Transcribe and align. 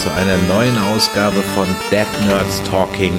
Zu 0.00 0.10
einer 0.14 0.38
neuen 0.48 0.78
Ausgabe 0.78 1.42
von 1.42 1.68
Dead 1.90 2.06
Nerds 2.26 2.62
Talking, 2.62 3.12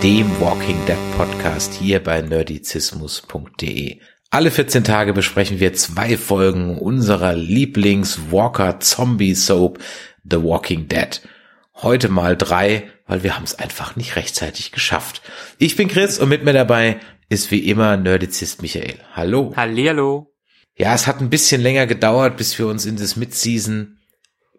dem 0.00 0.40
Walking 0.40 0.78
Dead 0.86 0.96
Podcast 1.16 1.74
hier 1.74 2.00
bei 2.00 2.22
nerdizismus.de. 2.22 3.98
Alle 4.30 4.52
14 4.52 4.84
Tage 4.84 5.12
besprechen 5.12 5.58
wir 5.58 5.72
zwei 5.72 6.16
Folgen 6.16 6.78
unserer 6.78 7.34
Lieblings-Walker-Zombie-Soap 7.34 9.80
The 10.22 10.40
Walking 10.40 10.86
Dead. 10.86 11.20
Heute 11.74 12.08
mal 12.08 12.36
drei, 12.36 12.88
weil 13.08 13.24
wir 13.24 13.34
haben 13.34 13.42
es 13.42 13.58
einfach 13.58 13.96
nicht 13.96 14.14
rechtzeitig 14.14 14.70
geschafft. 14.70 15.22
Ich 15.58 15.74
bin 15.74 15.88
Chris 15.88 16.20
und 16.20 16.28
mit 16.28 16.44
mir 16.44 16.52
dabei 16.52 17.00
ist 17.28 17.50
wie 17.50 17.68
immer 17.68 17.96
Nerdizist 17.96 18.62
Michael. 18.62 19.00
Hallo. 19.14 19.52
Hallihallo. 19.56 20.32
Ja, 20.76 20.94
es 20.94 21.08
hat 21.08 21.20
ein 21.20 21.28
bisschen 21.28 21.60
länger 21.60 21.88
gedauert, 21.88 22.36
bis 22.36 22.56
wir 22.56 22.68
uns 22.68 22.86
in 22.86 22.94
das 22.94 23.16
Mid-Season 23.16 23.96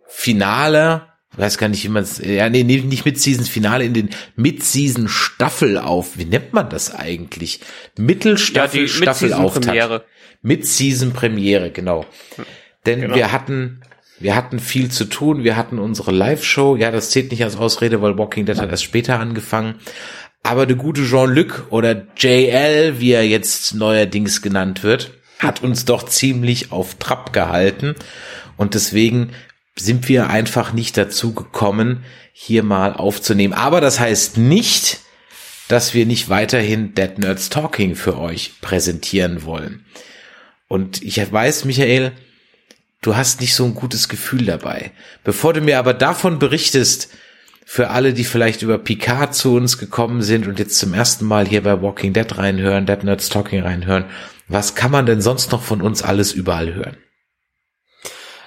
Finale, 0.05 1.10
weiß 1.37 1.57
gar 1.57 1.69
nicht, 1.69 1.83
wie 1.83 1.89
man 1.89 2.03
es, 2.03 2.19
ja, 2.19 2.49
nee, 2.49 2.63
nee, 2.63 2.77
nicht 2.81 3.05
Mid-Season 3.05 3.45
Finale, 3.45 3.85
in 3.85 3.93
den 3.93 4.09
Mid-Season 4.35 5.07
Staffelauf, 5.07 6.17
wie 6.17 6.25
nennt 6.25 6.53
man 6.53 6.69
das 6.69 6.93
eigentlich? 6.93 7.61
Mittelstaffel 7.97 8.81
Ja, 8.81 8.87
Staffelauftakt. 8.87 9.65
Mid-Season-Premiere. 9.67 10.05
Mid-Season 10.41 11.13
Premiere, 11.13 11.71
genau. 11.71 12.05
Denn 12.85 13.01
Genau. 13.01 13.15
wir 13.15 13.31
hatten, 13.31 13.81
wir 14.19 14.35
hatten 14.35 14.59
viel 14.59 14.89
zu 14.91 15.05
tun, 15.05 15.43
wir 15.43 15.55
hatten 15.55 15.79
unsere 15.79 16.11
Live-Show, 16.11 16.75
ja, 16.75 16.91
das 16.91 17.11
zählt 17.11 17.31
nicht 17.31 17.43
als 17.43 17.55
Ausrede, 17.55 18.01
weil 18.01 18.17
Walking 18.17 18.45
Dead 18.45 18.57
hat 18.57 18.69
erst 18.71 18.83
später 18.83 19.19
angefangen. 19.19 19.75
Aber 20.43 20.65
der 20.65 20.75
gute 20.75 21.05
Jean-Luc 21.05 21.67
oder 21.69 22.07
JL, 22.17 22.99
wie 22.99 23.11
er 23.11 23.27
jetzt 23.27 23.75
neuerdings 23.75 24.41
genannt 24.41 24.83
wird, 24.83 25.11
hat 25.39 25.61
uns 25.63 25.85
doch 25.85 26.03
ziemlich 26.03 26.71
auf 26.71 26.95
Trab 26.95 27.31
gehalten. 27.33 27.95
Und 28.57 28.73
deswegen 28.73 29.29
sind 29.75 30.09
wir 30.09 30.29
einfach 30.29 30.73
nicht 30.73 30.97
dazu 30.97 31.33
gekommen, 31.33 32.03
hier 32.33 32.63
mal 32.63 32.93
aufzunehmen. 32.93 33.53
Aber 33.53 33.81
das 33.81 33.99
heißt 33.99 34.37
nicht, 34.37 34.99
dass 35.67 35.93
wir 35.93 36.05
nicht 36.05 36.29
weiterhin 36.29 36.93
Dead 36.93 37.17
Nerds 37.17 37.49
Talking 37.49 37.95
für 37.95 38.17
euch 38.17 38.59
präsentieren 38.61 39.43
wollen. 39.43 39.85
Und 40.67 41.01
ich 41.01 41.17
weiß, 41.31 41.65
Michael, 41.65 42.11
du 43.01 43.15
hast 43.15 43.41
nicht 43.41 43.55
so 43.55 43.65
ein 43.65 43.75
gutes 43.75 44.09
Gefühl 44.09 44.45
dabei. 44.45 44.91
Bevor 45.23 45.53
du 45.53 45.61
mir 45.61 45.79
aber 45.79 45.93
davon 45.93 46.39
berichtest, 46.39 47.09
für 47.65 47.89
alle, 47.89 48.13
die 48.13 48.25
vielleicht 48.25 48.63
über 48.63 48.77
Picard 48.77 49.33
zu 49.33 49.55
uns 49.55 49.77
gekommen 49.77 50.21
sind 50.23 50.45
und 50.45 50.59
jetzt 50.59 50.77
zum 50.77 50.93
ersten 50.93 51.25
Mal 51.25 51.47
hier 51.47 51.63
bei 51.63 51.81
Walking 51.81 52.11
Dead 52.11 52.37
reinhören, 52.37 52.85
Dead 52.85 53.01
Nerds 53.03 53.29
Talking 53.29 53.61
reinhören, 53.61 54.05
was 54.49 54.75
kann 54.75 54.91
man 54.91 55.05
denn 55.05 55.21
sonst 55.21 55.53
noch 55.53 55.61
von 55.61 55.81
uns 55.81 56.03
alles 56.03 56.33
überall 56.33 56.73
hören? 56.73 56.97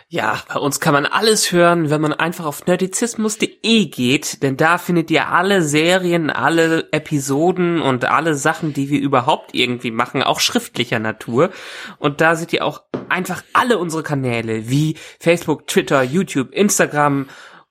Ja, 0.08 0.42
bei 0.52 0.60
uns 0.60 0.80
kann 0.80 0.92
man 0.92 1.06
alles 1.06 1.50
hören, 1.50 1.88
wenn 1.90 2.00
man 2.00 2.12
einfach 2.12 2.44
auf 2.44 2.66
nerdizismus.de 2.66 3.86
geht, 3.86 4.42
denn 4.42 4.56
da 4.56 4.78
findet 4.78 5.10
ihr 5.10 5.28
alle 5.28 5.62
Serien, 5.62 6.30
alle 6.30 6.92
Episoden 6.92 7.80
und 7.80 8.04
alle 8.04 8.34
Sachen, 8.34 8.74
die 8.74 8.90
wir 8.90 9.00
überhaupt 9.00 9.54
irgendwie 9.54 9.90
machen, 9.90 10.22
auch 10.22 10.40
schriftlicher 10.40 10.98
Natur. 10.98 11.50
Und 11.98 12.20
da 12.20 12.36
seht 12.36 12.52
ihr 12.52 12.64
auch 12.64 12.82
einfach 13.08 13.42
alle 13.54 13.78
unsere 13.78 14.02
Kanäle 14.02 14.68
wie 14.68 14.96
Facebook, 15.18 15.66
Twitter, 15.66 16.02
YouTube, 16.02 16.52
Instagram 16.52 17.26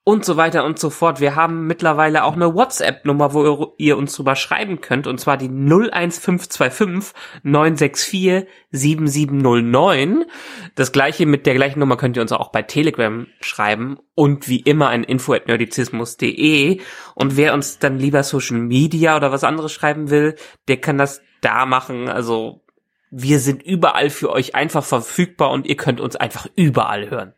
und 0.06 0.26
so 0.26 0.36
weiter 0.36 0.66
und 0.66 0.80
so 0.80 0.90
fort. 0.90 1.22
Wir 1.22 1.36
haben 1.36 1.66
mittlerweile 1.66 2.26
auch 2.26 2.34
eine 2.34 2.54
WhatsApp-Nummer, 2.54 3.34
wo 3.34 3.74
ihr 3.78 3.98
uns 3.98 4.14
drüber 4.16 4.36
schreiben 4.36 4.82
könnt, 4.82 5.08
und 5.08 5.18
zwar 5.20 5.38
die 5.38 5.48
01525 5.48 7.14
964 7.44 8.46
7709. 8.72 10.26
Das 10.76 10.92
gleiche 10.92 11.26
mit 11.26 11.46
der 11.46 11.54
gleichen 11.54 11.80
Nummer 11.80 11.96
könnt 11.96 12.18
ihr 12.18 12.22
uns 12.22 12.34
auch 12.34 12.52
bei 12.52 12.64
Telegram 12.64 13.28
schreiben 13.40 13.98
und 14.14 14.50
wie 14.50 14.60
immer 14.60 14.90
ein 14.90 15.04
info 15.04 15.34
at 15.34 15.48
nerdizismus.de. 15.48 16.82
Und 17.16 17.38
wer 17.38 17.54
uns 17.54 17.80
dann 17.80 17.98
lieber 17.98 18.24
Social 18.24 18.58
Media 18.58 19.16
oder 19.16 19.32
was 19.32 19.46
anderes 19.46 19.72
schreiben 19.72 20.10
will, 20.10 20.36
der 20.68 20.78
kann 20.78 20.98
das 20.98 21.22
da 21.40 21.66
machen. 21.66 22.10
Also 22.10 22.62
wir 23.10 23.40
sind 23.40 23.64
überall 23.64 24.10
für 24.10 24.32
euch 24.32 24.54
einfach 24.54 24.84
verfügbar 24.84 25.52
und 25.52 25.66
ihr 25.66 25.78
könnt 25.78 26.02
uns 26.02 26.16
einfach 26.18 26.48
überall 26.56 27.10
hören. 27.10 27.34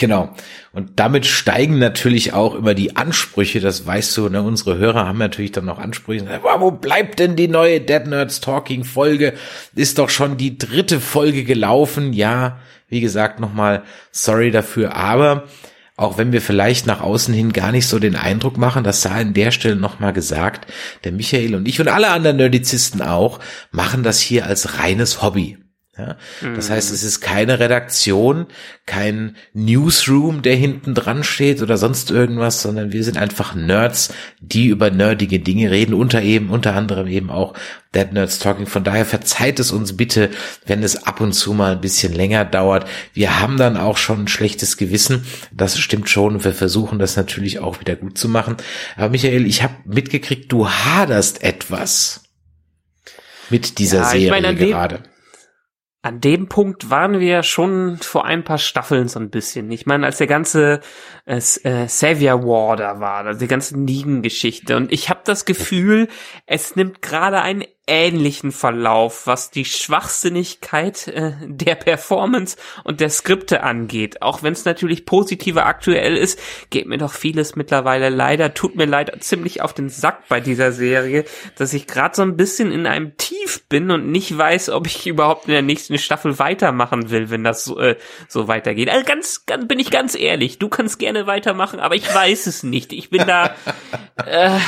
Genau. 0.00 0.30
Und 0.72 0.98
damit 0.98 1.26
steigen 1.26 1.78
natürlich 1.78 2.32
auch 2.32 2.54
immer 2.54 2.72
die 2.72 2.96
Ansprüche, 2.96 3.60
das 3.60 3.86
weißt 3.86 4.16
du, 4.16 4.30
ne? 4.30 4.42
unsere 4.42 4.78
Hörer 4.78 5.06
haben 5.06 5.18
natürlich 5.18 5.52
dann 5.52 5.66
noch 5.66 5.78
Ansprüche. 5.78 6.24
Wo 6.58 6.70
bleibt 6.70 7.18
denn 7.18 7.36
die 7.36 7.48
neue 7.48 7.82
Dead 7.82 8.06
Nerds 8.06 8.40
Talking 8.40 8.84
Folge? 8.84 9.34
Ist 9.74 9.98
doch 9.98 10.08
schon 10.08 10.38
die 10.38 10.56
dritte 10.56 11.00
Folge 11.00 11.44
gelaufen. 11.44 12.14
Ja, 12.14 12.60
wie 12.88 13.02
gesagt, 13.02 13.40
nochmal 13.40 13.82
sorry 14.10 14.50
dafür, 14.50 14.96
aber 14.96 15.44
auch 15.98 16.16
wenn 16.16 16.32
wir 16.32 16.40
vielleicht 16.40 16.86
nach 16.86 17.02
außen 17.02 17.34
hin 17.34 17.52
gar 17.52 17.70
nicht 17.70 17.86
so 17.86 17.98
den 17.98 18.16
Eindruck 18.16 18.56
machen, 18.56 18.84
das 18.84 19.02
sei 19.02 19.10
an 19.10 19.34
der 19.34 19.50
Stelle 19.50 19.76
nochmal 19.76 20.14
gesagt, 20.14 20.66
der 21.04 21.12
Michael 21.12 21.54
und 21.54 21.68
ich 21.68 21.78
und 21.78 21.88
alle 21.88 22.08
anderen 22.08 22.38
Nerdizisten 22.38 23.02
auch, 23.02 23.38
machen 23.70 24.02
das 24.02 24.18
hier 24.18 24.46
als 24.46 24.78
reines 24.78 25.20
Hobby. 25.20 25.58
Ja, 26.00 26.16
das 26.54 26.70
heißt, 26.70 26.92
es 26.92 27.02
ist 27.02 27.20
keine 27.20 27.60
Redaktion, 27.60 28.46
kein 28.86 29.36
Newsroom, 29.52 30.42
der 30.42 30.56
hinten 30.56 30.94
dran 30.94 31.24
steht 31.24 31.60
oder 31.62 31.76
sonst 31.76 32.10
irgendwas, 32.10 32.62
sondern 32.62 32.92
wir 32.92 33.04
sind 33.04 33.18
einfach 33.18 33.54
Nerds, 33.54 34.12
die 34.40 34.68
über 34.68 34.90
nerdige 34.90 35.40
Dinge 35.40 35.70
reden, 35.70 35.94
unter 35.94 36.22
eben, 36.22 36.50
unter 36.50 36.74
anderem 36.74 37.06
eben 37.06 37.30
auch 37.30 37.54
Dead 37.94 38.12
Nerds 38.12 38.38
Talking. 38.38 38.66
Von 38.66 38.84
daher 38.84 39.04
verzeiht 39.04 39.60
es 39.60 39.72
uns 39.72 39.96
bitte, 39.96 40.30
wenn 40.64 40.82
es 40.82 41.06
ab 41.06 41.20
und 41.20 41.32
zu 41.32 41.52
mal 41.52 41.72
ein 41.72 41.80
bisschen 41.80 42.12
länger 42.12 42.44
dauert. 42.44 42.88
Wir 43.12 43.40
haben 43.40 43.56
dann 43.56 43.76
auch 43.76 43.96
schon 43.96 44.20
ein 44.20 44.28
schlechtes 44.28 44.76
Gewissen. 44.76 45.26
Das 45.52 45.78
stimmt 45.78 46.08
schon. 46.08 46.42
Wir 46.44 46.52
versuchen 46.52 46.98
das 46.98 47.16
natürlich 47.16 47.58
auch 47.58 47.80
wieder 47.80 47.96
gut 47.96 48.16
zu 48.16 48.28
machen. 48.28 48.56
Aber 48.96 49.10
Michael, 49.10 49.44
ich 49.46 49.62
habe 49.62 49.74
mitgekriegt, 49.84 50.50
du 50.52 50.68
haderst 50.68 51.42
etwas 51.42 52.22
mit 53.50 53.78
dieser 53.78 53.98
Ja, 53.98 54.04
Serie 54.04 54.30
meine, 54.30 54.54
gerade. 54.54 55.02
An 56.02 56.20
dem 56.20 56.48
Punkt 56.48 56.88
waren 56.88 57.20
wir 57.20 57.42
schon 57.42 57.98
vor 57.98 58.24
ein 58.24 58.42
paar 58.42 58.56
Staffeln 58.56 59.08
so 59.08 59.20
ein 59.20 59.28
bisschen. 59.28 59.70
Ich 59.70 59.84
meine, 59.84 60.06
als 60.06 60.16
der 60.16 60.26
ganze 60.26 60.80
äh, 61.26 61.36
äh, 61.36 61.88
Savior 61.88 62.42
War 62.42 62.76
da 62.76 63.00
war, 63.00 63.26
also 63.26 63.40
die 63.40 63.46
ganze 63.46 63.78
Negan-Geschichte. 63.78 64.76
Und 64.76 64.92
ich 64.92 65.10
habe 65.10 65.20
das 65.24 65.44
Gefühl, 65.44 66.08
es 66.46 66.74
nimmt 66.74 67.02
gerade 67.02 67.42
einen 67.42 67.64
ähnlichen 67.90 68.52
Verlauf, 68.52 69.26
was 69.26 69.50
die 69.50 69.64
Schwachsinnigkeit 69.64 71.08
äh, 71.08 71.32
der 71.42 71.74
Performance 71.74 72.56
und 72.84 73.00
der 73.00 73.10
Skripte 73.10 73.64
angeht. 73.64 74.22
Auch 74.22 74.44
wenn 74.44 74.52
es 74.52 74.64
natürlich 74.64 75.04
positiver 75.04 75.66
aktuell 75.66 76.16
ist, 76.16 76.38
geht 76.70 76.86
mir 76.86 76.98
doch 76.98 77.12
vieles 77.12 77.56
mittlerweile 77.56 78.08
leider, 78.08 78.54
tut 78.54 78.76
mir 78.76 78.84
leider 78.84 79.18
ziemlich 79.18 79.60
auf 79.60 79.74
den 79.74 79.88
Sack 79.88 80.28
bei 80.28 80.38
dieser 80.38 80.70
Serie, 80.70 81.24
dass 81.56 81.74
ich 81.74 81.88
gerade 81.88 82.14
so 82.14 82.22
ein 82.22 82.36
bisschen 82.36 82.70
in 82.70 82.86
einem 82.86 83.16
Tief 83.16 83.64
bin 83.68 83.90
und 83.90 84.08
nicht 84.08 84.38
weiß, 84.38 84.70
ob 84.70 84.86
ich 84.86 85.08
überhaupt 85.08 85.46
in 85.46 85.52
der 85.52 85.62
nächsten 85.62 85.98
Staffel 85.98 86.38
weitermachen 86.38 87.10
will, 87.10 87.28
wenn 87.30 87.42
das 87.42 87.64
so, 87.64 87.76
äh, 87.80 87.96
so 88.28 88.46
weitergeht. 88.46 88.88
Also 88.88 89.04
ganz, 89.04 89.46
ganz, 89.46 89.66
bin 89.66 89.80
ich 89.80 89.90
ganz 89.90 90.14
ehrlich, 90.14 90.60
du 90.60 90.68
kannst 90.68 91.00
gerne 91.00 91.26
weitermachen, 91.26 91.80
aber 91.80 91.96
ich 91.96 92.14
weiß 92.14 92.46
es 92.46 92.62
nicht. 92.62 92.92
Ich 92.92 93.10
bin 93.10 93.26
da, 93.26 93.56
äh, 94.26 94.58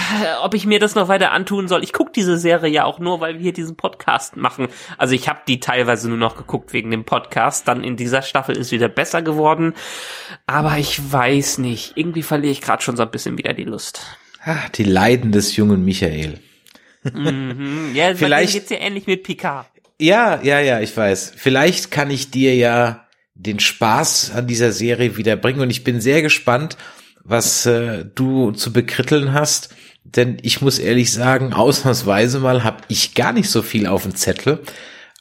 ob 0.43 0.55
ich 0.55 0.67
mir 0.67 0.81
das 0.81 0.97
noch 0.97 1.07
weiter 1.07 1.31
antun 1.31 1.69
soll. 1.69 1.85
Ich 1.85 1.93
gucke 1.93 2.11
diese 2.11 2.37
Serie 2.37 2.73
ja 2.73 2.85
auch 2.85 2.99
nur, 2.99 3.12
weil 3.21 3.35
wir 3.35 3.41
hier 3.43 3.53
diesen 3.53 3.77
Podcast 3.77 4.37
machen. 4.37 4.69
Also 4.99 5.15
ich 5.15 5.29
habe 5.29 5.41
die 5.47 5.61
teilweise 5.61 6.09
nur 6.09 6.19
noch 6.19 6.37
geguckt 6.37 6.73
wegen 6.73 6.91
dem 6.91 7.05
Podcast. 7.05 7.69
Dann 7.69 7.85
in 7.85 7.97
dieser 7.97 8.23
Staffel 8.23 8.57
ist 8.57 8.71
wieder 8.73 8.89
besser 8.89 9.23
geworden. 9.23 9.75
Aber 10.47 10.79
ich 10.79 11.13
weiß 11.13 11.59
nicht. 11.59 11.93
Irgendwie 11.97 12.23
verliere 12.23 12.53
ich 12.53 12.61
gerade 12.61 12.83
schon 12.83 12.97
so 12.97 13.03
ein 13.03 13.11
bisschen 13.11 13.39
wieder 13.39 13.53
die 13.53 13.65
Lust. 13.65 14.07
Ah, 14.45 14.57
die 14.75 14.85
Leiden 14.85 15.33
des 15.33 15.57
jungen 15.57 15.85
Michael. 15.85 16.39
Mhm. 17.03 17.93
Ja, 17.95 18.15
Vielleicht- 18.15 18.53
geht's 18.53 18.71
ja 18.71 18.79
ähnlich 18.79 19.07
mit 19.07 19.23
Picard. 19.23 19.67
Ja, 19.99 20.41
ja, 20.43 20.61
ja, 20.61 20.81
ich 20.81 20.97
weiß. 20.97 21.33
Vielleicht 21.37 21.91
kann 21.91 22.11
ich 22.11 22.31
dir 22.31 22.55
ja 22.57 23.07
den 23.35 23.61
Spaß 23.61 24.33
an 24.35 24.47
dieser 24.47 24.73
Serie 24.73 25.17
wieder 25.17 25.37
bringen 25.37 25.61
und 25.61 25.71
ich 25.71 25.85
bin 25.85 26.01
sehr 26.01 26.23
gespannt, 26.23 26.77
was 27.25 27.67
äh, 27.67 28.05
du 28.15 28.51
zu 28.53 28.73
bekritteln 28.73 29.33
hast, 29.33 29.75
denn 30.05 30.39
ich 30.43 30.61
muss 30.61 30.79
ehrlich 30.79 31.13
sagen, 31.13 31.53
ausnahmsweise 31.53 32.41
mal 32.41 32.65
habe 32.65 32.83
ich 32.89 33.15
gar 33.15 33.33
nicht 33.33 33.51
so 33.51 33.63
viel 33.63 33.87
auf 33.87 34.03
dem 34.03 34.15
Zettel, 34.15 34.61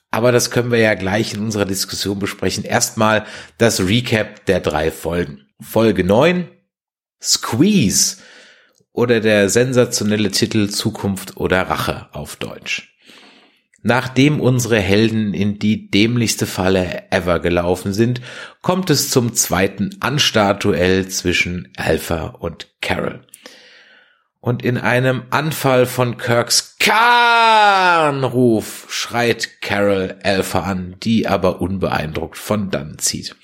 aber 0.09 0.31
das 0.31 0.51
können 0.51 0.71
wir 0.71 0.79
ja 0.79 0.93
gleich 0.93 1.33
in 1.33 1.39
unserer 1.39 1.65
Diskussion 1.65 2.19
besprechen. 2.19 2.63
Erstmal 2.63 3.25
das 3.57 3.79
Recap 3.79 4.45
der 4.45 4.59
drei 4.59 4.91
Folgen. 4.91 5.45
Folge 5.61 6.03
9, 6.03 6.49
Squeeze. 7.21 8.17
oder 8.93 9.21
der 9.21 9.47
sensationelle 9.47 10.31
Titel 10.31 10.69
Zukunft 10.69 11.37
oder 11.37 11.61
Rache 11.61 12.09
auf 12.11 12.35
Deutsch. 12.35 12.91
Nachdem 13.83 14.41
unsere 14.41 14.79
Helden 14.79 15.33
in 15.33 15.57
die 15.57 15.89
dämlichste 15.89 16.45
Falle 16.45 17.03
ever 17.09 17.39
gelaufen 17.39 17.93
sind, 17.93 18.21
kommt 18.61 18.89
es 18.89 19.09
zum 19.09 19.33
zweiten 19.33 19.95
Anstartduell 20.01 21.07
zwischen 21.07 21.71
Alpha 21.77 22.27
und 22.27 22.67
Carol. 22.81 23.25
Und 24.41 24.63
in 24.63 24.79
einem 24.79 25.21
Anfall 25.29 25.85
von 25.85 26.17
Kirks 26.17 26.77
Kahnruf 26.79 28.88
schreit 28.89 29.61
Carol 29.61 30.17
Alpha 30.23 30.61
an, 30.61 30.95
die 31.03 31.27
aber 31.27 31.61
unbeeindruckt 31.61 32.39
von 32.39 32.71
dann 32.71 32.97
zieht. 32.97 33.35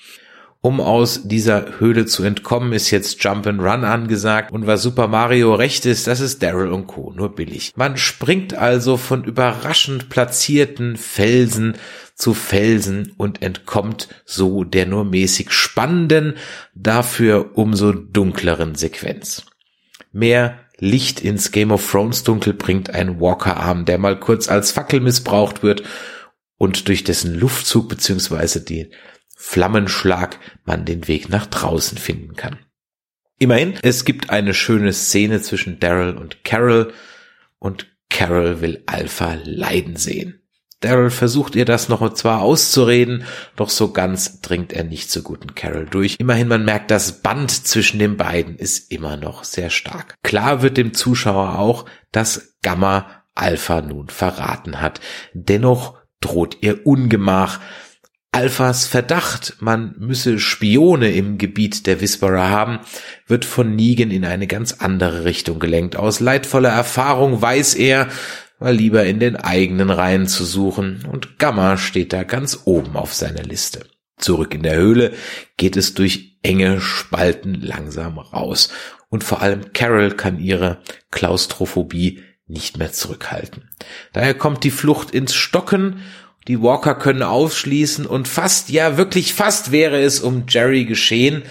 Um 0.60 0.80
aus 0.80 1.28
dieser 1.28 1.78
Höhle 1.78 2.06
zu 2.06 2.24
entkommen, 2.24 2.72
ist 2.72 2.90
jetzt 2.90 3.22
Jump 3.22 3.46
and 3.46 3.60
Run 3.60 3.84
angesagt 3.84 4.50
und 4.50 4.66
was 4.66 4.82
Super 4.82 5.06
Mario 5.06 5.54
recht 5.54 5.86
ist, 5.86 6.08
das 6.08 6.18
ist 6.18 6.42
Daryl 6.42 6.72
und 6.72 6.88
Co. 6.88 7.12
nur 7.14 7.32
billig. 7.32 7.74
Man 7.76 7.96
springt 7.96 8.54
also 8.54 8.96
von 8.96 9.22
überraschend 9.22 10.08
platzierten 10.08 10.96
Felsen 10.96 11.76
zu 12.16 12.34
Felsen 12.34 13.12
und 13.16 13.40
entkommt 13.40 14.08
so 14.24 14.64
der 14.64 14.86
nur 14.86 15.04
mäßig 15.04 15.52
spannenden, 15.52 16.34
dafür 16.74 17.52
umso 17.54 17.92
dunkleren 17.92 18.74
Sequenz. 18.74 19.46
Mehr 20.10 20.58
Licht 20.78 21.20
ins 21.20 21.50
Game 21.50 21.72
of 21.72 21.90
Thrones 21.90 22.22
Dunkel 22.22 22.54
bringt 22.54 22.90
ein 22.90 23.20
Walker-Arm, 23.20 23.84
der 23.84 23.98
mal 23.98 24.18
kurz 24.18 24.48
als 24.48 24.70
Fackel 24.70 25.00
missbraucht 25.00 25.62
wird 25.62 25.82
und 26.56 26.88
durch 26.88 27.04
dessen 27.04 27.34
Luftzug 27.34 27.88
beziehungsweise 27.88 28.60
die 28.60 28.90
Flammenschlag 29.36 30.38
man 30.64 30.84
den 30.84 31.08
Weg 31.08 31.28
nach 31.28 31.46
draußen 31.46 31.98
finden 31.98 32.36
kann. 32.36 32.58
Immerhin, 33.38 33.74
es 33.82 34.04
gibt 34.04 34.30
eine 34.30 34.52
schöne 34.52 34.92
Szene 34.92 35.40
zwischen 35.40 35.78
Daryl 35.78 36.16
und 36.16 36.44
Carol 36.44 36.92
und 37.58 37.86
Carol 38.10 38.60
will 38.60 38.82
Alpha 38.86 39.36
leiden 39.44 39.96
sehen. 39.96 40.37
Daryl 40.80 41.10
versucht 41.10 41.56
ihr 41.56 41.64
das 41.64 41.88
noch 41.88 42.14
zwar 42.14 42.42
auszureden, 42.42 43.24
doch 43.56 43.68
so 43.68 43.92
ganz 43.92 44.40
dringt 44.40 44.72
er 44.72 44.84
nicht 44.84 45.10
so 45.10 45.22
guten 45.22 45.54
Carol 45.54 45.86
durch. 45.86 46.16
Immerhin, 46.18 46.48
man 46.48 46.64
merkt, 46.64 46.90
das 46.90 47.20
Band 47.20 47.50
zwischen 47.50 47.98
den 47.98 48.16
beiden 48.16 48.56
ist 48.56 48.92
immer 48.92 49.16
noch 49.16 49.44
sehr 49.44 49.70
stark. 49.70 50.14
Klar 50.22 50.62
wird 50.62 50.76
dem 50.76 50.94
Zuschauer 50.94 51.58
auch, 51.58 51.84
dass 52.12 52.54
Gamma 52.62 53.24
Alpha 53.34 53.80
nun 53.80 54.08
verraten 54.08 54.80
hat. 54.80 55.00
Dennoch 55.32 55.98
droht 56.20 56.58
ihr 56.60 56.86
Ungemach, 56.86 57.60
Alphas 58.30 58.86
Verdacht, 58.86 59.56
man 59.60 59.94
müsse 59.98 60.38
Spione 60.38 61.10
im 61.12 61.38
Gebiet 61.38 61.86
der 61.86 62.02
Whisperer 62.02 62.50
haben, 62.50 62.80
wird 63.26 63.46
von 63.46 63.74
Negan 63.74 64.10
in 64.10 64.24
eine 64.24 64.46
ganz 64.46 64.74
andere 64.74 65.24
Richtung 65.24 65.58
gelenkt. 65.58 65.96
Aus 65.96 66.20
leidvoller 66.20 66.68
Erfahrung 66.68 67.40
weiß 67.40 67.74
er, 67.74 68.08
mal 68.58 68.74
lieber 68.74 69.04
in 69.04 69.20
den 69.20 69.36
eigenen 69.36 69.90
Reihen 69.90 70.26
zu 70.26 70.44
suchen, 70.44 71.06
und 71.10 71.38
Gamma 71.38 71.76
steht 71.76 72.12
da 72.12 72.24
ganz 72.24 72.62
oben 72.64 72.96
auf 72.96 73.14
seiner 73.14 73.42
Liste. 73.42 73.86
Zurück 74.16 74.54
in 74.54 74.62
der 74.62 74.76
Höhle 74.76 75.12
geht 75.56 75.76
es 75.76 75.94
durch 75.94 76.38
enge 76.42 76.80
Spalten 76.80 77.54
langsam 77.54 78.18
raus, 78.18 78.70
und 79.10 79.24
vor 79.24 79.40
allem 79.40 79.72
Carol 79.72 80.12
kann 80.12 80.38
ihre 80.38 80.82
Klaustrophobie 81.10 82.22
nicht 82.46 82.78
mehr 82.78 82.92
zurückhalten. 82.92 83.70
Daher 84.12 84.34
kommt 84.34 84.64
die 84.64 84.70
Flucht 84.70 85.10
ins 85.12 85.34
Stocken 85.34 86.02
die 86.48 86.62
Walker 86.62 86.94
können 86.94 87.22
ausschließen 87.22 88.06
und 88.06 88.26
fast, 88.26 88.70
ja 88.70 88.96
wirklich 88.96 89.34
fast 89.34 89.70
wäre 89.70 90.00
es 90.00 90.20
um 90.20 90.44
Jerry 90.48 90.86
geschehen. 90.86 91.42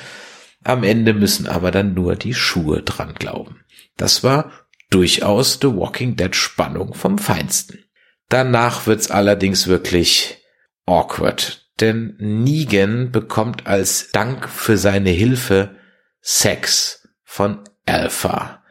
Am 0.63 0.83
Ende 0.83 1.13
müssen 1.13 1.47
aber 1.47 1.69
dann 1.69 1.93
nur 1.93 2.15
die 2.15 2.33
Schuhe 2.33 2.81
dran 2.81 3.13
glauben. 3.13 3.61
Das 3.95 4.23
war 4.23 4.51
durchaus 4.89 5.59
The 5.61 5.67
Walking 5.67 6.15
Dead 6.15 6.35
Spannung 6.35 6.93
vom 6.93 7.17
Feinsten. 7.17 7.83
Danach 8.29 8.87
wird's 8.87 9.09
allerdings 9.09 9.67
wirklich 9.67 10.37
awkward, 10.85 11.65
denn 11.79 12.15
Negan 12.19 13.11
bekommt 13.11 13.67
als 13.67 14.11
Dank 14.11 14.49
für 14.49 14.77
seine 14.77 15.11
Hilfe 15.11 15.75
Sex 16.21 17.07
von 17.23 17.63
Alpha. 17.85 18.63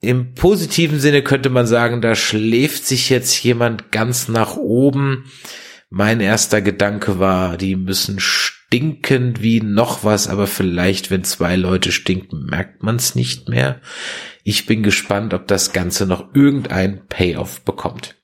Im 0.00 0.34
positiven 0.34 1.00
Sinne 1.00 1.22
könnte 1.22 1.48
man 1.48 1.66
sagen, 1.66 2.00
da 2.00 2.14
schläft 2.14 2.84
sich 2.84 3.08
jetzt 3.08 3.42
jemand 3.42 3.90
ganz 3.90 4.28
nach 4.28 4.56
oben. 4.56 5.30
Mein 5.88 6.20
erster 6.20 6.60
Gedanke 6.60 7.18
war, 7.18 7.56
die 7.56 7.76
müssen 7.76 8.20
stinken 8.66 9.40
wie 9.40 9.60
noch 9.60 10.04
was, 10.04 10.28
aber 10.28 10.46
vielleicht, 10.46 11.10
wenn 11.10 11.24
zwei 11.24 11.56
Leute 11.56 11.92
stinken, 11.92 12.46
merkt 12.46 12.82
man 12.82 12.96
es 12.96 13.14
nicht 13.14 13.48
mehr. 13.48 13.80
Ich 14.42 14.66
bin 14.66 14.82
gespannt, 14.82 15.34
ob 15.34 15.46
das 15.46 15.72
Ganze 15.72 16.06
noch 16.06 16.34
irgendein 16.34 17.06
Payoff 17.06 17.62
bekommt. 17.62 18.16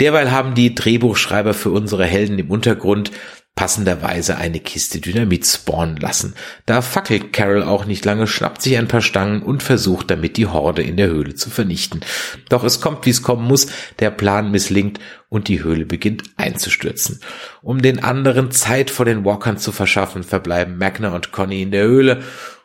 Derweil 0.00 0.30
haben 0.32 0.54
die 0.54 0.74
Drehbuchschreiber 0.74 1.54
für 1.54 1.70
unsere 1.70 2.04
Helden 2.04 2.38
im 2.38 2.50
Untergrund 2.50 3.12
passenderweise 3.54 4.36
eine 4.36 4.58
Kiste 4.58 5.00
Dynamit 5.00 5.46
spawnen 5.46 5.96
lassen. 5.96 6.34
Da 6.66 6.82
fackelt 6.82 7.32
Carol 7.32 7.62
auch 7.62 7.84
nicht 7.84 8.04
lange, 8.04 8.26
schnappt 8.26 8.60
sich 8.60 8.76
ein 8.76 8.88
paar 8.88 9.00
Stangen 9.00 9.42
und 9.42 9.62
versucht 9.62 10.10
damit 10.10 10.36
die 10.36 10.46
Horde 10.46 10.82
in 10.82 10.96
der 10.96 11.06
Höhle 11.06 11.34
zu 11.34 11.50
vernichten. 11.50 12.00
Doch 12.48 12.64
es 12.64 12.80
kommt, 12.80 13.06
wie 13.06 13.10
es 13.10 13.22
kommen 13.22 13.46
muss, 13.46 13.68
der 14.00 14.10
Plan 14.10 14.50
misslingt 14.50 14.98
und 15.28 15.46
die 15.46 15.62
Höhle 15.62 15.86
beginnt 15.86 16.24
einzustürzen. 16.36 17.20
Um 17.62 17.80
den 17.80 18.02
anderen 18.02 18.50
Zeit 18.50 18.90
vor 18.90 19.04
den 19.04 19.24
Walkern 19.24 19.58
zu 19.58 19.70
verschaffen, 19.70 20.24
verbleiben 20.24 20.76
Magna 20.76 21.14
und 21.14 21.30
Conny 21.30 21.62
in 21.62 21.70
der 21.70 21.84
Höhle 21.84 22.22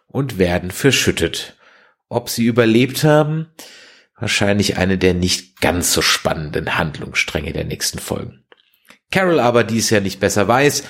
und 0.07 0.39
werden 0.39 0.71
verschüttet. 0.71 1.55
Ob 2.07 2.29
sie 2.29 2.45
überlebt 2.45 3.03
haben? 3.03 3.47
Wahrscheinlich 4.19 4.77
eine 4.77 4.97
der 4.97 5.13
nicht 5.13 5.61
ganz 5.61 5.93
so 5.93 6.01
spannenden 6.01 6.77
Handlungsstränge 6.77 7.53
der 7.53 7.65
nächsten 7.65 7.99
Folgen. 7.99 8.38
Carol 9.11 9.39
aber 9.39 9.63
dies 9.63 9.89
ja 9.89 9.99
nicht 9.99 10.19
besser 10.19 10.47
weiß, 10.47 10.83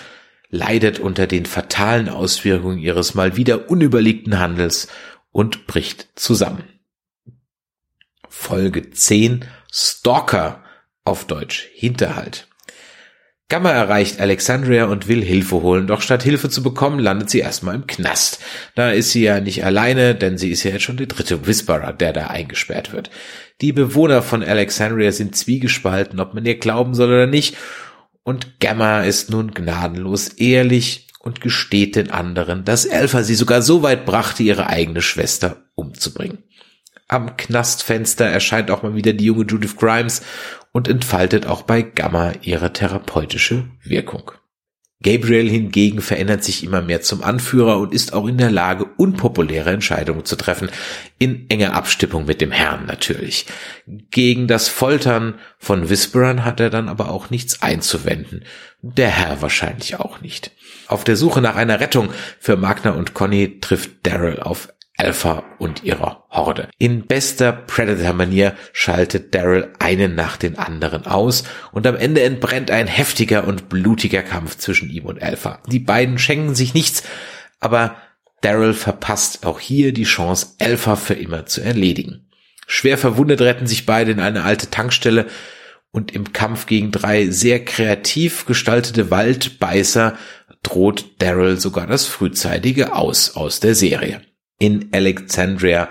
leidet 0.49 0.99
unter 0.99 1.27
den 1.27 1.45
fatalen 1.45 2.09
Auswirkungen 2.09 2.79
ihres 2.79 3.13
mal 3.13 3.37
wieder 3.37 3.69
unüberlegten 3.69 4.39
Handels 4.39 4.87
und 5.31 5.67
bricht 5.67 6.09
zusammen. 6.15 6.63
Folge 8.27 8.91
10 8.91 9.45
Stalker 9.71 10.63
auf 11.03 11.25
Deutsch 11.25 11.67
Hinterhalt. 11.73 12.47
Gamma 13.51 13.71
erreicht 13.71 14.19
Alexandria 14.19 14.85
und 14.85 15.07
will 15.07 15.23
Hilfe 15.23 15.63
holen, 15.63 15.87
doch 15.87 16.01
statt 16.01 16.21
Hilfe 16.21 16.49
zu 16.49 16.61
bekommen, 16.61 16.99
landet 16.99 17.31
sie 17.31 17.39
erstmal 17.39 17.73
im 17.73 17.87
Knast. 17.87 18.39
Da 18.75 18.91
ist 18.91 19.11
sie 19.11 19.23
ja 19.23 19.39
nicht 19.39 19.65
alleine, 19.65 20.13
denn 20.13 20.37
sie 20.37 20.51
ist 20.51 20.61
ja 20.61 20.69
jetzt 20.69 20.83
schon 20.83 20.97
der 20.97 21.07
dritte 21.07 21.47
Whisperer, 21.47 21.91
der 21.91 22.13
da 22.13 22.27
eingesperrt 22.27 22.93
wird. 22.93 23.09
Die 23.61 23.73
Bewohner 23.73 24.21
von 24.21 24.43
Alexandria 24.43 25.11
sind 25.11 25.35
zwiegespalten, 25.35 26.19
ob 26.19 26.35
man 26.35 26.45
ihr 26.45 26.59
glauben 26.59 26.93
soll 26.93 27.07
oder 27.07 27.25
nicht, 27.25 27.57
und 28.29 28.59
Gamma 28.59 29.01
ist 29.01 29.31
nun 29.31 29.55
gnadenlos 29.55 30.27
ehrlich 30.27 31.07
und 31.17 31.41
gesteht 31.41 31.95
den 31.95 32.11
anderen, 32.11 32.63
dass 32.63 32.87
Alpha 32.87 33.23
sie 33.23 33.33
sogar 33.33 33.63
so 33.63 33.81
weit 33.81 34.05
brachte, 34.05 34.43
ihre 34.43 34.67
eigene 34.67 35.01
Schwester 35.01 35.63
umzubringen. 35.73 36.43
Am 37.07 37.37
Knastfenster 37.37 38.25
erscheint 38.25 38.69
auch 38.69 38.83
mal 38.83 38.93
wieder 38.93 39.13
die 39.13 39.25
junge 39.25 39.45
Judith 39.47 39.77
Grimes 39.77 40.21
und 40.71 40.87
entfaltet 40.87 41.47
auch 41.47 41.63
bei 41.63 41.81
Gamma 41.81 42.33
ihre 42.43 42.71
therapeutische 42.71 43.65
Wirkung. 43.83 44.31
Gabriel 45.01 45.49
hingegen 45.49 46.01
verändert 46.01 46.43
sich 46.43 46.61
immer 46.61 46.81
mehr 46.81 47.01
zum 47.01 47.23
Anführer 47.23 47.79
und 47.79 47.93
ist 47.93 48.11
auch 48.11 48.27
in 48.27 48.37
der 48.37 48.51
Lage, 48.51 48.85
unpopuläre 48.97 49.69
Entscheidungen 49.69 50.25
zu 50.25 50.35
treffen, 50.35 50.69
in 51.17 51.49
enger 51.49 51.73
Abstimmung 51.73 52.25
mit 52.25 52.41
dem 52.41 52.51
Herrn 52.51 52.85
natürlich. 52.85 53.45
Gegen 54.11 54.47
das 54.47 54.67
Foltern 54.67 55.35
von 55.57 55.89
Whisperern 55.89 56.43
hat 56.43 56.59
er 56.59 56.69
dann 56.69 56.89
aber 56.89 57.11
auch 57.11 57.29
nichts 57.29 57.61
einzuwenden. 57.61 58.43
Der 58.81 59.09
Herr 59.09 59.41
wahrscheinlich 59.41 59.97
auch 59.97 60.19
nicht. 60.19 60.51
Auf 60.87 61.05
der 61.05 61.15
Suche 61.15 61.39
nach 61.39 61.55
einer 61.55 61.79
Rettung 61.79 62.09
für 62.37 62.57
Magna 62.57 62.91
und 62.91 63.13
Conny 63.13 63.61
trifft 63.61 63.91
Daryl 64.03 64.39
auf 64.39 64.67
Alpha 64.99 65.43
und 65.59 65.83
ihrer 65.83 66.25
Horde. 66.29 66.69
In 66.77 67.07
bester 67.07 67.53
Predator-Manier 67.53 68.53
schaltet 68.73 69.33
Daryl 69.33 69.71
einen 69.79 70.13
nach 70.13 70.35
den 70.35 70.57
anderen 70.57 71.05
aus 71.05 71.45
und 71.71 71.87
am 71.87 71.95
Ende 71.95 72.21
entbrennt 72.21 72.69
ein 72.69 72.87
heftiger 72.87 73.47
und 73.47 73.69
blutiger 73.69 74.23
Kampf 74.23 74.57
zwischen 74.57 74.89
ihm 74.89 75.05
und 75.05 75.21
Alpha. 75.23 75.59
Die 75.67 75.79
beiden 75.79 76.19
schenken 76.19 76.53
sich 76.53 76.73
nichts, 76.73 77.03
aber 77.61 77.95
Daryl 78.41 78.73
verpasst 78.73 79.45
auch 79.45 79.59
hier 79.59 79.93
die 79.93 80.03
Chance, 80.03 80.55
Alpha 80.59 80.97
für 80.97 81.13
immer 81.13 81.45
zu 81.45 81.61
erledigen. 81.61 82.27
Schwer 82.67 82.97
verwundet 82.97 83.39
retten 83.39 83.67
sich 83.67 83.85
beide 83.85 84.11
in 84.11 84.19
eine 84.19 84.43
alte 84.43 84.69
Tankstelle 84.69 85.27
und 85.91 86.13
im 86.13 86.33
Kampf 86.33 86.65
gegen 86.65 86.91
drei 86.91 87.27
sehr 87.27 87.63
kreativ 87.63 88.45
gestaltete 88.45 89.09
Waldbeißer 89.09 90.17
droht 90.61 91.21
Daryl 91.21 91.57
sogar 91.57 91.87
das 91.87 92.05
frühzeitige 92.05 92.93
Aus 92.93 93.35
aus 93.35 93.61
der 93.61 93.75
Serie 93.75 94.21
in 94.59 94.89
Alexandria 94.91 95.89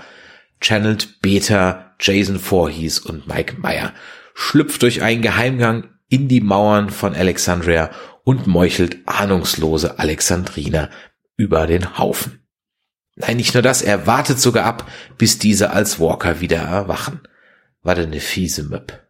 channelt 0.61 1.21
Beta 1.21 1.97
Jason 2.01 2.39
Voorhees 2.39 2.99
und 3.01 3.27
Mike 3.27 3.57
Meyer, 3.59 3.93
schlüpft 4.35 4.83
durch 4.83 5.03
einen 5.03 5.23
Geheimgang 5.23 5.89
in 6.09 6.29
die 6.29 6.41
Mauern 6.41 6.91
von 6.91 7.15
Alexandria 7.15 7.91
und 8.25 8.47
meuchelt 8.47 8.99
ahnungslose 9.07 9.99
Alexandriner 9.99 10.91
über 11.37 11.67
den 11.67 11.99
Haufen. 11.99 12.41
Nein, 13.17 13.37
nicht 13.37 13.55
nur 13.55 13.63
das, 13.63 13.83
er 13.83 14.07
wartet 14.07 14.39
sogar 14.39 14.65
ab, 14.65 14.89
bis 15.19 15.39
diese 15.39 15.71
als 15.71 15.99
Walker 15.99 16.41
wieder 16.41 16.59
erwachen. 16.59 17.21
War 17.83 17.97
denn 17.97 18.13
eine 18.13 18.21
fiese 18.21 18.63
Möb. 18.63 19.09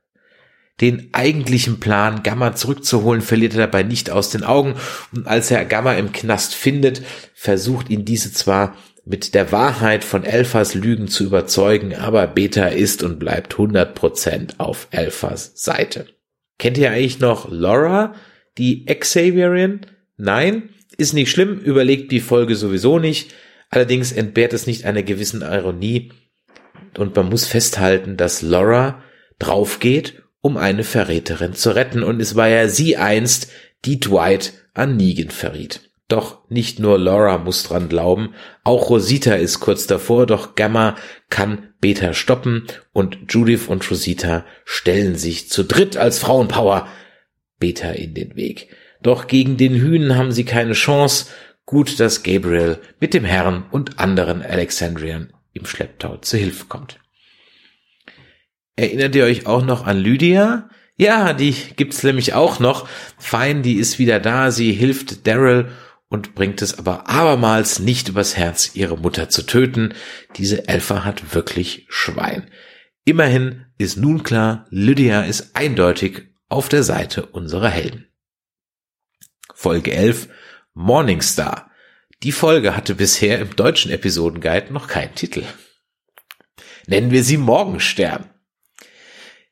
Den 0.80 1.10
eigentlichen 1.12 1.80
Plan, 1.80 2.22
Gamma 2.22 2.54
zurückzuholen, 2.54 3.20
verliert 3.20 3.54
er 3.54 3.66
dabei 3.66 3.82
nicht 3.82 4.10
aus 4.10 4.30
den 4.30 4.44
Augen, 4.44 4.76
und 5.12 5.26
als 5.26 5.50
er 5.50 5.64
Gamma 5.64 5.94
im 5.94 6.12
Knast 6.12 6.54
findet, 6.54 7.02
versucht 7.34 7.90
ihn 7.90 8.04
diese 8.04 8.32
zwar 8.32 8.76
mit 9.08 9.34
der 9.34 9.52
Wahrheit 9.52 10.04
von 10.04 10.24
Elfas 10.24 10.74
Lügen 10.74 11.08
zu 11.08 11.24
überzeugen, 11.24 11.94
aber 11.94 12.26
Beta 12.26 12.66
ist 12.66 13.02
und 13.02 13.18
bleibt 13.18 13.54
100% 13.54 14.58
auf 14.58 14.86
Elfas 14.90 15.52
Seite. 15.54 16.06
Kennt 16.58 16.76
ihr 16.76 16.90
eigentlich 16.90 17.18
noch 17.18 17.50
Laura, 17.50 18.14
die 18.58 18.84
Xavierin? 18.84 19.80
Nein? 20.18 20.70
Ist 20.98 21.14
nicht 21.14 21.30
schlimm, 21.30 21.58
überlegt 21.58 22.12
die 22.12 22.20
Folge 22.20 22.54
sowieso 22.54 22.98
nicht. 22.98 23.32
Allerdings 23.70 24.12
entbehrt 24.12 24.52
es 24.52 24.66
nicht 24.66 24.84
einer 24.84 25.02
gewissen 25.02 25.40
Ironie 25.40 26.12
und 26.98 27.16
man 27.16 27.30
muss 27.30 27.46
festhalten, 27.46 28.18
dass 28.18 28.42
Laura 28.42 29.02
draufgeht, 29.38 30.22
um 30.42 30.58
eine 30.58 30.84
Verräterin 30.84 31.54
zu 31.54 31.74
retten 31.74 32.02
und 32.02 32.20
es 32.20 32.34
war 32.34 32.48
ja 32.48 32.68
sie 32.68 32.98
einst, 32.98 33.50
die 33.86 34.00
Dwight 34.00 34.52
an 34.74 34.96
Negan 34.96 35.30
verriet. 35.30 35.87
Doch 36.08 36.48
nicht 36.48 36.78
nur 36.78 36.98
Laura 36.98 37.36
muss 37.38 37.62
dran 37.64 37.88
glauben, 37.88 38.34
auch 38.64 38.88
Rosita 38.88 39.34
ist 39.34 39.60
kurz 39.60 39.86
davor, 39.86 40.26
doch 40.26 40.54
Gamma 40.54 40.96
kann 41.28 41.74
Beta 41.80 42.14
stoppen 42.14 42.66
und 42.92 43.18
Judith 43.28 43.68
und 43.68 43.88
Rosita 43.90 44.44
stellen 44.64 45.16
sich 45.16 45.50
zu 45.50 45.64
dritt 45.64 45.96
als 45.98 46.18
Frauenpower 46.18 46.88
Beta 47.58 47.90
in 47.90 48.14
den 48.14 48.36
Weg. 48.36 48.68
Doch 49.02 49.26
gegen 49.26 49.56
den 49.58 49.74
Hühn 49.74 50.16
haben 50.16 50.32
sie 50.32 50.44
keine 50.44 50.72
Chance 50.72 51.26
Gut, 51.68 52.00
dass 52.00 52.22
Gabriel 52.22 52.78
mit 52.98 53.12
dem 53.12 53.26
Herrn 53.26 53.66
und 53.70 53.98
anderen 53.98 54.40
Alexandrian 54.40 55.34
im 55.52 55.66
Schlepptau 55.66 56.16
zu 56.16 56.38
Hilfe 56.38 56.64
kommt. 56.64 56.98
Erinnert 58.74 59.14
ihr 59.14 59.24
euch 59.24 59.46
auch 59.46 59.62
noch 59.62 59.86
an 59.86 59.98
Lydia? 59.98 60.70
Ja, 60.96 61.34
die 61.34 61.54
gibt's 61.76 62.02
nämlich 62.02 62.32
auch 62.32 62.58
noch. 62.58 62.88
Fein, 63.18 63.62
die 63.62 63.74
ist 63.74 63.98
wieder 63.98 64.18
da. 64.18 64.50
Sie 64.50 64.72
hilft 64.72 65.26
Daryl 65.26 65.68
und 66.08 66.34
bringt 66.34 66.62
es 66.62 66.78
aber 66.78 67.08
abermals 67.08 67.78
nicht 67.78 68.08
übers 68.08 68.36
Herz, 68.36 68.74
ihre 68.74 68.96
Mutter 68.96 69.28
zu 69.28 69.42
töten. 69.42 69.94
Diese 70.36 70.68
Elfa 70.68 71.04
hat 71.04 71.34
wirklich 71.34 71.86
Schwein. 71.88 72.50
Immerhin 73.04 73.66
ist 73.78 73.96
nun 73.96 74.22
klar, 74.22 74.66
Lydia 74.70 75.22
ist 75.22 75.54
eindeutig 75.54 76.28
auf 76.48 76.68
der 76.68 76.82
Seite 76.82 77.26
unserer 77.26 77.68
Helden. 77.68 78.06
Folge 79.54 79.92
11 79.92 80.28
Morningstar. 80.74 81.70
Die 82.22 82.32
Folge 82.32 82.76
hatte 82.76 82.94
bisher 82.94 83.38
im 83.38 83.54
deutschen 83.54 83.90
Episodenguide 83.90 84.72
noch 84.72 84.88
keinen 84.88 85.14
Titel. 85.14 85.44
Nennen 86.86 87.10
wir 87.10 87.22
sie 87.22 87.36
Morgenstern. 87.36 88.30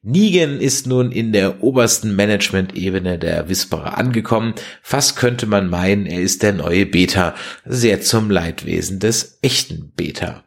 Negan 0.09 0.61
ist 0.61 0.87
nun 0.87 1.11
in 1.11 1.33
der 1.33 1.65
obersten 1.65 2.15
Management-Ebene 2.15 3.19
der 3.19 3.49
Whisperer 3.49 3.99
angekommen. 3.99 4.55
Fast 4.81 5.17
könnte 5.17 5.47
man 5.47 5.69
meinen, 5.69 6.07
er 6.07 6.21
ist 6.21 6.45
der 6.45 6.53
neue 6.53 6.87
Beta, 6.87 7.35
sehr 7.65 8.01
zum 8.01 8.31
Leidwesen 8.31 9.01
des 9.01 9.41
echten 9.43 9.91
Beta. 9.97 10.45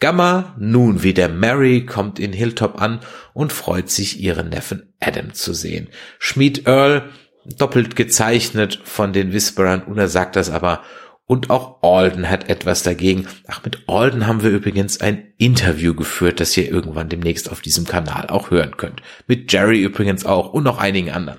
Gamma, 0.00 0.54
nun 0.58 1.02
wie 1.02 1.14
der 1.14 1.30
Mary, 1.30 1.86
kommt 1.86 2.18
in 2.18 2.34
Hilltop 2.34 2.78
an 2.82 3.00
und 3.32 3.54
freut 3.54 3.88
sich, 3.88 4.20
ihren 4.20 4.50
Neffen 4.50 4.92
Adam 5.00 5.32
zu 5.32 5.54
sehen. 5.54 5.88
Schmied 6.18 6.66
Earl 6.66 7.08
doppelt 7.56 7.96
gezeichnet 7.96 8.80
von 8.84 9.14
den 9.14 9.32
Whisperern 9.32 9.82
und 9.82 9.96
er 9.96 10.08
sagt 10.08 10.36
das 10.36 10.50
aber. 10.50 10.82
Und 11.30 11.48
auch 11.48 11.84
Alden 11.84 12.28
hat 12.28 12.48
etwas 12.48 12.82
dagegen. 12.82 13.28
Ach, 13.46 13.62
mit 13.64 13.88
Alden 13.88 14.26
haben 14.26 14.42
wir 14.42 14.50
übrigens 14.50 15.00
ein 15.00 15.32
Interview 15.38 15.94
geführt, 15.94 16.40
das 16.40 16.56
ihr 16.56 16.68
irgendwann 16.68 17.08
demnächst 17.08 17.52
auf 17.52 17.60
diesem 17.60 17.86
Kanal 17.86 18.26
auch 18.30 18.50
hören 18.50 18.76
könnt. 18.76 19.00
Mit 19.28 19.52
Jerry 19.52 19.80
übrigens 19.80 20.26
auch 20.26 20.52
und 20.52 20.64
noch 20.64 20.78
einigen 20.78 21.12
anderen. 21.12 21.38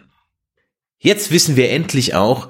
Jetzt 0.98 1.30
wissen 1.32 1.58
wir 1.58 1.72
endlich 1.72 2.16
auch, 2.16 2.48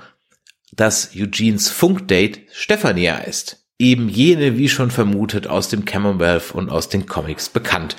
dass 0.72 1.16
Eugenes 1.16 1.72
Funkdate 1.72 2.42
Stefania 2.52 3.18
ist. 3.18 3.66
Eben 3.80 4.08
jene, 4.08 4.60
wie 4.60 4.70
schon 4.70 4.92
vermutet, 4.92 5.48
aus 5.48 5.68
dem 5.68 5.84
Commonwealth 5.84 6.54
und 6.54 6.70
aus 6.70 6.90
den 6.90 7.08
Comics 7.08 7.50
bekannt. 7.50 7.96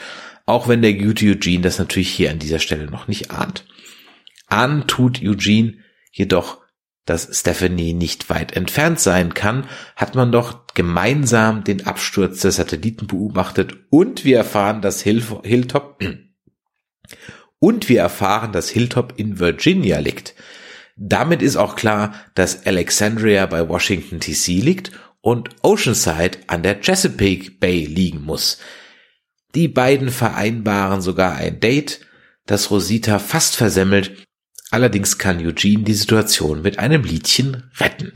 Auch 0.47 0.69
wenn 0.69 0.83
der 0.83 0.95
gute 0.95 1.27
Eugene 1.27 1.63
das 1.63 1.81
natürlich 1.81 2.11
hier 2.11 2.31
an 2.31 2.39
dieser 2.39 2.61
Stelle 2.61 2.87
noch 2.87 3.09
nicht 3.09 3.33
ahnt 3.33 3.65
an 4.53 4.87
tut 4.87 5.21
Eugene 5.23 5.79
jedoch, 6.13 6.59
dass 7.05 7.29
Stephanie 7.33 7.95
nicht 7.95 8.31
weit 8.31 8.53
entfernt 8.53 9.01
sein 9.01 9.35
kann, 9.35 9.67
hat 9.97 10.15
man 10.15 10.31
doch 10.31 10.67
gemeinsam 10.75 11.65
den 11.65 11.87
Absturz 11.87 12.41
des 12.41 12.57
Satelliten 12.57 13.07
beobachtet 13.07 13.77
und 13.91 14.25
wir 14.25 14.37
erfahren, 14.37 14.83
dass 14.83 15.03
Hilltop 15.03 16.03
und 17.59 17.89
wir 17.89 18.01
erfahren, 18.01 18.53
dass 18.53 18.69
Hilltop 18.69 19.15
in 19.17 19.39
Virginia 19.41 19.99
liegt. 19.99 20.35
Damit 20.97 21.43
ist 21.43 21.57
auch 21.57 21.75
klar, 21.75 22.15
dass 22.35 22.67
Alexandria 22.67 23.47
bei 23.47 23.69
Washington 23.69 24.21
DC 24.21 24.49
liegt 24.63 24.93
und 25.21 25.51
Oceanside 25.63 26.39
an 26.47 26.63
der 26.63 26.81
Chesapeake 26.81 27.53
Bay 27.59 27.85
liegen 27.85 28.23
muss. 28.23 28.59
Die 29.55 29.69
beiden 29.69 30.11
vereinbaren 30.11 31.01
sogar 31.01 31.35
ein 31.35 31.61
Date, 31.61 32.01
das 32.47 32.71
Rosita 32.71 33.19
fast 33.19 33.57
versemmelt, 33.57 34.27
Allerdings 34.73 35.19
kann 35.19 35.39
Eugene 35.47 35.85
die 35.85 35.93
Situation 35.93 36.63
mit 36.63 36.79
einem 36.79 37.05
Liedchen 37.05 37.71
retten. 37.79 38.15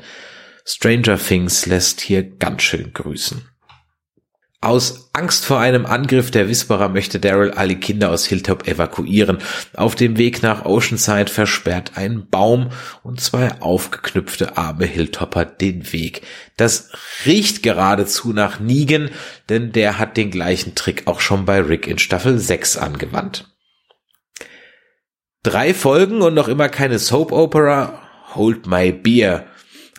Stranger 0.65 1.19
Things 1.19 1.67
lässt 1.67 2.01
hier 2.01 2.23
ganz 2.23 2.63
schön 2.63 2.95
grüßen. 2.95 3.43
Aus 4.63 5.11
Angst 5.13 5.45
vor 5.45 5.61
einem 5.61 5.85
Angriff 5.85 6.31
der 6.31 6.49
Whisperer 6.49 6.89
möchte 6.89 7.21
Daryl 7.21 7.51
alle 7.51 7.77
Kinder 7.77 8.11
aus 8.11 8.25
Hilltop 8.25 8.67
evakuieren. 8.67 9.37
Auf 9.75 9.97
dem 9.97 10.17
Weg 10.17 10.43
nach 10.43 10.65
Oceanside 10.65 11.31
versperrt 11.31 11.93
ein 11.97 12.27
Baum 12.31 12.71
und 13.03 13.21
zwei 13.21 13.61
aufgeknüpfte 13.61 14.57
arme 14.57 14.87
Hilltopper 14.87 15.45
den 15.45 15.93
Weg. 15.93 16.23
Das 16.57 16.91
riecht 17.27 17.63
geradezu 17.63 18.33
nach 18.33 18.61
Negan, 18.61 19.11
denn 19.51 19.73
der 19.73 19.99
hat 19.99 20.17
den 20.17 20.31
gleichen 20.31 20.75
Trick 20.75 21.07
auch 21.07 21.21
schon 21.21 21.45
bei 21.45 21.61
Rick 21.61 21.87
in 21.87 21.99
Staffel 21.99 22.39
6 22.39 22.79
angewandt. 22.79 23.56
Drei 25.47 25.75
Folgen 25.75 26.23
und 26.23 26.35
noch 26.35 26.49
immer 26.49 26.69
keine 26.69 26.99
Soap 26.99 27.31
Opera. 27.31 28.03
Hold 28.35 28.67
my 28.67 28.91
beer. 28.91 29.47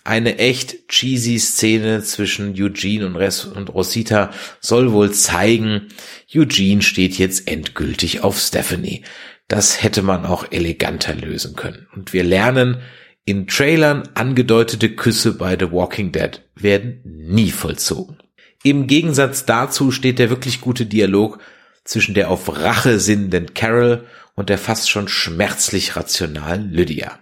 Eine 0.04 0.40
echt 0.40 0.90
cheesy 0.90 1.40
Szene 1.40 2.04
zwischen 2.04 2.54
Eugene 2.62 3.06
und, 3.06 3.16
Res 3.16 3.46
und 3.46 3.74
Rosita 3.74 4.32
soll 4.60 4.92
wohl 4.92 5.14
zeigen, 5.14 5.88
Eugene 6.36 6.82
steht 6.82 7.18
jetzt 7.18 7.48
endgültig 7.48 8.26
auf 8.26 8.38
Stephanie. 8.38 9.04
Das 9.48 9.82
hätte 9.82 10.02
man 10.02 10.26
auch 10.26 10.52
eleganter 10.52 11.16
lösen 11.16 11.56
können. 11.56 11.88
Und 11.96 12.12
wir 12.12 12.26
lernen, 12.26 12.82
in 13.24 13.48
Trailern 13.48 14.04
angedeutete 14.16 14.90
Küsse 14.90 15.38
bei 15.38 15.58
The 15.58 15.72
Walking 15.72 16.12
Dead 16.12 16.42
werden 16.56 17.00
nie 17.06 17.52
vollzogen. 17.52 18.18
Im 18.64 18.86
Gegensatz 18.86 19.46
dazu 19.46 19.92
steht 19.92 20.20
der 20.20 20.30
wirklich 20.30 20.60
gute 20.60 20.86
Dialog 20.86 21.40
zwischen 21.86 22.16
der 22.16 22.32
auf 22.32 22.54
Rache 22.54 23.00
sinnenden 23.00 23.54
Carol 23.54 24.04
und 24.38 24.50
der 24.50 24.58
fast 24.58 24.90
schon 24.90 25.10
schmerzlich 25.10 25.98
rationalen 25.98 26.72
Lydia. 26.72 27.20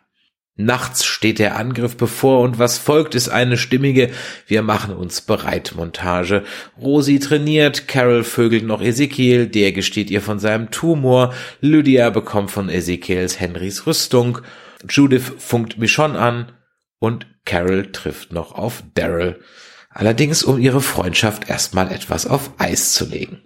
Nachts 0.58 1.04
steht 1.04 1.40
der 1.40 1.58
Angriff 1.58 1.98
bevor 1.98 2.42
und 2.42 2.60
was 2.60 2.78
folgt 2.78 3.16
ist 3.16 3.30
eine 3.30 3.58
stimmige 3.58 4.12
Wir 4.48 4.62
machen 4.62 4.96
uns 4.96 5.22
bereit 5.22 5.74
Montage. 5.76 6.44
Rosi 6.80 7.20
trainiert, 7.20 7.88
Carol 7.88 8.24
vögelt 8.24 8.64
noch 8.64 8.82
Ezekiel, 8.82 9.48
der 9.48 9.72
gesteht 9.72 10.10
ihr 10.12 10.22
von 10.22 10.40
seinem 10.40 10.72
Tumor, 10.72 11.34
Lydia 11.60 12.10
bekommt 12.10 12.52
von 12.52 12.70
Ezekiels 12.70 13.40
Henrys 13.40 13.86
Rüstung, 13.88 14.40
Judith 14.88 15.34
funkt 15.40 15.78
Michonne 15.78 16.20
an 16.20 16.52
und 17.00 17.28
Carol 17.46 17.92
trifft 17.92 18.32
noch 18.32 18.54
auf 18.54 18.84
Daryl. 18.94 19.42
Allerdings 19.90 20.44
um 20.44 20.60
ihre 20.60 20.82
Freundschaft 20.82 21.50
erstmal 21.50 21.92
etwas 21.92 22.28
auf 22.28 22.52
Eis 22.60 22.94
zu 22.94 23.06
legen. 23.06 23.42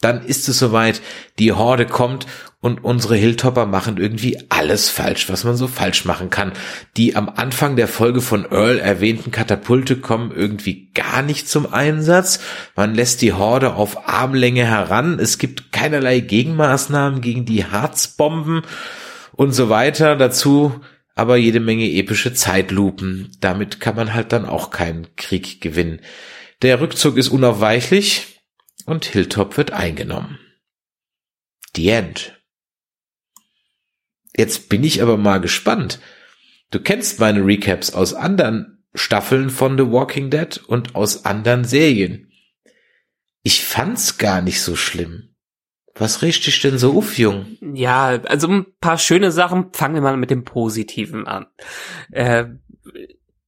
Dann 0.00 0.22
ist 0.24 0.48
es 0.48 0.58
soweit, 0.58 1.00
die 1.38 1.52
Horde 1.52 1.86
kommt 1.86 2.26
und 2.60 2.84
unsere 2.84 3.16
Hilltopper 3.16 3.64
machen 3.64 3.96
irgendwie 3.96 4.38
alles 4.50 4.90
falsch, 4.90 5.30
was 5.30 5.44
man 5.44 5.56
so 5.56 5.68
falsch 5.68 6.04
machen 6.04 6.28
kann. 6.28 6.52
Die 6.96 7.16
am 7.16 7.30
Anfang 7.30 7.76
der 7.76 7.88
Folge 7.88 8.20
von 8.20 8.44
Earl 8.44 8.78
erwähnten 8.78 9.30
Katapulte 9.30 9.96
kommen 9.96 10.32
irgendwie 10.32 10.90
gar 10.92 11.22
nicht 11.22 11.48
zum 11.48 11.72
Einsatz. 11.72 12.40
Man 12.74 12.94
lässt 12.94 13.22
die 13.22 13.32
Horde 13.32 13.74
auf 13.74 14.08
Armlänge 14.08 14.66
heran. 14.66 15.18
Es 15.18 15.38
gibt 15.38 15.72
keinerlei 15.72 16.20
Gegenmaßnahmen 16.20 17.22
gegen 17.22 17.46
die 17.46 17.64
Harzbomben 17.64 18.62
und 19.32 19.52
so 19.52 19.70
weiter. 19.70 20.16
Dazu 20.16 20.80
aber 21.14 21.38
jede 21.38 21.60
Menge 21.60 21.90
epische 21.90 22.34
Zeitlupen. 22.34 23.30
Damit 23.40 23.80
kann 23.80 23.96
man 23.96 24.12
halt 24.12 24.32
dann 24.32 24.44
auch 24.44 24.70
keinen 24.70 25.06
Krieg 25.16 25.62
gewinnen. 25.62 26.00
Der 26.62 26.80
Rückzug 26.80 27.16
ist 27.16 27.28
unaufweichlich 27.28 28.35
und 28.86 29.04
Hilltop 29.04 29.56
wird 29.56 29.72
eingenommen. 29.72 30.38
The 31.74 31.88
End. 31.90 32.40
Jetzt 34.36 34.68
bin 34.68 34.84
ich 34.84 35.02
aber 35.02 35.16
mal 35.16 35.40
gespannt. 35.40 36.00
Du 36.70 36.80
kennst 36.80 37.20
meine 37.20 37.44
Recaps 37.44 37.92
aus 37.92 38.14
anderen 38.14 38.84
Staffeln 38.94 39.50
von 39.50 39.76
The 39.76 39.90
Walking 39.90 40.30
Dead 40.30 40.58
und 40.66 40.94
aus 40.94 41.24
anderen 41.24 41.64
Serien. 41.64 42.32
Ich 43.42 43.64
fand's 43.64 44.18
gar 44.18 44.40
nicht 44.40 44.62
so 44.62 44.74
schlimm. 44.74 45.34
Was 45.94 46.22
riecht 46.22 46.46
dich 46.46 46.60
denn 46.60 46.78
so 46.78 46.98
auf, 46.98 47.16
Jung? 47.16 47.56
Ja, 47.60 48.08
also 48.24 48.48
ein 48.48 48.66
paar 48.80 48.98
schöne 48.98 49.32
Sachen. 49.32 49.72
Fangen 49.72 49.94
wir 49.94 50.02
mal 50.02 50.16
mit 50.16 50.30
dem 50.30 50.44
Positiven 50.44 51.26
an. 51.26 51.46
Äh, 52.10 52.46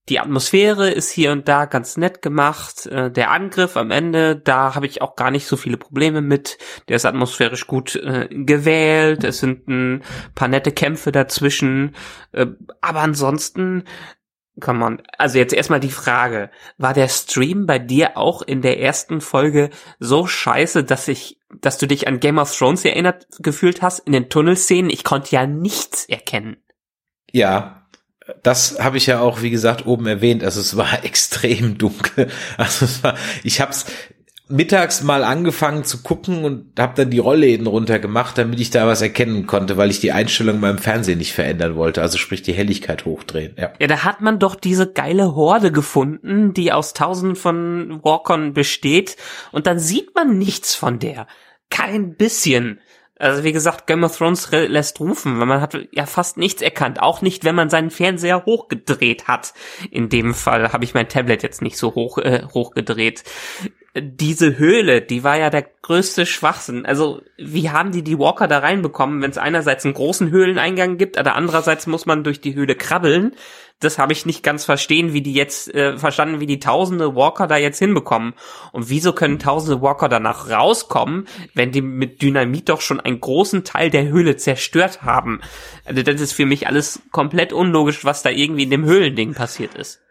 die 0.09 0.19
Atmosphäre 0.19 0.89
ist 0.89 1.11
hier 1.11 1.31
und 1.31 1.47
da 1.47 1.65
ganz 1.65 1.95
nett 1.95 2.21
gemacht. 2.21 2.87
Äh, 2.87 3.11
der 3.11 3.31
Angriff 3.31 3.77
am 3.77 3.91
Ende, 3.91 4.35
da 4.35 4.75
habe 4.75 4.87
ich 4.87 5.01
auch 5.01 5.15
gar 5.15 5.31
nicht 5.31 5.45
so 5.45 5.55
viele 5.55 5.77
Probleme 5.77 6.21
mit. 6.21 6.57
Der 6.87 6.95
ist 6.95 7.05
atmosphärisch 7.05 7.67
gut 7.67 7.95
äh, 7.95 8.27
gewählt. 8.29 9.23
Es 9.23 9.39
sind 9.39 9.67
ein 9.67 10.03
paar 10.35 10.47
nette 10.47 10.71
Kämpfe 10.71 11.11
dazwischen. 11.11 11.95
Äh, 12.31 12.47
aber 12.81 13.01
ansonsten 13.01 13.83
kann 14.59 14.77
man, 14.77 15.01
also 15.17 15.37
jetzt 15.37 15.53
erstmal 15.53 15.79
die 15.79 15.91
Frage, 15.91 16.49
war 16.77 16.93
der 16.93 17.07
Stream 17.07 17.65
bei 17.65 17.79
dir 17.79 18.17
auch 18.17 18.41
in 18.41 18.61
der 18.61 18.81
ersten 18.81 19.21
Folge 19.21 19.69
so 19.99 20.27
scheiße, 20.27 20.83
dass 20.83 21.07
ich, 21.07 21.39
dass 21.61 21.77
du 21.77 21.87
dich 21.87 22.07
an 22.07 22.19
Game 22.19 22.39
of 22.39 22.55
Thrones 22.55 22.83
erinnert 22.83 23.27
gefühlt 23.39 23.81
hast 23.81 23.99
in 23.99 24.11
den 24.11 24.29
Tunnelszenen? 24.29 24.89
Ich 24.89 25.03
konnte 25.03 25.33
ja 25.35 25.47
nichts 25.47 26.05
erkennen. 26.09 26.57
Ja, 27.31 27.78
das 28.43 28.79
habe 28.79 28.97
ich 28.97 29.07
ja 29.07 29.19
auch, 29.19 29.41
wie 29.41 29.49
gesagt, 29.49 29.85
oben 29.85 30.07
erwähnt. 30.07 30.43
Also 30.43 30.61
es 30.61 30.77
war 30.77 31.03
extrem 31.03 31.77
dunkel. 31.77 32.29
Also 32.57 32.85
es 32.85 33.03
war, 33.03 33.15
ich 33.43 33.61
habe 33.61 33.71
es 33.71 33.85
mittags 34.49 35.03
mal 35.03 35.23
angefangen 35.23 35.83
zu 35.83 36.01
gucken 36.01 36.43
und 36.43 36.79
habe 36.79 36.93
dann 36.95 37.11
die 37.11 37.19
Rollläden 37.19 37.67
runtergemacht, 37.67 38.37
damit 38.37 38.59
ich 38.59 38.71
da 38.71 38.87
was 38.87 39.01
erkennen 39.01 39.45
konnte, 39.45 39.77
weil 39.77 39.91
ich 39.91 39.99
die 39.99 40.11
Einstellung 40.11 40.59
beim 40.59 40.79
Fernsehen 40.79 41.19
nicht 41.19 41.33
verändern 41.33 41.75
wollte. 41.75 42.01
Also 42.01 42.17
sprich 42.17 42.41
die 42.41 42.53
Helligkeit 42.53 43.05
hochdrehen. 43.05 43.53
Ja, 43.57 43.71
ja 43.79 43.87
da 43.87 44.03
hat 44.03 44.21
man 44.21 44.39
doch 44.39 44.55
diese 44.55 44.91
geile 44.91 45.35
Horde 45.35 45.71
gefunden, 45.71 46.53
die 46.53 46.71
aus 46.71 46.93
tausenden 46.93 47.35
von 47.35 48.03
Walkern 48.03 48.53
besteht 48.53 49.17
und 49.51 49.67
dann 49.67 49.77
sieht 49.77 50.15
man 50.15 50.39
nichts 50.39 50.73
von 50.73 50.97
der. 50.97 51.27
Kein 51.69 52.15
bisschen. 52.15 52.79
Also 53.19 53.43
wie 53.43 53.51
gesagt, 53.51 53.85
Game 53.85 54.03
of 54.05 54.17
Thrones 54.17 54.49
lässt 54.51 54.99
rufen, 55.01 55.39
weil 55.39 55.45
man 55.45 55.59
hat 55.59 55.77
ja 55.91 56.05
fast 56.05 56.37
nichts 56.37 56.61
erkannt. 56.61 57.01
Auch 57.01 57.21
nicht, 57.21 57.43
wenn 57.43 57.53
man 57.53 57.69
seinen 57.69 57.91
Fernseher 57.91 58.45
hochgedreht 58.45 59.27
hat. 59.27 59.53
In 59.91 60.07
dem 60.07 60.33
Fall 60.33 60.71
habe 60.71 60.85
ich 60.85 60.93
mein 60.93 61.09
Tablet 61.09 61.43
jetzt 61.43 61.61
nicht 61.61 61.77
so 61.77 61.95
hoch 61.95 62.17
äh, 62.17 62.43
hochgedreht. 62.53 63.23
Diese 64.01 64.57
Höhle, 64.57 65.01
die 65.01 65.23
war 65.23 65.37
ja 65.37 65.49
der 65.49 65.65
größte 65.81 66.25
Schwachsinn. 66.25 66.85
Also 66.85 67.21
wie 67.37 67.69
haben 67.69 67.91
die 67.91 68.03
die 68.03 68.19
Walker 68.19 68.47
da 68.47 68.59
reinbekommen, 68.59 69.21
wenn 69.21 69.31
es 69.31 69.37
einerseits 69.37 69.85
einen 69.85 69.93
großen 69.93 70.29
Höhleneingang 70.29 70.97
gibt, 70.97 71.17
aber 71.17 71.35
andererseits 71.35 71.87
muss 71.87 72.05
man 72.05 72.23
durch 72.23 72.41
die 72.41 72.55
Höhle 72.55 72.75
krabbeln 72.75 73.33
das 73.79 73.97
habe 73.97 74.11
ich 74.11 74.25
nicht 74.25 74.43
ganz 74.43 74.65
verstehen, 74.65 75.13
wie 75.13 75.21
die 75.21 75.33
jetzt 75.33 75.73
äh, 75.73 75.97
verstanden, 75.97 76.41
wie 76.41 76.45
die 76.45 76.59
tausende 76.59 77.15
Walker 77.15 77.47
da 77.47 77.55
jetzt 77.55 77.79
hinbekommen. 77.79 78.33
Und 78.73 78.89
wieso 78.89 79.13
können 79.13 79.39
tausende 79.39 79.81
Walker 79.81 80.09
danach 80.09 80.49
rauskommen, 80.49 81.27
wenn 81.53 81.71
die 81.71 81.81
mit 81.81 82.21
Dynamit 82.21 82.67
doch 82.67 82.81
schon 82.81 82.99
einen 82.99 83.21
großen 83.21 83.63
Teil 83.63 83.89
der 83.89 84.09
Höhle 84.09 84.35
zerstört 84.35 85.03
haben? 85.03 85.39
Also 85.85 86.03
das 86.03 86.19
ist 86.19 86.33
für 86.33 86.45
mich 86.45 86.67
alles 86.67 87.01
komplett 87.11 87.53
unlogisch, 87.53 88.03
was 88.03 88.21
da 88.21 88.29
irgendwie 88.29 88.63
in 88.63 88.69
dem 88.69 88.83
Höhlending 88.83 89.33
passiert 89.33 89.75
ist. 89.75 90.01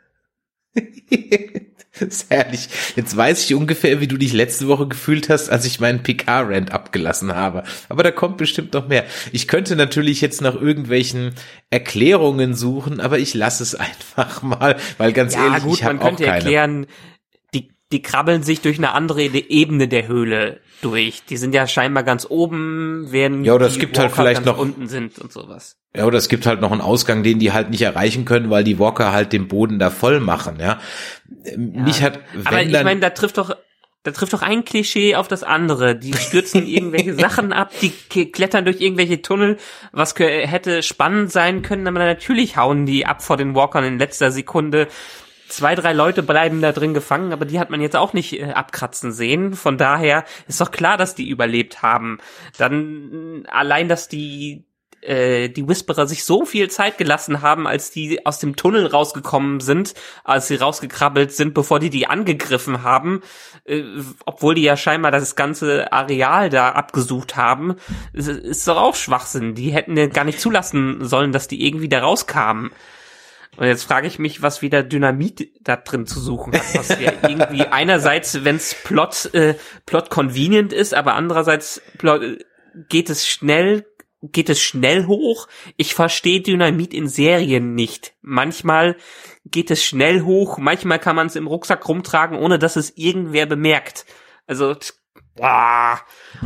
Das 2.00 2.08
ist 2.08 2.30
herrlich. 2.30 2.68
Jetzt 2.96 3.16
weiß 3.16 3.44
ich 3.44 3.54
ungefähr, 3.54 4.00
wie 4.00 4.06
du 4.06 4.16
dich 4.16 4.32
letzte 4.32 4.68
Woche 4.68 4.86
gefühlt 4.86 5.28
hast, 5.28 5.50
als 5.50 5.64
ich 5.64 5.80
meinen 5.80 6.02
PK-Rant 6.02 6.72
abgelassen 6.72 7.34
habe. 7.34 7.64
Aber 7.88 8.02
da 8.02 8.10
kommt 8.10 8.36
bestimmt 8.36 8.72
noch 8.74 8.88
mehr. 8.88 9.04
Ich 9.32 9.48
könnte 9.48 9.76
natürlich 9.76 10.20
jetzt 10.20 10.40
nach 10.40 10.54
irgendwelchen 10.54 11.32
Erklärungen 11.70 12.54
suchen, 12.54 13.00
aber 13.00 13.18
ich 13.18 13.34
lasse 13.34 13.62
es 13.62 13.74
einfach 13.74 14.42
mal, 14.42 14.76
weil 14.98 15.12
ganz 15.12 15.34
ja, 15.34 15.46
ehrlich, 15.46 15.62
gut, 15.62 15.78
ich 15.78 15.84
habe 15.84 16.00
auch 16.02 16.16
keine. 16.16 16.26
erklären, 16.26 16.86
die, 17.92 18.02
krabbeln 18.02 18.42
sich 18.42 18.60
durch 18.60 18.78
eine 18.78 18.92
andere 18.92 19.22
Ebene 19.22 19.88
der 19.88 20.08
Höhle 20.08 20.60
durch. 20.82 21.22
Die 21.28 21.36
sind 21.36 21.54
ja 21.54 21.66
scheinbar 21.66 22.02
ganz 22.02 22.26
oben, 22.28 23.06
während 23.10 23.46
ja, 23.46 23.54
oder 23.54 23.66
es 23.66 23.78
gibt 23.78 23.98
halt 23.98 24.10
Walker 24.10 24.18
halt 24.18 24.36
vielleicht 24.36 24.46
noch 24.46 24.58
unten 24.58 24.88
sind 24.88 25.18
und 25.18 25.32
sowas. 25.32 25.76
Ja, 25.96 26.04
oder 26.04 26.18
es 26.18 26.28
gibt 26.28 26.46
halt 26.46 26.60
noch 26.60 26.70
einen 26.70 26.80
Ausgang, 26.80 27.22
den 27.22 27.38
die 27.38 27.52
halt 27.52 27.70
nicht 27.70 27.82
erreichen 27.82 28.24
können, 28.24 28.50
weil 28.50 28.62
die 28.62 28.78
Walker 28.78 29.12
halt 29.12 29.32
den 29.32 29.48
Boden 29.48 29.78
da 29.78 29.90
voll 29.90 30.20
machen, 30.20 30.58
ja. 30.60 30.78
Mich 31.56 32.02
hat 32.02 32.20
Aber 32.44 32.62
ich 32.62 32.72
meine, 32.72 33.00
da 33.00 33.10
trifft 33.10 33.38
doch 33.38 33.56
da 34.04 34.12
trifft 34.12 34.32
doch 34.32 34.42
ein 34.42 34.64
Klischee 34.64 35.16
auf 35.16 35.28
das 35.28 35.42
andere. 35.42 35.96
Die 35.96 36.14
stürzen 36.14 36.66
irgendwelche 36.66 37.14
Sachen 37.14 37.52
ab, 37.52 37.72
die 37.82 37.90
klettern 38.30 38.64
durch 38.64 38.80
irgendwelche 38.80 39.22
Tunnel, 39.22 39.58
was 39.92 40.14
hätte 40.16 40.82
spannend 40.82 41.32
sein 41.32 41.62
können, 41.62 41.86
aber 41.86 41.98
natürlich 41.98 42.56
hauen 42.56 42.86
die 42.86 43.06
ab 43.06 43.22
vor 43.22 43.36
den 43.36 43.54
Walkern 43.54 43.84
in 43.84 43.98
letzter 43.98 44.30
Sekunde 44.30 44.88
zwei, 45.48 45.74
drei 45.74 45.92
Leute 45.92 46.22
bleiben 46.22 46.60
da 46.62 46.72
drin 46.72 46.94
gefangen, 46.94 47.32
aber 47.32 47.44
die 47.44 47.58
hat 47.58 47.70
man 47.70 47.80
jetzt 47.80 47.96
auch 47.96 48.12
nicht 48.12 48.38
äh, 48.38 48.52
abkratzen 48.52 49.12
sehen. 49.12 49.54
Von 49.54 49.78
daher 49.78 50.24
ist 50.46 50.60
doch 50.60 50.70
klar, 50.70 50.96
dass 50.96 51.14
die 51.14 51.28
überlebt 51.28 51.82
haben. 51.82 52.18
Dann 52.56 53.44
allein, 53.50 53.88
dass 53.88 54.08
die 54.08 54.68
äh, 55.00 55.48
die 55.48 55.66
Whisperer 55.68 56.06
sich 56.06 56.24
so 56.24 56.44
viel 56.44 56.70
Zeit 56.70 56.98
gelassen 56.98 57.40
haben, 57.40 57.66
als 57.66 57.90
die 57.90 58.26
aus 58.26 58.40
dem 58.40 58.56
Tunnel 58.56 58.86
rausgekommen 58.86 59.60
sind, 59.60 59.94
als 60.24 60.48
sie 60.48 60.56
rausgekrabbelt 60.56 61.32
sind, 61.32 61.54
bevor 61.54 61.78
die 61.78 61.90
die 61.90 62.08
angegriffen 62.08 62.82
haben, 62.82 63.22
äh, 63.64 63.82
obwohl 64.26 64.54
die 64.54 64.62
ja 64.62 64.76
scheinbar 64.76 65.10
das 65.12 65.36
ganze 65.36 65.92
Areal 65.92 66.50
da 66.50 66.70
abgesucht 66.70 67.36
haben, 67.36 67.76
ist, 68.12 68.66
doch 68.66 68.76
auch 68.76 68.96
Schwachsinn. 68.96 69.54
Die 69.54 69.70
hätten 69.70 69.94
gar 70.10 70.24
nicht 70.24 70.40
zulassen 70.40 71.04
sollen, 71.04 71.32
dass 71.32 71.48
die 71.48 71.64
irgendwie 71.64 71.88
da 71.88 72.00
rauskamen. 72.00 72.70
Und 73.58 73.66
jetzt 73.66 73.82
frage 73.82 74.06
ich 74.06 74.20
mich, 74.20 74.40
was 74.40 74.62
wieder 74.62 74.84
Dynamit 74.84 75.50
da 75.60 75.74
drin 75.74 76.06
zu 76.06 76.20
suchen 76.20 76.52
hat. 76.52 76.74
Was 76.74 76.90
ja 77.00 77.12
irgendwie 77.28 77.62
einerseits, 77.62 78.44
wenn 78.44 78.54
es 78.54 78.72
Plot, 78.72 79.34
äh, 79.34 79.54
Plot 79.84 80.10
convenient 80.10 80.72
ist, 80.72 80.94
aber 80.94 81.14
andererseits 81.14 81.82
Plot, 81.98 82.22
äh, 82.22 82.38
geht 82.88 83.10
es 83.10 83.26
schnell, 83.26 83.84
geht 84.22 84.48
es 84.48 84.60
schnell 84.60 85.06
hoch. 85.06 85.48
Ich 85.76 85.94
verstehe 85.94 86.40
Dynamit 86.40 86.94
in 86.94 87.08
Serien 87.08 87.74
nicht. 87.74 88.14
Manchmal 88.22 88.96
geht 89.44 89.72
es 89.72 89.82
schnell 89.82 90.22
hoch, 90.22 90.58
manchmal 90.58 91.00
kann 91.00 91.16
man 91.16 91.26
es 91.26 91.34
im 91.34 91.48
Rucksack 91.48 91.88
rumtragen, 91.88 92.38
ohne 92.38 92.60
dass 92.60 92.76
es 92.76 92.96
irgendwer 92.96 93.46
bemerkt. 93.46 94.06
Also 94.46 94.76
Ah. 95.40 95.98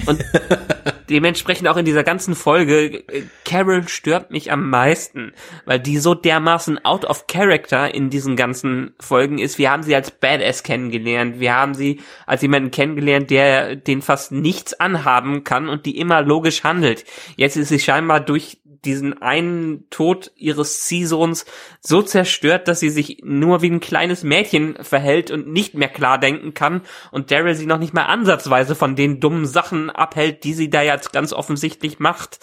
Und 0.06 0.24
dementsprechend 1.10 1.68
auch 1.68 1.76
in 1.76 1.84
dieser 1.84 2.04
ganzen 2.04 2.34
Folge, 2.34 3.04
äh, 3.08 3.24
Carol 3.44 3.88
stört 3.88 4.30
mich 4.30 4.50
am 4.50 4.70
meisten, 4.70 5.32
weil 5.64 5.78
die 5.78 5.98
so 5.98 6.14
dermaßen 6.14 6.84
out 6.84 7.04
of 7.04 7.26
character 7.26 7.94
in 7.94 8.10
diesen 8.10 8.36
ganzen 8.36 8.94
Folgen 8.98 9.38
ist. 9.38 9.58
Wir 9.58 9.70
haben 9.70 9.82
sie 9.82 9.94
als 9.94 10.10
Badass 10.10 10.62
kennengelernt. 10.62 11.40
Wir 11.40 11.54
haben 11.54 11.74
sie 11.74 12.00
als 12.26 12.42
jemanden 12.42 12.70
kennengelernt, 12.70 13.30
der 13.30 13.76
den 13.76 14.02
fast 14.02 14.32
nichts 14.32 14.78
anhaben 14.78 15.44
kann 15.44 15.68
und 15.68 15.86
die 15.86 15.98
immer 15.98 16.22
logisch 16.22 16.64
handelt. 16.64 17.04
Jetzt 17.36 17.56
ist 17.56 17.68
sie 17.68 17.80
scheinbar 17.80 18.20
durch 18.20 18.58
diesen 18.84 19.22
einen 19.22 19.88
Tod 19.90 20.32
ihres 20.36 20.84
Ziehsohns 20.84 21.44
so 21.80 22.02
zerstört, 22.02 22.68
dass 22.68 22.80
sie 22.80 22.90
sich 22.90 23.18
nur 23.22 23.62
wie 23.62 23.70
ein 23.70 23.80
kleines 23.80 24.22
Mädchen 24.22 24.76
verhält 24.82 25.30
und 25.30 25.48
nicht 25.48 25.74
mehr 25.74 25.88
klar 25.88 26.18
denken 26.18 26.54
kann 26.54 26.82
und 27.10 27.30
Daryl 27.30 27.54
sie 27.54 27.66
noch 27.66 27.78
nicht 27.78 27.94
mal 27.94 28.06
ansatzweise 28.06 28.74
von 28.74 28.96
den 28.96 29.20
dummen 29.20 29.46
Sachen 29.46 29.90
abhält, 29.90 30.44
die 30.44 30.54
sie 30.54 30.70
da 30.70 30.82
jetzt 30.82 31.12
ganz 31.12 31.32
offensichtlich 31.32 31.98
macht. 31.98 32.38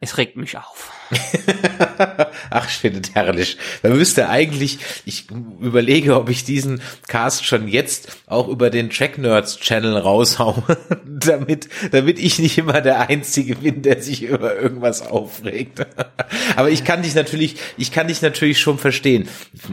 Es 0.00 0.16
regt 0.16 0.36
mich 0.36 0.56
auf. 0.56 0.92
Ach, 2.50 2.68
ich 2.68 2.76
finde 2.76 3.00
es 3.02 3.14
herrlich. 3.14 3.56
Man 3.82 3.96
müsste 3.96 4.28
eigentlich, 4.28 4.78
ich 5.04 5.26
überlege, 5.60 6.16
ob 6.16 6.28
ich 6.28 6.44
diesen 6.44 6.80
Cast 7.08 7.44
schon 7.44 7.68
jetzt 7.68 8.16
auch 8.26 8.48
über 8.48 8.70
den 8.70 8.90
Track 8.90 9.18
Nerds 9.18 9.58
Channel 9.58 9.96
raushaue, 9.96 10.62
damit, 11.04 11.68
damit 11.90 12.18
ich 12.18 12.38
nicht 12.38 12.58
immer 12.58 12.80
der 12.80 13.08
Einzige 13.08 13.56
bin, 13.56 13.82
der 13.82 14.02
sich 14.02 14.22
über 14.22 14.56
irgendwas 14.56 15.06
aufregt. 15.06 15.86
Aber 16.56 16.70
ich 16.70 16.84
kann 16.84 17.02
dich 17.02 17.14
natürlich, 17.14 17.56
ich 17.76 17.92
kann 17.92 18.08
dich 18.08 18.22
natürlich 18.22 18.60
schon 18.60 18.78
verstehen. 18.78 19.28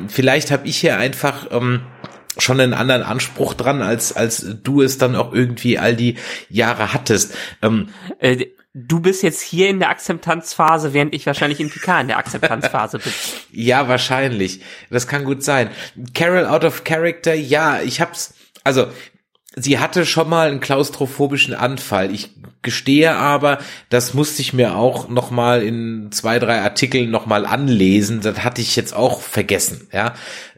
Vielleicht 0.08 0.52
habe 0.52 0.68
ich 0.68 0.78
hier 0.78 0.98
einfach, 0.98 1.48
ähm, 1.52 1.82
schon 2.40 2.60
einen 2.60 2.74
anderen 2.74 3.02
Anspruch 3.02 3.54
dran, 3.56 3.82
als, 3.82 4.14
als 4.14 4.46
du 4.64 4.84
es 4.84 5.00
dann 5.00 5.16
auch 5.16 5.34
irgendwie 5.34 5.80
all 5.80 5.96
die 5.96 6.18
Jahre 6.50 6.94
hattest. 6.94 7.34
Ähm, 7.64 7.90
äh, 8.20 8.46
du 8.86 9.00
bist 9.00 9.24
jetzt 9.24 9.42
hier 9.42 9.70
in 9.70 9.80
der 9.80 9.90
Akzeptanzphase, 9.90 10.94
während 10.94 11.14
ich 11.14 11.26
wahrscheinlich 11.26 11.60
in 11.60 11.70
PK 11.70 12.02
in 12.02 12.08
der 12.08 12.18
Akzeptanzphase 12.18 13.00
bin. 13.00 13.12
ja, 13.52 13.88
wahrscheinlich. 13.88 14.62
Das 14.90 15.08
kann 15.08 15.24
gut 15.24 15.44
sein. 15.44 15.70
Carol 16.14 16.46
out 16.46 16.64
of 16.64 16.84
character, 16.84 17.34
ja, 17.34 17.82
ich 17.82 18.02
hab's, 18.02 18.36
also, 18.64 18.88
sie 19.56 19.80
hatte 19.80 20.06
schon 20.06 20.30
mal 20.30 20.50
einen 20.50 20.60
klaustrophobischen 20.60 21.56
Anfall. 21.56 22.14
Ich 22.14 22.30
gestehe 22.62 23.16
aber, 23.16 23.58
das 23.90 24.14
musste 24.14 24.42
ich 24.42 24.54
mir 24.54 24.76
auch 24.76 25.10
noch 25.10 25.32
mal 25.32 25.64
in 25.64 26.12
zwei, 26.12 26.38
drei 26.38 26.62
Artikeln 26.62 27.10
noch 27.10 27.26
mal 27.26 27.46
anlesen. 27.46 28.22
Das 28.22 28.44
hatte 28.44 28.62
ich 28.62 28.76
jetzt 28.76 28.94
auch 28.94 29.22
vergessen, 29.22 29.88
ja. 29.92 30.14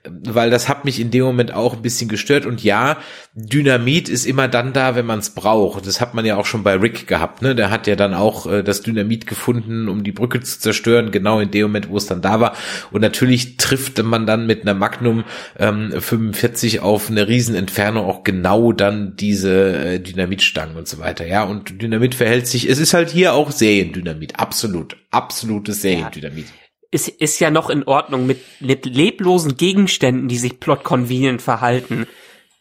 Weil 0.08 0.50
das 0.50 0.70
hat 0.70 0.86
mich 0.86 1.00
in 1.00 1.12
dem 1.12 1.24
Moment 1.24 1.54
auch 1.54 1.74
ein 1.74 1.82
bisschen 1.82 2.10
gestört. 2.10 2.46
Und 2.46 2.64
ja, 2.64 2.98
Dynamit 3.34 4.10
ist 4.10 4.26
immer 4.26 4.48
dann 4.48 4.74
da, 4.74 4.96
wenn 4.96 5.06
man 5.06 5.20
es 5.20 5.32
braucht. 5.32 5.86
Das 5.88 6.02
hat 6.02 6.14
man 6.14 6.26
ja 6.26 6.38
auch 6.38 6.46
schon 6.46 6.64
bei 6.64 6.76
Rick 6.76 7.08
gehabt. 7.08 7.42
Ne? 7.42 7.56
Der 7.56 7.70
hat 7.70 7.88
ja 7.88 7.96
dann 7.96 8.14
auch 8.14 8.46
äh, 8.46 8.64
das 8.64 8.82
Dynamit 8.82 9.28
gefunden, 9.28 9.88
um 9.90 10.04
die 10.04 10.12
Brücke 10.12 10.40
zu 10.42 10.60
zerstören, 10.60 11.12
genau 11.12 11.40
in 11.40 11.52
dem 11.52 11.64
Moment, 11.64 11.90
wo 11.90 11.98
es 11.98 12.08
dann 12.08 12.22
da 12.22 12.40
war. 12.40 12.56
Und 12.92 13.02
natürlich 13.02 13.58
trifft 13.58 14.02
man 14.02 14.26
dann 14.26 14.48
mit 14.48 14.62
einer 14.62 14.74
Magnum 14.74 15.24
ähm, 15.58 15.92
45 15.92 16.80
auf 16.82 17.10
eine 17.10 17.28
Riesenentfernung 17.28 18.06
auch 18.06 18.24
genau 18.24 18.72
dann 18.72 19.16
diese 19.16 19.74
äh, 19.74 20.00
Dynamitstangen 20.00 20.76
und 20.76 20.88
so 20.88 21.00
weiter. 21.00 21.26
Ja, 21.26 21.44
und 21.44 21.82
Dynamit 21.82 22.16
verhält 22.16 22.48
sich, 22.48 22.70
es 22.70 22.80
ist 22.80 22.94
halt 22.94 23.10
hier 23.10 23.34
auch 23.34 23.52
Seriendynamit. 23.52 24.40
Absolut. 24.40 24.98
Absolutes 25.12 25.82
Seriendynamit. 25.82 26.46
Ja 26.46 26.69
ist, 26.92 27.08
ist 27.08 27.40
ja 27.40 27.52
noch 27.52 27.70
in 27.70 27.84
Ordnung 27.84 28.26
mit, 28.26 28.42
mit 28.60 28.86
leblosen 28.86 29.58
Gegenständen, 29.58 30.28
die 30.28 30.38
sich 30.38 30.60
plot-convenient 30.60 31.42
verhalten 31.42 32.08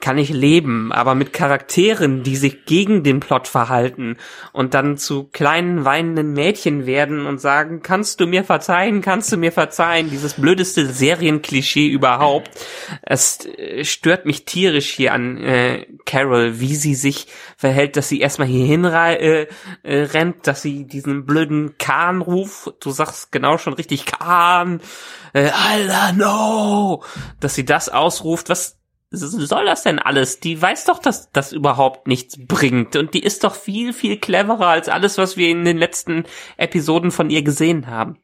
kann 0.00 0.16
ich 0.16 0.30
leben, 0.30 0.92
aber 0.92 1.16
mit 1.16 1.32
Charakteren, 1.32 2.22
die 2.22 2.36
sich 2.36 2.66
gegen 2.66 3.02
den 3.02 3.18
Plot 3.18 3.48
verhalten 3.48 4.16
und 4.52 4.74
dann 4.74 4.96
zu 4.96 5.24
kleinen 5.24 5.84
weinenden 5.84 6.34
Mädchen 6.34 6.86
werden 6.86 7.26
und 7.26 7.40
sagen, 7.40 7.82
kannst 7.82 8.20
du 8.20 8.28
mir 8.28 8.44
verzeihen, 8.44 9.00
kannst 9.00 9.32
du 9.32 9.36
mir 9.36 9.50
verzeihen, 9.50 10.08
dieses 10.08 10.34
blödeste 10.34 10.86
Serienklischee 10.86 11.88
überhaupt. 11.88 12.48
Es 13.02 13.44
äh, 13.44 13.84
stört 13.84 14.24
mich 14.24 14.44
tierisch 14.44 14.90
hier 14.90 15.12
an 15.12 15.36
äh, 15.38 15.86
Carol, 16.06 16.60
wie 16.60 16.76
sie 16.76 16.94
sich 16.94 17.26
verhält, 17.56 17.96
dass 17.96 18.08
sie 18.08 18.20
erstmal 18.20 18.46
hier 18.46 18.66
hin 18.66 18.84
äh, 18.84 19.48
äh, 19.82 20.02
rennt, 20.04 20.46
dass 20.46 20.62
sie 20.62 20.86
diesen 20.86 21.26
blöden 21.26 21.76
Kahn 21.76 22.20
ruft, 22.20 22.72
du 22.80 22.92
sagst 22.92 23.32
genau 23.32 23.58
schon 23.58 23.72
richtig 23.72 24.06
Kahn, 24.06 24.80
äh, 25.32 25.50
don't 25.50 26.14
know, 26.14 27.02
dass 27.40 27.56
sie 27.56 27.64
das 27.64 27.88
ausruft, 27.88 28.48
was 28.48 28.77
soll 29.10 29.64
das 29.64 29.82
denn 29.82 29.98
alles? 29.98 30.40
Die 30.40 30.60
weiß 30.60 30.84
doch, 30.84 30.98
dass 30.98 31.30
das 31.30 31.52
überhaupt 31.52 32.06
nichts 32.06 32.36
bringt. 32.38 32.96
Und 32.96 33.14
die 33.14 33.22
ist 33.22 33.44
doch 33.44 33.54
viel, 33.54 33.92
viel 33.92 34.18
cleverer 34.18 34.66
als 34.66 34.88
alles, 34.88 35.18
was 35.18 35.36
wir 35.36 35.48
in 35.48 35.64
den 35.64 35.78
letzten 35.78 36.24
Episoden 36.56 37.10
von 37.10 37.30
ihr 37.30 37.42
gesehen 37.42 37.86
haben. 37.86 38.18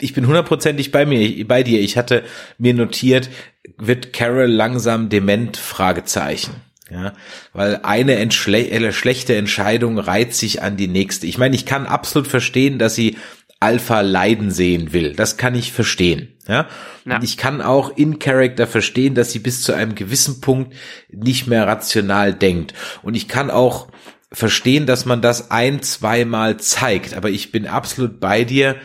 Ich 0.00 0.12
bin 0.12 0.26
hundertprozentig 0.26 0.90
bei 0.90 1.06
mir, 1.06 1.46
bei 1.46 1.62
dir. 1.62 1.80
Ich 1.80 1.96
hatte 1.96 2.24
mir 2.58 2.74
notiert, 2.74 3.30
wird 3.78 4.12
Carol 4.12 4.50
langsam 4.50 5.08
dement? 5.08 5.56
Fragezeichen. 5.56 6.60
Ja, 6.90 7.14
weil 7.54 7.80
eine, 7.82 8.16
eine 8.16 8.92
schlechte 8.92 9.36
Entscheidung 9.36 9.98
reiht 9.98 10.34
sich 10.34 10.62
an 10.62 10.76
die 10.76 10.86
nächste. 10.86 11.26
Ich 11.26 11.38
meine, 11.38 11.54
ich 11.56 11.64
kann 11.64 11.86
absolut 11.86 12.28
verstehen, 12.28 12.78
dass 12.78 12.94
sie 12.94 13.16
Alpha 13.64 14.02
leiden 14.02 14.50
sehen 14.50 14.92
will. 14.92 15.14
Das 15.14 15.36
kann 15.38 15.54
ich 15.54 15.72
verstehen. 15.72 16.34
Ja? 16.46 16.68
ja. 17.06 17.20
Ich 17.22 17.38
kann 17.38 17.62
auch 17.62 17.96
in 17.96 18.18
Character 18.18 18.66
verstehen, 18.66 19.14
dass 19.14 19.32
sie 19.32 19.38
bis 19.38 19.62
zu 19.62 19.72
einem 19.72 19.94
gewissen 19.94 20.42
Punkt 20.42 20.74
nicht 21.10 21.46
mehr 21.46 21.66
rational 21.66 22.34
denkt. 22.34 22.74
Und 23.02 23.14
ich 23.14 23.26
kann 23.26 23.50
auch 23.50 23.88
verstehen, 24.30 24.86
dass 24.86 25.06
man 25.06 25.22
das 25.22 25.50
ein, 25.50 25.80
zweimal 25.82 26.58
zeigt. 26.58 27.14
Aber 27.14 27.30
ich 27.30 27.52
bin 27.52 27.66
absolut 27.66 28.20
bei 28.20 28.44
dir. 28.44 28.76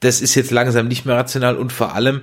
Das 0.00 0.20
ist 0.20 0.34
jetzt 0.34 0.50
langsam 0.50 0.88
nicht 0.88 1.06
mehr 1.06 1.16
rational 1.16 1.56
und 1.56 1.72
vor 1.72 1.94
allem, 1.94 2.22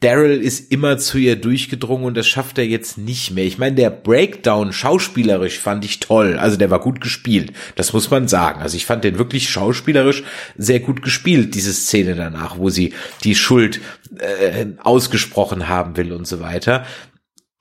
Daryl 0.00 0.40
ist 0.40 0.70
immer 0.72 0.98
zu 0.98 1.18
ihr 1.18 1.36
durchgedrungen 1.36 2.04
und 2.06 2.16
das 2.16 2.28
schafft 2.28 2.58
er 2.58 2.66
jetzt 2.66 2.98
nicht 2.98 3.30
mehr. 3.30 3.44
Ich 3.44 3.56
meine, 3.56 3.76
der 3.76 3.90
Breakdown 3.90 4.72
schauspielerisch 4.72 5.58
fand 5.58 5.84
ich 5.84 6.00
toll. 6.00 6.36
Also 6.38 6.56
der 6.56 6.70
war 6.70 6.80
gut 6.80 7.00
gespielt. 7.00 7.52
Das 7.74 7.92
muss 7.92 8.10
man 8.10 8.28
sagen. 8.28 8.60
Also 8.60 8.76
ich 8.76 8.84
fand 8.84 9.04
den 9.04 9.18
wirklich 9.18 9.48
schauspielerisch 9.48 10.22
sehr 10.56 10.80
gut 10.80 11.02
gespielt, 11.02 11.54
diese 11.54 11.72
Szene 11.72 12.14
danach, 12.14 12.58
wo 12.58 12.68
sie 12.68 12.92
die 13.24 13.34
Schuld 13.34 13.80
äh, 14.18 14.66
ausgesprochen 14.78 15.68
haben 15.68 15.96
will 15.96 16.12
und 16.12 16.26
so 16.26 16.40
weiter. 16.40 16.84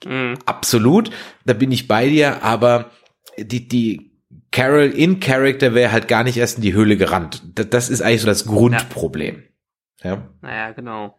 Mhm. 0.05 0.35
Absolut. 0.45 1.09
Da 1.45 1.53
bin 1.53 1.71
ich 1.71 1.87
bei 1.87 2.09
dir, 2.09 2.43
aber 2.43 2.91
die, 3.37 3.67
die 3.67 4.11
Carol 4.51 4.87
in 4.87 5.19
Character 5.19 5.73
wäre 5.73 5.91
halt 5.91 6.07
gar 6.07 6.23
nicht 6.23 6.37
erst 6.37 6.57
in 6.57 6.63
die 6.63 6.73
Höhle 6.73 6.97
gerannt. 6.97 7.43
Das 7.55 7.89
ist 7.89 8.01
eigentlich 8.01 8.21
so 8.21 8.27
das 8.27 8.45
Grundproblem. 8.45 9.43
Ja. 10.03 10.09
ja. 10.09 10.29
Naja, 10.41 10.71
genau. 10.71 11.17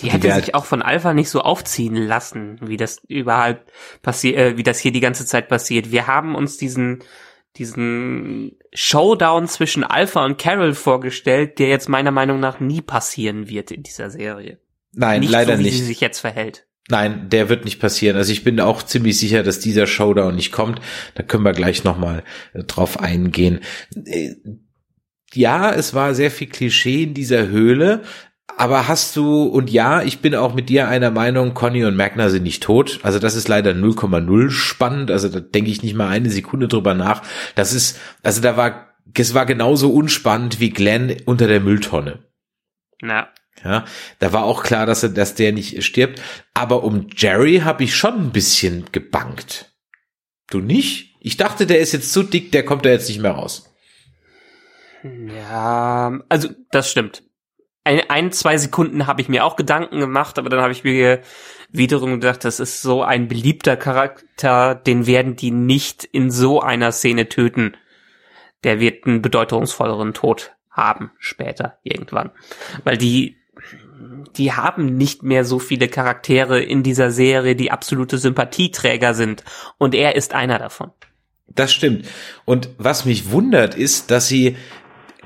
Die 0.00 0.10
hätte 0.10 0.32
sich 0.34 0.54
auch 0.54 0.64
von 0.64 0.82
Alpha 0.82 1.14
nicht 1.14 1.28
so 1.28 1.40
aufziehen 1.40 1.96
lassen, 1.96 2.58
wie 2.62 2.76
das 2.76 3.02
überhaupt 3.08 3.70
passiert, 4.02 4.36
äh, 4.36 4.56
wie 4.56 4.62
das 4.62 4.78
hier 4.78 4.92
die 4.92 5.00
ganze 5.00 5.26
Zeit 5.26 5.48
passiert. 5.48 5.90
Wir 5.92 6.06
haben 6.06 6.34
uns 6.34 6.56
diesen 6.56 7.02
diesen 7.56 8.52
Showdown 8.72 9.48
zwischen 9.48 9.82
Alpha 9.82 10.24
und 10.24 10.38
Carol 10.38 10.74
vorgestellt, 10.74 11.58
der 11.58 11.68
jetzt 11.68 11.88
meiner 11.88 12.12
Meinung 12.12 12.38
nach 12.38 12.60
nie 12.60 12.80
passieren 12.80 13.48
wird 13.48 13.70
in 13.72 13.82
dieser 13.82 14.10
Serie. 14.10 14.60
Nein, 14.92 15.20
nicht 15.20 15.30
leider 15.30 15.56
so, 15.56 15.58
wie 15.58 15.64
nicht. 15.64 15.78
sie 15.78 15.84
sich 15.84 16.00
jetzt 16.00 16.20
verhält. 16.20 16.66
Nein, 16.88 17.28
der 17.28 17.48
wird 17.48 17.64
nicht 17.64 17.80
passieren. 17.80 18.16
Also 18.16 18.32
ich 18.32 18.42
bin 18.42 18.60
auch 18.60 18.82
ziemlich 18.82 19.18
sicher, 19.18 19.42
dass 19.42 19.60
dieser 19.60 19.86
Showdown 19.86 20.34
nicht 20.34 20.52
kommt. 20.52 20.80
Da 21.14 21.22
können 21.22 21.44
wir 21.44 21.52
gleich 21.52 21.84
nochmal 21.84 22.24
äh, 22.52 22.64
drauf 22.64 22.98
eingehen. 22.98 23.60
Äh, 24.06 24.34
ja, 25.32 25.72
es 25.72 25.94
war 25.94 26.14
sehr 26.14 26.32
viel 26.32 26.48
Klischee 26.48 27.04
in 27.04 27.14
dieser 27.14 27.48
Höhle, 27.48 28.02
aber 28.56 28.88
hast 28.88 29.16
du, 29.16 29.44
und 29.44 29.70
ja, 29.70 30.02
ich 30.02 30.20
bin 30.20 30.34
auch 30.34 30.54
mit 30.54 30.68
dir 30.68 30.88
einer 30.88 31.10
Meinung, 31.10 31.54
Conny 31.54 31.84
und 31.84 31.96
Magna 31.96 32.28
sind 32.28 32.42
nicht 32.42 32.62
tot. 32.62 33.00
Also 33.02 33.18
das 33.18 33.34
ist 33.34 33.48
leider 33.48 33.72
0,0 33.72 34.50
spannend. 34.50 35.10
Also 35.10 35.28
da 35.28 35.40
denke 35.40 35.70
ich 35.70 35.82
nicht 35.82 35.94
mal 35.94 36.08
eine 36.08 36.30
Sekunde 36.30 36.68
drüber 36.68 36.94
nach. 36.94 37.22
Das 37.54 37.72
ist, 37.72 37.98
also 38.22 38.40
da 38.40 38.56
war, 38.56 38.94
es 39.16 39.34
war 39.34 39.46
genauso 39.46 39.92
unspannend 39.92 40.60
wie 40.60 40.70
Glenn 40.70 41.16
unter 41.24 41.46
der 41.46 41.60
Mülltonne. 41.60 42.20
Na. 43.00 43.28
Ja, 43.64 43.84
da 44.20 44.32
war 44.32 44.44
auch 44.44 44.62
klar, 44.62 44.86
dass 44.86 45.02
er, 45.02 45.10
dass 45.10 45.34
der 45.34 45.52
nicht 45.52 45.82
stirbt. 45.84 46.22
Aber 46.54 46.82
um 46.82 47.08
Jerry 47.14 47.60
habe 47.60 47.84
ich 47.84 47.94
schon 47.94 48.14
ein 48.14 48.30
bisschen 48.30 48.86
gebankt. 48.90 49.74
Du 50.48 50.60
nicht? 50.60 51.16
Ich 51.20 51.36
dachte, 51.36 51.66
der 51.66 51.80
ist 51.80 51.92
jetzt 51.92 52.12
zu 52.12 52.22
dick, 52.22 52.52
der 52.52 52.64
kommt 52.64 52.86
da 52.86 52.90
jetzt 52.90 53.08
nicht 53.08 53.20
mehr 53.20 53.32
raus. 53.32 53.70
Ja, 55.02 56.20
also 56.28 56.48
das 56.70 56.90
stimmt 56.90 57.22
ein, 57.90 58.08
ein 58.08 58.32
zwei 58.32 58.56
Sekunden 58.56 59.06
habe 59.06 59.20
ich 59.20 59.28
mir 59.28 59.44
auch 59.44 59.56
Gedanken 59.56 59.98
gemacht, 59.98 60.38
aber 60.38 60.48
dann 60.48 60.60
habe 60.60 60.72
ich 60.72 60.84
mir 60.84 61.20
wiederum 61.72 62.20
gedacht, 62.20 62.44
das 62.44 62.60
ist 62.60 62.82
so 62.82 63.02
ein 63.02 63.28
beliebter 63.28 63.76
Charakter, 63.76 64.74
den 64.74 65.06
werden 65.06 65.36
die 65.36 65.50
nicht 65.50 66.04
in 66.04 66.30
so 66.30 66.60
einer 66.60 66.92
Szene 66.92 67.28
töten. 67.28 67.76
Der 68.64 68.80
wird 68.80 69.06
einen 69.06 69.22
bedeutungsvolleren 69.22 70.14
Tod 70.14 70.52
haben 70.70 71.10
später 71.18 71.78
irgendwann, 71.82 72.30
weil 72.84 72.96
die 72.96 73.36
die 74.36 74.52
haben 74.52 74.96
nicht 74.96 75.22
mehr 75.22 75.44
so 75.44 75.58
viele 75.58 75.88
Charaktere 75.88 76.62
in 76.62 76.82
dieser 76.82 77.10
Serie, 77.10 77.54
die 77.54 77.70
absolute 77.70 78.16
Sympathieträger 78.16 79.12
sind 79.12 79.44
und 79.76 79.94
er 79.94 80.16
ist 80.16 80.32
einer 80.32 80.58
davon. 80.58 80.92
Das 81.48 81.72
stimmt. 81.72 82.08
Und 82.46 82.70
was 82.78 83.04
mich 83.04 83.30
wundert 83.30 83.74
ist, 83.74 84.10
dass 84.10 84.28
sie 84.28 84.56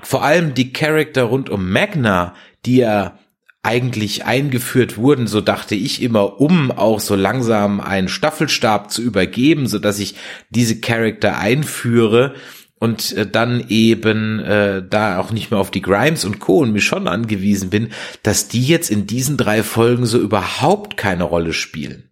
vor 0.05 0.23
allem 0.23 0.55
die 0.55 0.73
Charakter 0.73 1.25
rund 1.25 1.51
um 1.51 1.71
Magna, 1.71 2.35
die 2.67 2.77
ja 2.77 3.19
eigentlich 3.63 4.27
eingeführt 4.27 4.99
wurden, 4.99 5.27
so 5.27 5.41
dachte 5.41 5.75
ich 5.75 6.03
immer, 6.03 6.41
um 6.41 6.71
auch 6.71 7.01
so 7.01 7.17
langsam 7.17 7.81
einen 7.81 8.09
Staffelstab 8.09 8.91
zu 8.91 9.01
übergeben, 9.01 9.67
so 9.67 9.79
dass 9.79 9.99
ich 9.99 10.17
diese 10.51 10.81
Charakter 10.81 11.39
einführe 11.39 12.35
und 12.79 13.13
äh, 13.13 13.27
dann 13.27 13.65
eben 13.69 14.41
äh, 14.41 14.83
da 14.87 15.19
auch 15.19 15.31
nicht 15.33 15.51
mehr 15.51 15.59
auf 15.59 15.71
die 15.71 15.81
Grimes 15.81 16.27
und 16.27 16.41
Co. 16.41 16.59
und 16.59 16.73
mich 16.73 16.85
schon 16.85 17.09
angewiesen 17.09 17.71
bin, 17.71 17.89
dass 18.23 18.49
die 18.49 18.67
jetzt 18.67 18.91
in 18.91 19.07
diesen 19.07 19.39
drei 19.39 19.63
Folgen 19.63 20.05
so 20.05 20.19
überhaupt 20.19 20.99
keine 20.99 21.25
Rolle 21.25 21.55
spielen. 21.55 22.11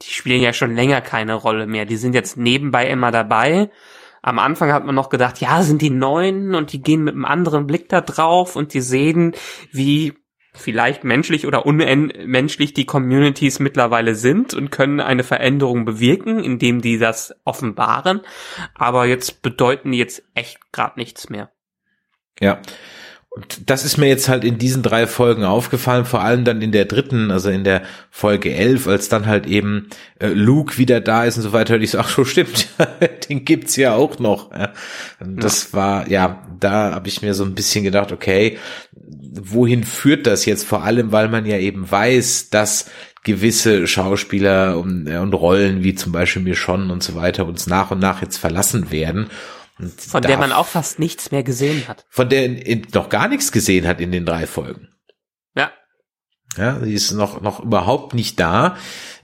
Die 0.00 0.10
spielen 0.10 0.40
ja 0.40 0.54
schon 0.54 0.74
länger 0.74 1.02
keine 1.02 1.34
Rolle 1.34 1.66
mehr. 1.66 1.84
Die 1.84 1.96
sind 1.96 2.14
jetzt 2.14 2.38
nebenbei 2.38 2.88
immer 2.88 3.10
dabei 3.10 3.70
am 4.22 4.38
Anfang 4.38 4.72
hat 4.72 4.84
man 4.84 4.94
noch 4.94 5.08
gedacht, 5.08 5.40
ja, 5.40 5.62
sind 5.62 5.82
die 5.82 5.90
Neuen 5.90 6.54
und 6.54 6.72
die 6.72 6.80
gehen 6.80 7.02
mit 7.02 7.14
einem 7.14 7.24
anderen 7.24 7.66
Blick 7.66 7.88
da 7.88 8.00
drauf 8.00 8.56
und 8.56 8.72
die 8.72 8.80
sehen, 8.80 9.34
wie 9.72 10.14
vielleicht 10.54 11.02
menschlich 11.02 11.46
oder 11.46 11.66
unmenschlich 11.66 12.74
die 12.74 12.84
Communities 12.84 13.58
mittlerweile 13.58 14.14
sind 14.14 14.54
und 14.54 14.70
können 14.70 15.00
eine 15.00 15.24
Veränderung 15.24 15.84
bewirken, 15.84 16.44
indem 16.44 16.80
die 16.80 16.98
das 16.98 17.34
offenbaren. 17.44 18.20
Aber 18.74 19.06
jetzt 19.06 19.42
bedeuten 19.42 19.92
die 19.92 19.98
jetzt 19.98 20.22
echt 20.34 20.72
gerade 20.72 20.98
nichts 20.98 21.30
mehr. 21.30 21.50
Ja. 22.38 22.60
Und 23.34 23.70
das 23.70 23.86
ist 23.86 23.96
mir 23.96 24.08
jetzt 24.08 24.28
halt 24.28 24.44
in 24.44 24.58
diesen 24.58 24.82
drei 24.82 25.06
Folgen 25.06 25.44
aufgefallen, 25.44 26.04
vor 26.04 26.20
allem 26.20 26.44
dann 26.44 26.60
in 26.60 26.70
der 26.70 26.84
dritten, 26.84 27.30
also 27.30 27.48
in 27.48 27.64
der 27.64 27.82
Folge 28.10 28.52
elf, 28.54 28.86
als 28.86 29.08
dann 29.08 29.24
halt 29.24 29.46
eben 29.46 29.88
äh, 30.18 30.28
Luke 30.28 30.76
wieder 30.76 31.00
da 31.00 31.24
ist 31.24 31.38
und 31.38 31.42
so 31.42 31.54
weiter. 31.54 31.76
Und 31.76 31.82
ich 31.82 31.92
so, 31.92 31.98
ach 31.98 32.10
so, 32.10 32.26
stimmt, 32.26 32.68
den 33.30 33.46
gibt's 33.46 33.76
ja 33.76 33.94
auch 33.94 34.18
noch. 34.18 34.50
Das 35.18 35.72
ja. 35.72 35.78
war, 35.78 36.10
ja, 36.10 36.46
da 36.60 36.92
habe 36.92 37.08
ich 37.08 37.22
mir 37.22 37.32
so 37.32 37.44
ein 37.44 37.54
bisschen 37.54 37.84
gedacht, 37.84 38.12
okay, 38.12 38.58
wohin 38.92 39.84
führt 39.84 40.26
das 40.26 40.44
jetzt? 40.44 40.66
Vor 40.66 40.82
allem, 40.82 41.10
weil 41.10 41.30
man 41.30 41.46
ja 41.46 41.56
eben 41.56 41.90
weiß, 41.90 42.50
dass 42.50 42.90
gewisse 43.24 43.86
Schauspieler 43.86 44.78
und, 44.78 45.08
und 45.08 45.32
Rollen 45.32 45.82
wie 45.82 45.94
zum 45.94 46.12
Beispiel 46.12 46.42
mir 46.42 46.56
schon 46.56 46.90
und 46.90 47.02
so 47.02 47.14
weiter 47.14 47.46
uns 47.46 47.66
nach 47.66 47.90
und 47.90 47.98
nach 47.98 48.20
jetzt 48.20 48.36
verlassen 48.36 48.90
werden. 48.90 49.28
Von 49.90 50.22
der 50.22 50.38
man 50.38 50.52
auch 50.52 50.66
fast 50.66 50.98
nichts 50.98 51.30
mehr 51.30 51.42
gesehen 51.42 51.88
hat. 51.88 52.06
Von 52.08 52.28
der 52.28 52.44
in, 52.44 52.56
in, 52.56 52.86
noch 52.94 53.08
gar 53.08 53.28
nichts 53.28 53.52
gesehen 53.52 53.86
hat 53.86 54.00
in 54.00 54.12
den 54.12 54.26
drei 54.26 54.46
Folgen. 54.46 54.88
Ja. 55.54 55.72
Ja, 56.56 56.80
sie 56.80 56.94
ist 56.94 57.12
noch, 57.12 57.40
noch 57.40 57.60
überhaupt 57.60 58.14
nicht 58.14 58.38
da. 58.38 58.76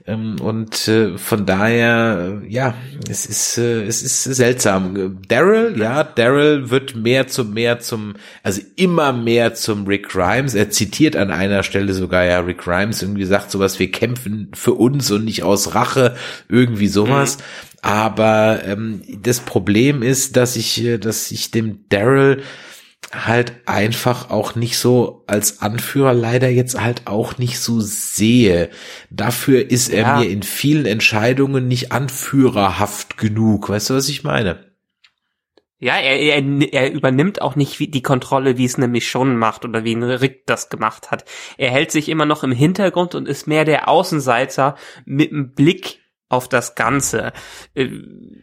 Ähm, 0.09 0.37
und 0.41 0.87
äh, 0.87 1.17
von 1.17 1.45
daher, 1.45 2.41
ja, 2.47 2.73
es 3.07 3.27
ist, 3.27 3.59
äh, 3.59 3.83
es 3.83 4.01
ist 4.01 4.23
seltsam. 4.23 5.19
Daryl, 5.27 5.79
ja, 5.79 6.03
Daryl 6.03 6.71
wird 6.71 6.95
mehr 6.95 7.27
zum, 7.27 7.53
mehr 7.53 7.79
zum, 7.79 8.15
also 8.41 8.61
immer 8.75 9.13
mehr 9.13 9.53
zum 9.53 9.85
Rick 9.85 10.09
Grimes. 10.09 10.55
Er 10.55 10.71
zitiert 10.71 11.15
an 11.15 11.29
einer 11.29 11.61
Stelle 11.61 11.93
sogar 11.93 12.23
ja 12.23 12.39
Rick 12.39 12.59
Grimes 12.59 13.03
irgendwie 13.03 13.25
sagt 13.25 13.51
sowas, 13.51 13.77
wir 13.77 13.91
kämpfen 13.91 14.49
für 14.53 14.73
uns 14.73 15.11
und 15.11 15.25
nicht 15.25 15.43
aus 15.43 15.75
Rache, 15.75 16.15
irgendwie 16.47 16.87
sowas. 16.87 17.37
Mhm. 17.37 17.43
Aber 17.81 18.61
ähm, 18.65 19.01
das 19.21 19.39
Problem 19.41 20.01
ist, 20.01 20.35
dass 20.35 20.55
ich, 20.55 20.83
äh, 20.83 20.97
dass 20.97 21.29
ich 21.31 21.51
dem 21.51 21.85
Daryl 21.89 22.41
halt 23.11 23.53
einfach 23.65 24.29
auch 24.29 24.55
nicht 24.55 24.77
so 24.77 25.23
als 25.27 25.61
Anführer 25.61 26.13
leider 26.13 26.49
jetzt 26.49 26.79
halt 26.79 27.03
auch 27.05 27.37
nicht 27.37 27.59
so 27.59 27.79
sehe. 27.79 28.69
Dafür 29.09 29.69
ist 29.69 29.89
er 29.89 30.01
ja. 30.01 30.19
mir 30.19 30.29
in 30.29 30.43
vielen 30.43 30.85
Entscheidungen 30.85 31.67
nicht 31.67 31.91
anführerhaft 31.91 33.17
genug. 33.17 33.69
Weißt 33.69 33.89
du, 33.89 33.95
was 33.95 34.09
ich 34.09 34.23
meine? 34.23 34.69
Ja, 35.81 35.95
er, 35.95 36.19
er, 36.19 36.73
er 36.73 36.91
übernimmt 36.91 37.41
auch 37.41 37.55
nicht 37.55 37.79
die 37.79 38.03
Kontrolle, 38.03 38.57
wie 38.57 38.65
es 38.65 38.77
nämlich 38.77 39.09
schon 39.09 39.37
macht 39.37 39.63
oder 39.63 39.85
wie 39.85 39.93
ein 39.93 40.03
Rick 40.03 40.45
das 40.45 40.69
gemacht 40.69 41.09
hat. 41.09 41.23
Er 41.57 41.71
hält 41.71 41.91
sich 41.91 42.09
immer 42.09 42.25
noch 42.25 42.43
im 42.43 42.51
Hintergrund 42.51 43.15
und 43.15 43.29
ist 43.29 43.47
mehr 43.47 43.63
der 43.63 43.87
Außenseiter 43.87 44.75
mit 45.05 45.31
einem 45.31 45.53
Blick 45.53 45.98
auf 46.29 46.47
das 46.47 46.75
Ganze. 46.75 47.33
Äh, 47.73 47.89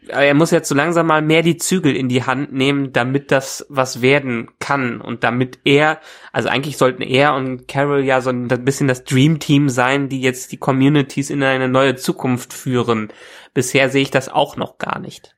er 0.08 0.34
muss 0.34 0.50
jetzt 0.50 0.68
so 0.68 0.74
langsam 0.74 1.06
mal 1.06 1.22
mehr 1.22 1.42
die 1.42 1.56
Zügel 1.56 1.96
in 1.96 2.08
die 2.08 2.24
Hand 2.24 2.52
nehmen, 2.52 2.92
damit 2.92 3.30
das 3.30 3.64
was 3.68 4.02
werden 4.02 4.50
kann 4.58 5.00
und 5.00 5.24
damit 5.24 5.60
er, 5.64 6.00
also 6.32 6.48
eigentlich 6.48 6.76
sollten 6.76 7.02
er 7.02 7.34
und 7.34 7.68
Carol 7.68 8.04
ja 8.04 8.20
so 8.20 8.30
ein 8.30 8.48
bisschen 8.48 8.88
das 8.88 9.04
Dream 9.04 9.38
Team 9.38 9.68
sein, 9.68 10.08
die 10.08 10.20
jetzt 10.20 10.52
die 10.52 10.58
Communities 10.58 11.30
in 11.30 11.42
eine 11.42 11.68
neue 11.68 11.94
Zukunft 11.94 12.52
führen. 12.52 13.08
Bisher 13.54 13.88
sehe 13.88 14.02
ich 14.02 14.10
das 14.10 14.28
auch 14.28 14.56
noch 14.56 14.78
gar 14.78 14.98
nicht. 14.98 15.36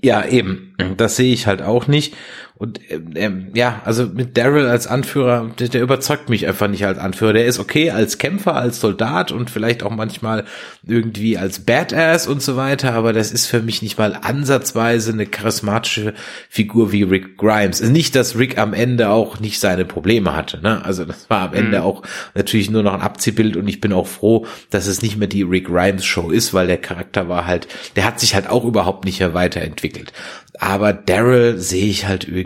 Ja, 0.00 0.26
eben. 0.26 0.74
Das 0.96 1.16
sehe 1.16 1.32
ich 1.32 1.46
halt 1.46 1.62
auch 1.62 1.86
nicht. 1.86 2.14
Und 2.56 2.78
ähm, 3.16 3.48
ja, 3.54 3.82
also 3.84 4.06
mit 4.06 4.36
Daryl 4.38 4.66
als 4.66 4.86
Anführer, 4.86 5.50
der, 5.58 5.68
der 5.68 5.82
überzeugt 5.82 6.28
mich 6.28 6.46
einfach 6.46 6.68
nicht 6.68 6.86
als 6.86 7.00
Anführer. 7.00 7.32
Der 7.32 7.46
ist 7.46 7.58
okay 7.58 7.90
als 7.90 8.18
Kämpfer, 8.18 8.54
als 8.54 8.78
Soldat 8.78 9.32
und 9.32 9.50
vielleicht 9.50 9.82
auch 9.82 9.90
manchmal 9.90 10.44
irgendwie 10.86 11.36
als 11.36 11.58
Badass 11.58 12.28
und 12.28 12.42
so 12.42 12.54
weiter, 12.54 12.92
aber 12.92 13.12
das 13.12 13.32
ist 13.32 13.46
für 13.46 13.60
mich 13.60 13.82
nicht 13.82 13.98
mal 13.98 14.16
ansatzweise 14.22 15.12
eine 15.12 15.26
charismatische 15.26 16.14
Figur 16.48 16.92
wie 16.92 17.02
Rick 17.02 17.38
Grimes. 17.38 17.80
Also 17.80 17.92
nicht, 17.92 18.14
dass 18.14 18.38
Rick 18.38 18.56
am 18.56 18.72
Ende 18.72 19.08
auch 19.08 19.40
nicht 19.40 19.58
seine 19.58 19.84
Probleme 19.84 20.36
hatte. 20.36 20.62
Ne? 20.62 20.84
Also 20.84 21.04
das 21.04 21.28
war 21.28 21.48
am 21.48 21.54
Ende 21.54 21.78
mhm. 21.78 21.84
auch 21.84 22.02
natürlich 22.36 22.70
nur 22.70 22.84
noch 22.84 22.94
ein 22.94 23.00
Abziehbild 23.00 23.56
und 23.56 23.66
ich 23.66 23.80
bin 23.80 23.92
auch 23.92 24.06
froh, 24.06 24.46
dass 24.70 24.86
es 24.86 25.02
nicht 25.02 25.16
mehr 25.16 25.26
die 25.26 25.42
Rick 25.42 25.66
Grimes 25.66 26.04
Show 26.04 26.30
ist, 26.30 26.54
weil 26.54 26.68
der 26.68 26.78
Charakter 26.78 27.28
war 27.28 27.48
halt, 27.48 27.66
der 27.96 28.04
hat 28.04 28.20
sich 28.20 28.36
halt 28.36 28.48
auch 28.48 28.64
überhaupt 28.64 29.04
nicht 29.06 29.18
mehr 29.18 29.34
weiterentwickelt. 29.34 30.12
Aber 30.60 30.92
Daryl 30.92 31.58
sehe 31.58 31.88
ich 31.88 32.06
halt 32.06 32.28
irgendwie 32.28 32.43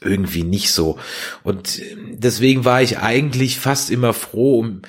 irgendwie 0.00 0.44
nicht 0.44 0.70
so. 0.70 0.98
Und 1.42 1.80
deswegen 2.12 2.64
war 2.64 2.82
ich 2.82 2.98
eigentlich 2.98 3.58
fast 3.58 3.90
immer 3.90 4.12
froh 4.12 4.60
um 4.60 4.82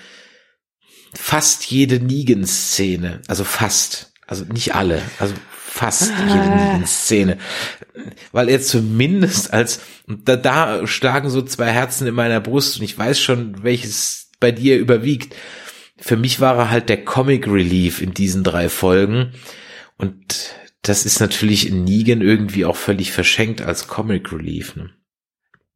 fast 1.14 1.66
jede 1.66 2.00
Negan-Szene. 2.00 3.22
Also 3.28 3.44
fast. 3.44 4.14
Also 4.28 4.46
nicht 4.46 4.76
alle. 4.76 5.02
Also 5.18 5.34
fast 5.58 6.12
jede 6.12 6.42
ah. 6.42 6.74
Negan-Szene. 6.74 7.38
Weil 8.32 8.50
er 8.50 8.62
zumindest 8.62 9.52
als, 9.54 9.82
da, 10.08 10.36
da 10.36 10.86
schlagen 10.88 11.30
so 11.30 11.42
zwei 11.42 11.72
Herzen 11.72 12.08
in 12.08 12.14
meiner 12.14 12.40
Brust 12.40 12.78
und 12.78 12.84
ich 12.84 12.98
weiß 12.98 13.20
schon, 13.20 13.64
welches 13.64 14.30
bei 14.40 14.52
dir 14.52 14.78
überwiegt. 14.78 15.36
Für 15.98 16.16
mich 16.16 16.40
war 16.40 16.58
er 16.58 16.70
halt 16.70 16.90
der 16.90 17.04
Comic 17.04 17.48
Relief 17.48 18.02
in 18.02 18.14
diesen 18.14 18.44
drei 18.44 18.70
Folgen. 18.70 19.34
Und 19.98 20.56
das 20.82 21.06
ist 21.06 21.20
natürlich 21.20 21.68
in 21.68 21.84
Negan 21.84 22.22
irgendwie 22.22 22.66
auch 22.66 22.76
völlig 22.76 23.12
verschenkt 23.12 23.62
als 23.62 23.88
Comic 23.88 24.32
Relief. 24.32 24.76
Ne? 24.76 24.90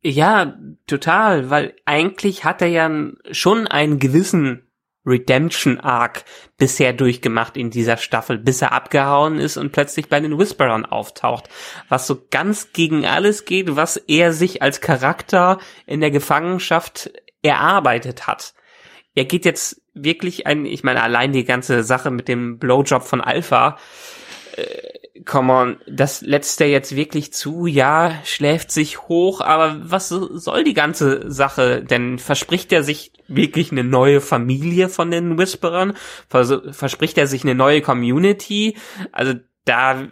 Ja, 0.01 0.57
total, 0.87 1.49
weil 1.49 1.75
eigentlich 1.85 2.43
hat 2.43 2.61
er 2.61 2.67
ja 2.67 2.89
schon 3.31 3.67
einen 3.67 3.99
gewissen 3.99 4.67
Redemption 5.05 5.79
Arc 5.79 6.23
bisher 6.57 6.93
durchgemacht 6.93 7.57
in 7.57 7.69
dieser 7.69 7.97
Staffel, 7.97 8.37
bis 8.37 8.61
er 8.61 8.71
abgehauen 8.71 9.37
ist 9.37 9.57
und 9.57 9.71
plötzlich 9.73 10.07
bei 10.07 10.19
den 10.19 10.37
Whisperern 10.37 10.85
auftaucht, 10.85 11.49
was 11.89 12.07
so 12.07 12.25
ganz 12.31 12.71
gegen 12.71 13.05
alles 13.05 13.43
geht, 13.43 13.75
was 13.75 13.97
er 13.97 14.31
sich 14.31 14.61
als 14.61 14.79
Charakter 14.79 15.59
in 15.85 15.99
der 15.99 16.11
Gefangenschaft 16.11 17.11
erarbeitet 17.41 18.27
hat. 18.27 18.53
Er 19.15 19.25
geht 19.25 19.43
jetzt 19.45 19.81
wirklich 19.93 20.47
ein, 20.47 20.65
ich 20.65 20.83
meine, 20.83 21.03
allein 21.03 21.33
die 21.33 21.43
ganze 21.43 21.83
Sache 21.83 22.09
mit 22.09 22.27
dem 22.27 22.57
Blowjob 22.57 23.03
von 23.03 23.21
Alpha, 23.21 23.77
come 25.25 25.53
on, 25.53 25.77
das 25.87 26.21
lässt 26.21 26.59
er 26.61 26.69
jetzt 26.69 26.95
wirklich 26.95 27.33
zu, 27.33 27.65
ja, 27.65 28.19
schläft 28.25 28.71
sich 28.71 29.03
hoch, 29.03 29.41
aber 29.41 29.77
was 29.83 30.09
soll 30.09 30.63
die 30.63 30.73
ganze 30.73 31.31
Sache? 31.31 31.83
Denn 31.83 32.19
verspricht 32.19 32.71
er 32.73 32.83
sich 32.83 33.13
wirklich 33.27 33.71
eine 33.71 33.83
neue 33.83 34.21
Familie 34.21 34.89
von 34.89 35.11
den 35.11 35.37
Whisperern? 35.37 35.93
Vers 36.29 36.53
verspricht 36.71 37.17
er 37.17 37.27
sich 37.27 37.43
eine 37.43 37.55
neue 37.55 37.81
Community? 37.81 38.75
Also 39.11 39.33
da 39.65 40.07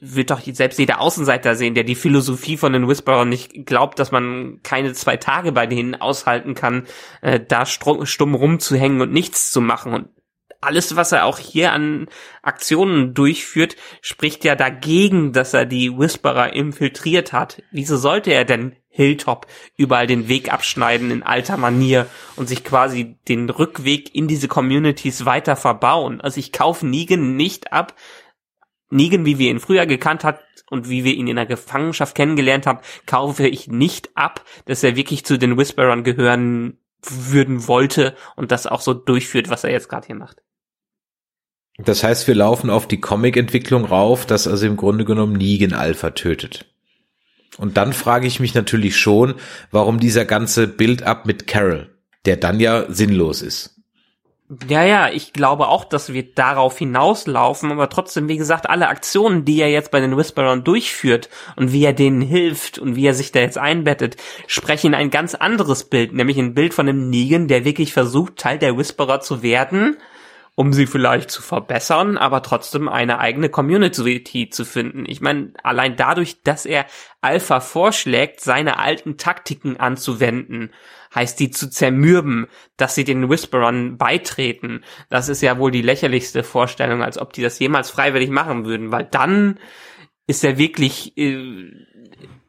wird 0.00 0.30
doch 0.30 0.40
selbst 0.40 0.78
jeder 0.78 1.00
Außenseiter 1.00 1.56
sehen, 1.56 1.74
der 1.74 1.84
die 1.84 1.94
Philosophie 1.94 2.56
von 2.56 2.72
den 2.72 2.88
Whisperern 2.88 3.28
nicht 3.28 3.66
glaubt, 3.66 3.98
dass 3.98 4.12
man 4.12 4.60
keine 4.62 4.92
zwei 4.92 5.16
Tage 5.16 5.50
bei 5.50 5.66
denen 5.66 5.94
aushalten 5.94 6.54
kann, 6.54 6.86
äh, 7.20 7.40
da 7.40 7.66
stumm 7.66 8.34
rumzuhängen 8.34 9.00
und 9.00 9.12
nichts 9.12 9.50
zu 9.50 9.60
machen. 9.60 9.92
Und 9.92 10.08
alles, 10.64 10.96
was 10.96 11.12
er 11.12 11.24
auch 11.24 11.38
hier 11.38 11.72
an 11.72 12.08
Aktionen 12.42 13.14
durchführt, 13.14 13.76
spricht 14.00 14.44
ja 14.44 14.56
dagegen, 14.56 15.32
dass 15.32 15.54
er 15.54 15.66
die 15.66 15.96
Whisperer 15.96 16.52
infiltriert 16.52 17.32
hat. 17.32 17.62
Wieso 17.70 17.96
sollte 17.96 18.32
er 18.32 18.44
denn 18.44 18.76
Hilltop 18.88 19.46
überall 19.76 20.06
den 20.06 20.28
Weg 20.28 20.52
abschneiden 20.52 21.10
in 21.10 21.22
alter 21.22 21.56
Manier 21.56 22.06
und 22.36 22.48
sich 22.48 22.64
quasi 22.64 23.16
den 23.28 23.50
Rückweg 23.50 24.14
in 24.14 24.28
diese 24.28 24.48
Communities 24.48 25.26
weiter 25.26 25.56
verbauen? 25.56 26.20
Also 26.20 26.38
ich 26.38 26.52
kaufe 26.52 26.86
Negan 26.86 27.36
nicht 27.36 27.72
ab. 27.72 27.94
Negan, 28.90 29.26
wie 29.26 29.38
wir 29.38 29.50
ihn 29.50 29.60
früher 29.60 29.86
gekannt 29.86 30.22
hat 30.22 30.40
und 30.70 30.88
wie 30.88 31.04
wir 31.04 31.14
ihn 31.14 31.26
in 31.26 31.36
der 31.36 31.46
Gefangenschaft 31.46 32.14
kennengelernt 32.14 32.66
haben, 32.66 32.80
kaufe 33.06 33.48
ich 33.48 33.68
nicht 33.68 34.16
ab, 34.16 34.44
dass 34.66 34.84
er 34.84 34.96
wirklich 34.96 35.24
zu 35.24 35.38
den 35.38 35.58
Whisperern 35.58 36.04
gehören 36.04 36.78
würden 37.02 37.66
wollte 37.66 38.14
und 38.36 38.50
das 38.52 38.66
auch 38.66 38.80
so 38.80 38.94
durchführt, 38.94 39.50
was 39.50 39.64
er 39.64 39.70
jetzt 39.70 39.88
gerade 39.88 40.06
hier 40.06 40.16
macht. 40.16 40.42
Das 41.78 42.04
heißt, 42.04 42.28
wir 42.28 42.34
laufen 42.34 42.70
auf 42.70 42.86
die 42.86 43.00
Comic-Entwicklung 43.00 43.84
rauf, 43.84 44.26
dass 44.26 44.46
also 44.46 44.66
im 44.66 44.76
Grunde 44.76 45.04
genommen 45.04 45.32
Negan 45.32 45.72
Alpha 45.72 46.10
tötet. 46.10 46.66
Und 47.58 47.76
dann 47.76 47.92
frage 47.92 48.26
ich 48.26 48.40
mich 48.40 48.54
natürlich 48.54 48.96
schon, 48.96 49.34
warum 49.70 49.98
dieser 50.00 50.24
ganze 50.24 50.68
Build-up 50.68 51.26
mit 51.26 51.46
Carol, 51.46 51.90
der 52.26 52.36
dann 52.36 52.60
ja 52.60 52.84
sinnlos 52.88 53.42
ist. 53.42 53.74
Ja, 54.68 54.84
ja, 54.84 55.08
ich 55.08 55.32
glaube 55.32 55.68
auch, 55.68 55.84
dass 55.84 56.12
wir 56.12 56.34
darauf 56.34 56.78
hinauslaufen, 56.78 57.72
aber 57.72 57.88
trotzdem, 57.88 58.28
wie 58.28 58.36
gesagt, 58.36 58.68
alle 58.68 58.88
Aktionen, 58.88 59.44
die 59.44 59.60
er 59.60 59.70
jetzt 59.70 59.90
bei 59.90 60.00
den 60.00 60.16
Whisperern 60.16 60.64
durchführt 60.64 61.30
und 61.56 61.72
wie 61.72 61.84
er 61.84 61.94
denen 61.94 62.20
hilft 62.20 62.78
und 62.78 62.94
wie 62.94 63.06
er 63.06 63.14
sich 63.14 63.32
da 63.32 63.40
jetzt 63.40 63.56
einbettet, 63.56 64.16
sprechen 64.46 64.94
ein 64.94 65.10
ganz 65.10 65.34
anderes 65.34 65.84
Bild, 65.84 66.12
nämlich 66.12 66.38
ein 66.38 66.54
Bild 66.54 66.74
von 66.74 66.88
einem 66.88 67.08
Negan, 67.08 67.48
der 67.48 67.64
wirklich 67.64 67.94
versucht, 67.94 68.36
Teil 68.36 68.58
der 68.58 68.76
Whisperer 68.76 69.20
zu 69.20 69.42
werden 69.42 69.96
um 70.56 70.72
sie 70.72 70.86
vielleicht 70.86 71.30
zu 71.30 71.42
verbessern, 71.42 72.16
aber 72.16 72.42
trotzdem 72.42 72.88
eine 72.88 73.18
eigene 73.18 73.48
Community 73.48 74.50
zu 74.50 74.64
finden. 74.64 75.04
Ich 75.06 75.20
meine, 75.20 75.52
allein 75.62 75.96
dadurch, 75.96 76.42
dass 76.42 76.64
er 76.64 76.86
Alpha 77.20 77.60
vorschlägt, 77.60 78.40
seine 78.40 78.78
alten 78.78 79.16
Taktiken 79.16 79.78
anzuwenden, 79.78 80.70
heißt 81.14 81.40
die 81.40 81.50
zu 81.50 81.70
zermürben, 81.70 82.46
dass 82.76 82.94
sie 82.94 83.04
den 83.04 83.28
Whisperern 83.28 83.96
beitreten. 83.96 84.84
Das 85.10 85.28
ist 85.28 85.42
ja 85.42 85.58
wohl 85.58 85.70
die 85.70 85.82
lächerlichste 85.82 86.44
Vorstellung, 86.44 87.02
als 87.02 87.18
ob 87.18 87.32
die 87.32 87.42
das 87.42 87.58
jemals 87.58 87.90
freiwillig 87.90 88.30
machen 88.30 88.64
würden, 88.64 88.92
weil 88.92 89.04
dann 89.04 89.58
ist 90.26 90.44
er 90.44 90.56
wirklich 90.56 91.16
äh, 91.18 91.70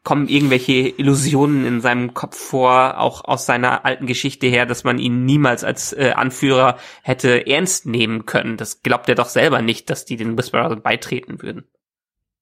kommen 0.06 0.30
irgendwelche 0.30 0.74
Illusionen 0.88 1.65
in 1.65 1.82
seinem 1.82 2.13
Kopf 2.13 2.38
vor, 2.38 3.00
auch 3.00 3.26
aus 3.26 3.46
seiner 3.46 3.84
alten 3.84 4.06
Geschichte 4.06 4.48
her, 4.48 4.65
dass 4.65 4.86
man 4.86 5.00
ihn 5.00 5.26
niemals 5.26 5.65
als 5.65 5.91
äh, 5.91 6.13
Anführer 6.15 6.78
hätte 7.02 7.46
ernst 7.48 7.88
nehmen 7.88 8.26
können. 8.26 8.56
Das 8.56 8.84
glaubt 8.84 9.10
er 9.10 9.15
doch 9.15 9.28
selber 9.28 9.62
nicht, 9.62 9.89
dass 9.89 10.06
die 10.06 10.15
den 10.15 10.38
Whisperer 10.38 10.78
beitreten 10.78 11.41
würden. 11.41 11.65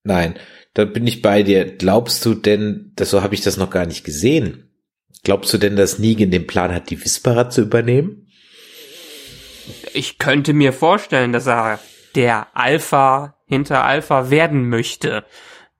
Nein, 0.04 0.38
da 0.74 0.84
bin 0.84 1.06
ich 1.06 1.22
bei 1.22 1.42
dir. 1.42 1.64
Glaubst 1.64 2.24
du 2.26 2.34
denn, 2.34 2.92
das, 2.94 3.10
so 3.10 3.22
habe 3.22 3.34
ich 3.34 3.40
das 3.40 3.56
noch 3.56 3.70
gar 3.70 3.86
nicht 3.86 4.04
gesehen, 4.04 4.70
glaubst 5.24 5.52
du 5.54 5.58
denn, 5.58 5.74
dass 5.74 5.98
Negan 5.98 6.30
den 6.30 6.46
Plan 6.46 6.72
hat, 6.72 6.90
die 6.90 7.02
Whisperer 7.02 7.48
zu 7.48 7.62
übernehmen? 7.62 8.28
Ich 9.94 10.18
könnte 10.18 10.52
mir 10.52 10.74
vorstellen, 10.74 11.32
dass 11.32 11.46
er 11.46 11.80
der 12.14 12.48
Alpha 12.54 13.38
hinter 13.46 13.84
Alpha 13.84 14.30
werden 14.30 14.68
möchte. 14.68 15.24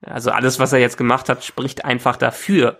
Also 0.05 0.31
alles, 0.31 0.59
was 0.59 0.73
er 0.73 0.79
jetzt 0.79 0.97
gemacht 0.97 1.29
hat, 1.29 1.43
spricht 1.43 1.85
einfach 1.85 2.17
dafür. 2.17 2.79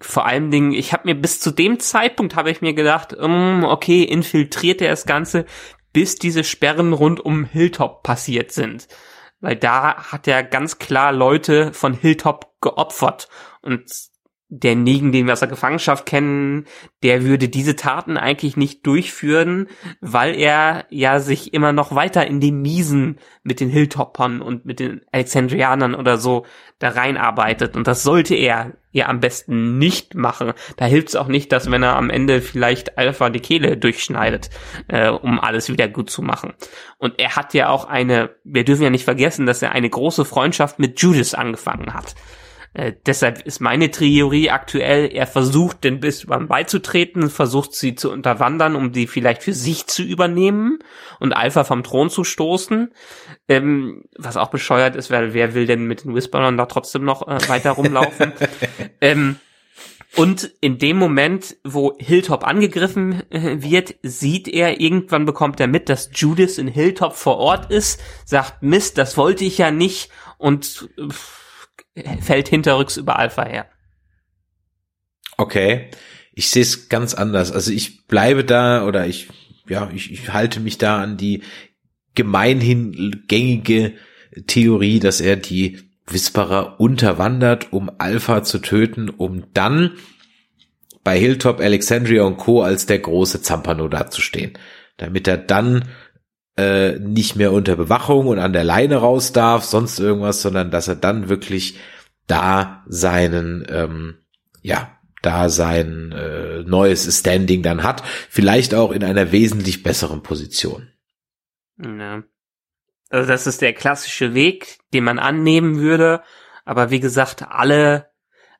vor 0.00 0.26
allen 0.26 0.50
Dingen, 0.50 0.72
ich 0.72 0.92
habe 0.92 1.08
mir 1.08 1.14
bis 1.14 1.40
zu 1.40 1.50
dem 1.50 1.80
Zeitpunkt 1.80 2.36
habe 2.36 2.50
ich 2.50 2.60
mir 2.60 2.72
gedacht, 2.74 3.14
um, 3.14 3.64
okay, 3.64 4.04
infiltriert 4.04 4.80
er 4.80 4.90
das 4.90 5.06
Ganze, 5.06 5.44
bis 5.92 6.16
diese 6.16 6.44
Sperren 6.44 6.92
rund 6.92 7.20
um 7.20 7.44
Hilltop 7.44 8.02
passiert 8.04 8.52
sind. 8.52 8.86
Weil 9.40 9.56
da 9.56 9.96
hat 10.12 10.28
er 10.28 10.42
ganz 10.42 10.78
klar 10.78 11.12
Leute 11.12 11.72
von 11.72 11.94
Hilltop 11.94 12.60
geopfert. 12.60 13.28
Und 13.62 13.90
der 14.50 14.76
Negan, 14.76 15.12
den 15.12 15.26
wir 15.26 15.34
aus 15.34 15.40
der 15.40 15.48
Gefangenschaft 15.48 16.06
kennen, 16.06 16.64
der 17.02 17.22
würde 17.24 17.50
diese 17.50 17.76
Taten 17.76 18.16
eigentlich 18.16 18.56
nicht 18.56 18.86
durchführen, 18.86 19.68
weil 20.00 20.34
er 20.34 20.86
ja 20.88 21.20
sich 21.20 21.52
immer 21.52 21.72
noch 21.72 21.94
weiter 21.94 22.26
in 22.26 22.40
die 22.40 22.52
Miesen 22.52 23.18
mit 23.42 23.60
den 23.60 23.68
Hilltoppern 23.68 24.40
und 24.40 24.64
mit 24.64 24.80
den 24.80 25.02
Alexandrianern 25.12 25.94
oder 25.94 26.16
so 26.16 26.46
da 26.78 26.88
reinarbeitet. 26.88 27.76
Und 27.76 27.86
das 27.86 28.02
sollte 28.02 28.34
er 28.34 28.72
ja 28.90 29.08
am 29.08 29.20
besten 29.20 29.76
nicht 29.76 30.14
machen. 30.14 30.54
Da 30.78 30.86
hilft 30.86 31.08
es 31.08 31.16
auch 31.16 31.28
nicht, 31.28 31.52
dass 31.52 31.70
wenn 31.70 31.82
er 31.82 31.96
am 31.96 32.08
Ende 32.08 32.40
vielleicht 32.40 32.96
Alpha 32.96 33.28
die 33.28 33.40
Kehle 33.40 33.76
durchschneidet, 33.76 34.48
äh, 34.88 35.10
um 35.10 35.38
alles 35.38 35.68
wieder 35.68 35.88
gut 35.88 36.08
zu 36.08 36.22
machen. 36.22 36.54
Und 36.96 37.20
er 37.20 37.36
hat 37.36 37.52
ja 37.52 37.68
auch 37.68 37.84
eine, 37.84 38.30
wir 38.44 38.64
dürfen 38.64 38.84
ja 38.84 38.90
nicht 38.90 39.04
vergessen, 39.04 39.44
dass 39.44 39.60
er 39.60 39.72
eine 39.72 39.90
große 39.90 40.24
Freundschaft 40.24 40.78
mit 40.78 41.00
Judas 41.02 41.34
angefangen 41.34 41.92
hat. 41.92 42.14
Äh, 42.78 42.92
deshalb 43.06 43.44
ist 43.44 43.60
meine 43.60 43.90
Theorie 43.90 44.50
aktuell, 44.50 45.10
er 45.12 45.26
versucht 45.26 45.82
den 45.82 45.98
Bismarck 45.98 46.46
beizutreten, 46.46 47.28
versucht 47.28 47.74
sie 47.74 47.96
zu 47.96 48.08
unterwandern, 48.08 48.76
um 48.76 48.92
die 48.92 49.08
vielleicht 49.08 49.42
für 49.42 49.52
sich 49.52 49.88
zu 49.88 50.04
übernehmen 50.04 50.78
und 51.18 51.32
Alpha 51.32 51.64
vom 51.64 51.82
Thron 51.82 52.08
zu 52.08 52.22
stoßen. 52.22 52.92
Ähm, 53.48 54.04
was 54.16 54.36
auch 54.36 54.50
bescheuert 54.50 54.94
ist, 54.94 55.10
weil 55.10 55.34
wer 55.34 55.54
will 55.54 55.66
denn 55.66 55.86
mit 55.86 56.04
den 56.04 56.14
Whisperern 56.14 56.56
da 56.56 56.66
trotzdem 56.66 57.02
noch 57.02 57.26
äh, 57.26 57.48
weiter 57.48 57.72
rumlaufen? 57.72 58.32
ähm, 59.00 59.40
und 60.14 60.52
in 60.60 60.78
dem 60.78 60.98
Moment, 60.98 61.56
wo 61.64 61.96
Hilltop 61.98 62.46
angegriffen 62.46 63.28
äh, 63.32 63.60
wird, 63.60 63.96
sieht 64.02 64.46
er, 64.46 64.80
irgendwann 64.80 65.26
bekommt 65.26 65.58
er 65.58 65.66
mit, 65.66 65.88
dass 65.88 66.10
Judas 66.14 66.58
in 66.58 66.68
Hilltop 66.68 67.16
vor 67.16 67.38
Ort 67.38 67.72
ist, 67.72 68.00
sagt, 68.24 68.62
Mist, 68.62 68.98
das 68.98 69.16
wollte 69.16 69.44
ich 69.44 69.58
ja 69.58 69.72
nicht 69.72 70.10
und 70.36 70.88
fällt 72.20 72.48
hinterrücks 72.48 72.96
über 72.96 73.18
Alpha 73.18 73.44
her. 73.44 73.66
Okay, 75.36 75.90
ich 76.32 76.50
sehe 76.50 76.62
es 76.62 76.88
ganz 76.88 77.14
anders. 77.14 77.52
Also 77.52 77.72
ich 77.72 78.06
bleibe 78.06 78.44
da 78.44 78.86
oder 78.86 79.06
ich, 79.06 79.28
ja, 79.68 79.90
ich, 79.92 80.12
ich 80.12 80.32
halte 80.32 80.60
mich 80.60 80.78
da 80.78 81.00
an 81.02 81.16
die 81.16 81.42
gemeinhin 82.14 83.24
gängige 83.28 83.94
Theorie, 84.46 84.98
dass 84.98 85.20
er 85.20 85.36
die 85.36 85.78
Whisperer 86.06 86.80
unterwandert, 86.80 87.72
um 87.72 87.90
Alpha 87.98 88.42
zu 88.42 88.58
töten, 88.58 89.08
um 89.10 89.52
dann 89.54 89.92
bei 91.04 91.18
Hilltop, 91.18 91.60
Alexandria 91.60 92.22
und 92.24 92.38
Co. 92.38 92.62
als 92.62 92.86
der 92.86 92.98
große 92.98 93.42
Zampano 93.42 93.88
dazustehen. 93.88 94.52
Damit 94.96 95.28
er 95.28 95.38
dann 95.38 95.84
äh, 96.58 96.98
nicht 96.98 97.36
mehr 97.36 97.52
unter 97.52 97.76
Bewachung 97.76 98.26
und 98.26 98.40
an 98.40 98.52
der 98.52 98.64
Leine 98.64 98.96
raus 98.96 99.32
darf, 99.32 99.62
sonst 99.64 100.00
irgendwas, 100.00 100.42
sondern 100.42 100.72
dass 100.72 100.88
er 100.88 100.96
dann 100.96 101.28
wirklich 101.28 101.78
da 102.26 102.84
seinen, 102.86 103.64
ähm, 103.70 104.18
ja, 104.60 104.98
da 105.22 105.48
sein 105.48 106.12
äh, 106.12 106.64
neues 106.64 107.16
Standing 107.16 107.62
dann 107.62 107.84
hat, 107.84 108.02
vielleicht 108.28 108.74
auch 108.74 108.90
in 108.90 109.04
einer 109.04 109.30
wesentlich 109.30 109.84
besseren 109.84 110.22
Position. 110.22 110.88
Ja. 111.80 112.24
Also 113.08 113.28
das 113.28 113.46
ist 113.46 113.62
der 113.62 113.72
klassische 113.72 114.34
Weg, 114.34 114.78
den 114.92 115.04
man 115.04 115.18
annehmen 115.18 115.78
würde, 115.78 116.22
aber 116.64 116.90
wie 116.90 117.00
gesagt, 117.00 117.46
alle 117.48 118.08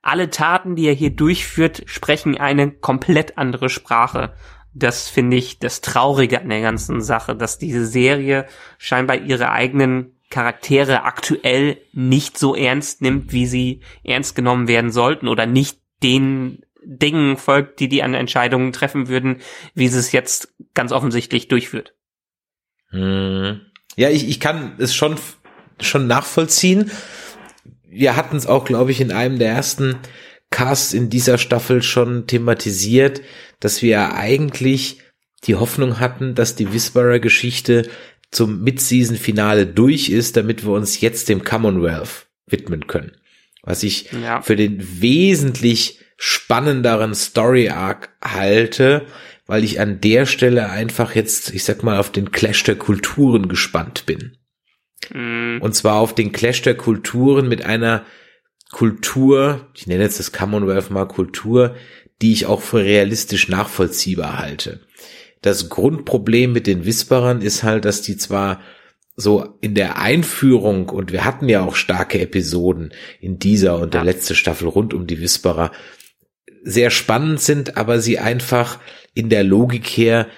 alle 0.01 0.31
Taten, 0.31 0.77
die 0.77 0.87
er 0.87 0.95
hier 0.95 1.11
durchführt, 1.11 1.83
sprechen 1.87 2.39
eine 2.39 2.71
komplett 2.71 3.37
andere 3.37 3.69
Sprache 3.69 4.35
das 4.79 5.09
finde 5.09 5.37
ich 5.37 5.59
das 5.59 5.81
Traurige 5.81 6.41
an 6.41 6.49
der 6.49 6.61
ganzen 6.61 7.01
Sache, 7.01 7.35
dass 7.37 7.59
diese 7.59 7.87
Serie 7.87 8.47
scheinbar 8.79 9.17
ihre 9.17 9.51
eigenen 9.51 10.15
Charaktere 10.31 11.05
aktuell 11.05 11.79
nicht 11.93 12.39
so 12.39 12.55
ernst 12.55 13.01
nimmt, 13.03 13.33
wie 13.33 13.47
sie 13.47 13.81
ernst 14.05 14.35
genommen 14.35 14.69
werden 14.69 14.91
sollten 14.91 15.29
oder 15.29 15.47
nicht 15.47 15.79
den 16.03 16.63
Dingen 16.85 17.37
folgt, 17.37 17.81
die 17.81 17.89
die 17.89 18.03
an 18.03 18.15
Entscheidungen 18.15 18.73
treffen 18.73 19.09
würden, 19.09 19.39
wie 19.75 19.89
sie 19.89 19.99
es 19.99 20.13
jetzt 20.13 20.55
ganz 20.75 20.93
offensichtlich 20.93 21.49
durchführt. 21.49 21.95
Hm. 22.91 23.61
Ja, 23.97 24.11
ich, 24.11 24.29
ich 24.29 24.41
kann 24.41 24.75
es 24.79 24.95
schon, 24.95 25.17
schon 25.81 26.07
nachvollziehen. 26.07 26.91
Wir 27.87 28.17
hatten 28.17 28.37
es 28.37 28.47
auch, 28.47 28.65
glaube 28.65 28.91
ich, 28.91 29.01
in 29.01 29.13
einem 29.13 29.39
der 29.39 29.51
ersten 29.51 29.97
Casts 30.51 30.93
in 30.93 31.11
dieser 31.11 31.39
Staffel 31.39 31.83
schon 31.83 32.27
thematisiert, 32.27 33.21
dass 33.61 33.83
wir 33.83 34.15
eigentlich 34.15 35.01
die 35.45 35.55
Hoffnung 35.55 36.01
hatten, 36.01 36.35
dass 36.35 36.57
die 36.57 36.73
Whisperer-Geschichte 36.73 37.89
zum 38.31 38.63
Mid-Season-Finale 38.63 39.67
durch 39.67 40.11
ist, 40.11 40.37
damit 40.37 40.65
wir 40.65 40.73
uns 40.73 41.01
jetzt 41.01 41.29
dem 41.29 41.45
Commonwealth 41.45 42.27
widmen 42.47 42.87
können. 42.87 43.13
Was 43.63 43.83
ich 43.83 44.11
ja. 44.13 44.41
für 44.43 44.57
den 44.57 45.01
wesentlich 45.01 46.01
spannenderen 46.17 47.15
Story-Arc 47.15 48.11
halte, 48.23 49.07
weil 49.47 49.65
ich 49.65 49.81
an 49.81 50.01
der 50.01 50.27
Stelle 50.27 50.69
einfach 50.71 51.15
jetzt, 51.15 51.55
ich 51.55 51.65
sag 51.65 51.83
mal, 51.83 51.99
auf 51.99 52.11
den 52.11 52.33
Clash 52.33 52.65
der 52.65 52.77
Kulturen 52.77 53.49
gespannt 53.49 54.05
bin. 54.05 54.37
Mhm. 55.13 55.59
Und 55.63 55.75
zwar 55.75 55.97
auf 55.97 56.15
den 56.15 56.33
Clash 56.33 56.63
der 56.63 56.77
Kulturen 56.77 57.49
mit 57.49 57.65
einer 57.65 58.05
Kultur, 58.71 59.69
ich 59.75 59.87
nenne 59.87 60.03
jetzt 60.03 60.19
das 60.19 60.33
Commonwealth 60.33 60.91
mal 60.91 61.07
Kultur, 61.07 61.75
die 62.21 62.33
ich 62.33 62.47
auch 62.47 62.61
für 62.61 62.85
realistisch 62.85 63.49
nachvollziehbar 63.49 64.39
halte. 64.39 64.81
Das 65.41 65.69
Grundproblem 65.69 66.53
mit 66.53 66.67
den 66.67 66.85
Whisperern 66.85 67.41
ist 67.41 67.63
halt, 67.63 67.85
dass 67.85 68.03
die 68.03 68.17
zwar 68.17 68.61
so 69.17 69.57
in 69.61 69.75
der 69.75 69.99
Einführung, 69.99 70.89
und 70.89 71.13
wir 71.13 71.25
hatten 71.25 71.49
ja 71.49 71.63
auch 71.63 71.75
starke 71.75 72.21
Episoden 72.21 72.93
in 73.21 73.39
dieser 73.39 73.79
und 73.79 73.95
der 73.95 74.05
letzte 74.05 74.35
Staffel 74.35 74.69
rund 74.69 74.95
um 74.95 75.07
die 75.07 75.21
Whisperer, 75.21 75.73
sehr 76.63 76.91
spannend 76.91 77.41
sind, 77.41 77.77
aber 77.77 78.01
sie 78.01 78.19
einfach 78.19 78.79
in 79.15 79.29
der 79.29 79.45
Logik 79.45 79.87
her 79.87 80.29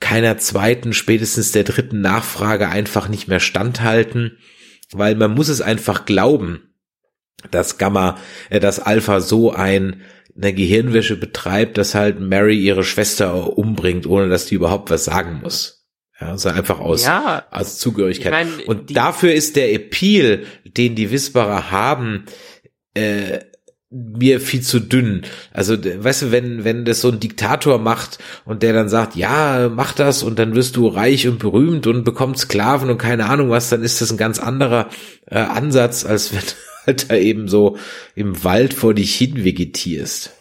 keiner 0.00 0.36
zweiten, 0.38 0.92
spätestens 0.92 1.52
der 1.52 1.64
dritten 1.64 2.00
Nachfrage 2.00 2.68
einfach 2.68 3.08
nicht 3.08 3.28
mehr 3.28 3.40
standhalten, 3.40 4.38
weil 4.92 5.14
man 5.14 5.32
muss 5.32 5.48
es 5.48 5.60
einfach 5.60 6.04
glauben, 6.04 6.74
dass 7.50 7.78
Gamma, 7.78 8.18
äh, 8.50 8.60
dass 8.60 8.80
Alpha 8.80 9.20
so 9.20 9.52
ein 9.52 10.02
eine 10.36 10.52
Gehirnwäsche 10.52 11.16
betreibt, 11.16 11.78
dass 11.78 11.94
halt 11.94 12.20
Mary 12.20 12.58
ihre 12.58 12.84
Schwester 12.84 13.56
umbringt, 13.56 14.06
ohne 14.06 14.28
dass 14.28 14.46
die 14.46 14.54
überhaupt 14.54 14.90
was 14.90 15.06
sagen 15.06 15.40
muss. 15.42 15.86
Ja, 16.20 16.28
also 16.28 16.48
einfach 16.48 16.80
aus, 16.80 17.04
ja, 17.04 17.44
aus 17.50 17.78
Zugehörigkeit. 17.78 18.46
Ich 18.46 18.56
mein, 18.56 18.66
und 18.66 18.96
dafür 18.96 19.32
ist 19.32 19.56
der 19.56 19.72
Appeal, 19.72 20.44
den 20.64 20.94
die 20.94 21.10
Whisperer 21.10 21.70
haben, 21.70 22.24
äh, 22.94 23.40
mir 23.90 24.40
viel 24.40 24.62
zu 24.62 24.80
dünn. 24.80 25.22
Also, 25.52 25.76
weißt 25.76 26.22
du, 26.22 26.32
wenn, 26.32 26.64
wenn 26.64 26.84
das 26.84 27.00
so 27.00 27.08
ein 27.08 27.20
Diktator 27.20 27.78
macht 27.78 28.18
und 28.44 28.62
der 28.62 28.72
dann 28.72 28.88
sagt, 28.88 29.14
ja, 29.14 29.70
mach 29.72 29.92
das 29.92 30.22
und 30.22 30.38
dann 30.38 30.54
wirst 30.54 30.76
du 30.76 30.88
reich 30.88 31.28
und 31.28 31.38
berühmt 31.38 31.86
und 31.86 32.04
bekommst 32.04 32.42
Sklaven 32.42 32.90
und 32.90 32.98
keine 32.98 33.26
Ahnung 33.26 33.50
was, 33.50 33.68
dann 33.68 33.82
ist 33.82 34.00
das 34.00 34.10
ein 34.10 34.16
ganz 34.16 34.38
anderer 34.38 34.88
äh, 35.26 35.38
Ansatz, 35.38 36.04
als 36.04 36.34
wenn, 36.34 36.42
halt 36.86 37.10
da 37.10 37.16
eben 37.16 37.48
so 37.48 37.78
im 38.14 38.44
Wald 38.44 38.74
vor 38.74 38.94
dich 38.94 39.14
hin 39.16 39.44
vegetierst. 39.44 40.32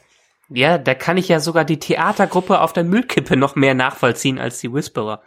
Ja, 0.50 0.78
da 0.78 0.94
kann 0.94 1.18
ich 1.18 1.28
ja 1.28 1.40
sogar 1.40 1.66
die 1.66 1.80
Theatergruppe 1.80 2.62
auf 2.62 2.72
der 2.74 2.84
Müllkippe 2.84 3.36
noch 3.36 3.56
mehr 3.56 3.74
nachvollziehen 3.74 4.38
als 4.38 4.60
die 4.60 4.72
Whisperer. 4.72 5.24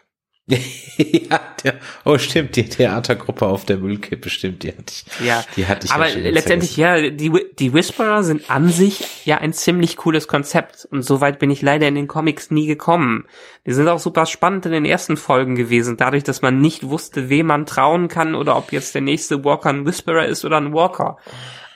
ja, 0.96 1.40
der, 1.62 1.74
oh 2.06 2.16
stimmt, 2.16 2.56
die 2.56 2.64
Theatergruppe 2.64 3.46
auf 3.46 3.66
der 3.66 3.76
Müllkippe, 3.76 4.30
stimmt, 4.30 4.62
die 4.62 4.68
hatte 4.68 4.92
ich. 4.92 5.26
Ja, 5.26 5.44
die 5.56 5.66
hatte 5.66 5.86
ich 5.86 5.92
aber 5.92 6.08
letztendlich, 6.08 6.78
ja, 6.78 7.10
die, 7.10 7.30
die 7.58 7.74
Whisperer 7.74 8.22
sind 8.22 8.50
an 8.50 8.70
sich 8.70 9.26
ja 9.26 9.38
ein 9.38 9.52
ziemlich 9.52 9.98
cooles 9.98 10.26
Konzept 10.26 10.88
und 10.90 11.02
soweit 11.02 11.38
bin 11.38 11.50
ich 11.50 11.60
leider 11.60 11.86
in 11.86 11.94
den 11.94 12.08
Comics 12.08 12.50
nie 12.50 12.66
gekommen. 12.66 13.26
Die 13.66 13.74
sind 13.74 13.88
auch 13.88 13.98
super 13.98 14.24
spannend 14.24 14.64
in 14.64 14.72
den 14.72 14.86
ersten 14.86 15.18
Folgen 15.18 15.54
gewesen, 15.54 15.98
dadurch, 15.98 16.24
dass 16.24 16.40
man 16.40 16.62
nicht 16.62 16.88
wusste, 16.88 17.28
wem 17.28 17.46
man 17.46 17.66
trauen 17.66 18.08
kann 18.08 18.34
oder 18.34 18.56
ob 18.56 18.72
jetzt 18.72 18.94
der 18.94 19.02
nächste 19.02 19.44
Walker 19.44 19.68
ein 19.68 19.84
Whisperer 19.84 20.24
ist 20.24 20.46
oder 20.46 20.56
ein 20.56 20.72
Walker. 20.72 21.18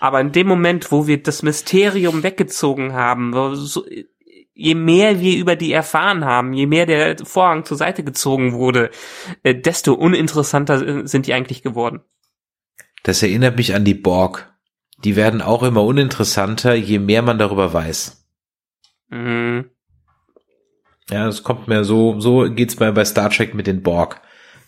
Aber 0.01 0.21
in 0.21 0.33
dem 0.33 0.49
Moment, 0.49 0.91
wo 0.91 1.07
wir 1.07 1.23
das 1.23 1.43
Mysterium 1.43 2.23
weggezogen 2.23 2.95
haben, 2.95 3.33
so, 3.55 3.85
je 4.63 4.77
mehr 4.77 5.21
wir 5.21 5.37
über 5.37 5.57
die 5.57 5.73
erfahren 5.73 6.25
haben, 6.25 6.53
je 6.53 6.67
mehr 6.67 6.87
der 6.87 7.17
Vorhang 7.25 7.65
zur 7.65 7.77
Seite 7.77 8.05
gezogen 8.05 8.53
wurde, 8.53 8.91
äh, 9.43 9.57
desto 9.57 9.95
uninteressanter 9.95 11.07
sind 11.09 11.27
die 11.27 11.35
eigentlich 11.35 11.63
geworden. 11.63 12.01
Das 13.03 13.23
erinnert 13.25 13.57
mich 13.57 13.75
an 13.75 13.85
die 13.85 13.95
Borg. 13.95 14.53
Die 15.03 15.17
werden 15.17 15.43
auch 15.43 15.65
immer 15.65 15.83
uninteressanter, 15.83 16.75
je 16.75 17.01
mehr 17.01 17.23
man 17.23 17.39
darüber 17.39 17.73
weiß. 17.73 18.25
Mhm. 19.09 19.71
Ja, 21.11 21.27
es 21.27 21.43
kommt 21.43 21.67
mir 21.67 21.85
so, 21.85 22.21
so 22.21 22.49
geht's 22.49 22.79
mir 22.79 22.93
bei 22.93 23.05
Star 23.05 23.31
Trek 23.31 23.55
mit 23.55 23.67
den 23.67 23.83
Borg. 23.83 24.21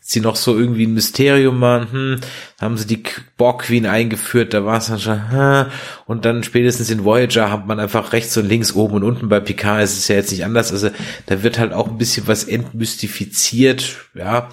Sie 0.07 0.21
noch 0.21 0.37
so 0.37 0.57
irgendwie 0.57 0.87
ein 0.87 0.93
Mysterium 0.93 1.63
waren, 1.63 1.91
hm, 1.91 2.21
haben 2.61 2.77
sie 2.77 2.87
die 2.87 3.03
Borg 3.39 3.63
Queen 3.63 3.87
eingeführt, 3.87 4.53
da 4.53 4.63
war 4.67 4.77
es 4.77 4.89
dann 4.89 5.01
schon, 5.01 5.31
hm, 5.31 5.67
und 6.05 6.27
dann 6.27 6.45
spätestens 6.45 6.91
in 6.91 7.05
Voyager 7.05 7.51
hat 7.51 7.67
man 7.67 7.81
einfach 7.81 8.13
rechts 8.13 8.37
und 8.37 8.47
links, 8.47 8.75
oben 8.75 8.97
und 8.97 9.03
unten, 9.03 9.31
bei 9.31 9.41
Picard 9.41 9.83
ist 9.83 9.97
es 9.97 10.09
ja 10.09 10.17
jetzt 10.17 10.31
nicht 10.31 10.45
anders, 10.45 10.73
also 10.73 10.91
da 11.25 11.43
wird 11.43 11.59
halt 11.59 11.73
auch 11.73 11.89
ein 11.89 11.97
bisschen 11.97 12.29
was 12.29 12.45
entmystifiziert, 12.45 13.97
ja, 14.13 14.51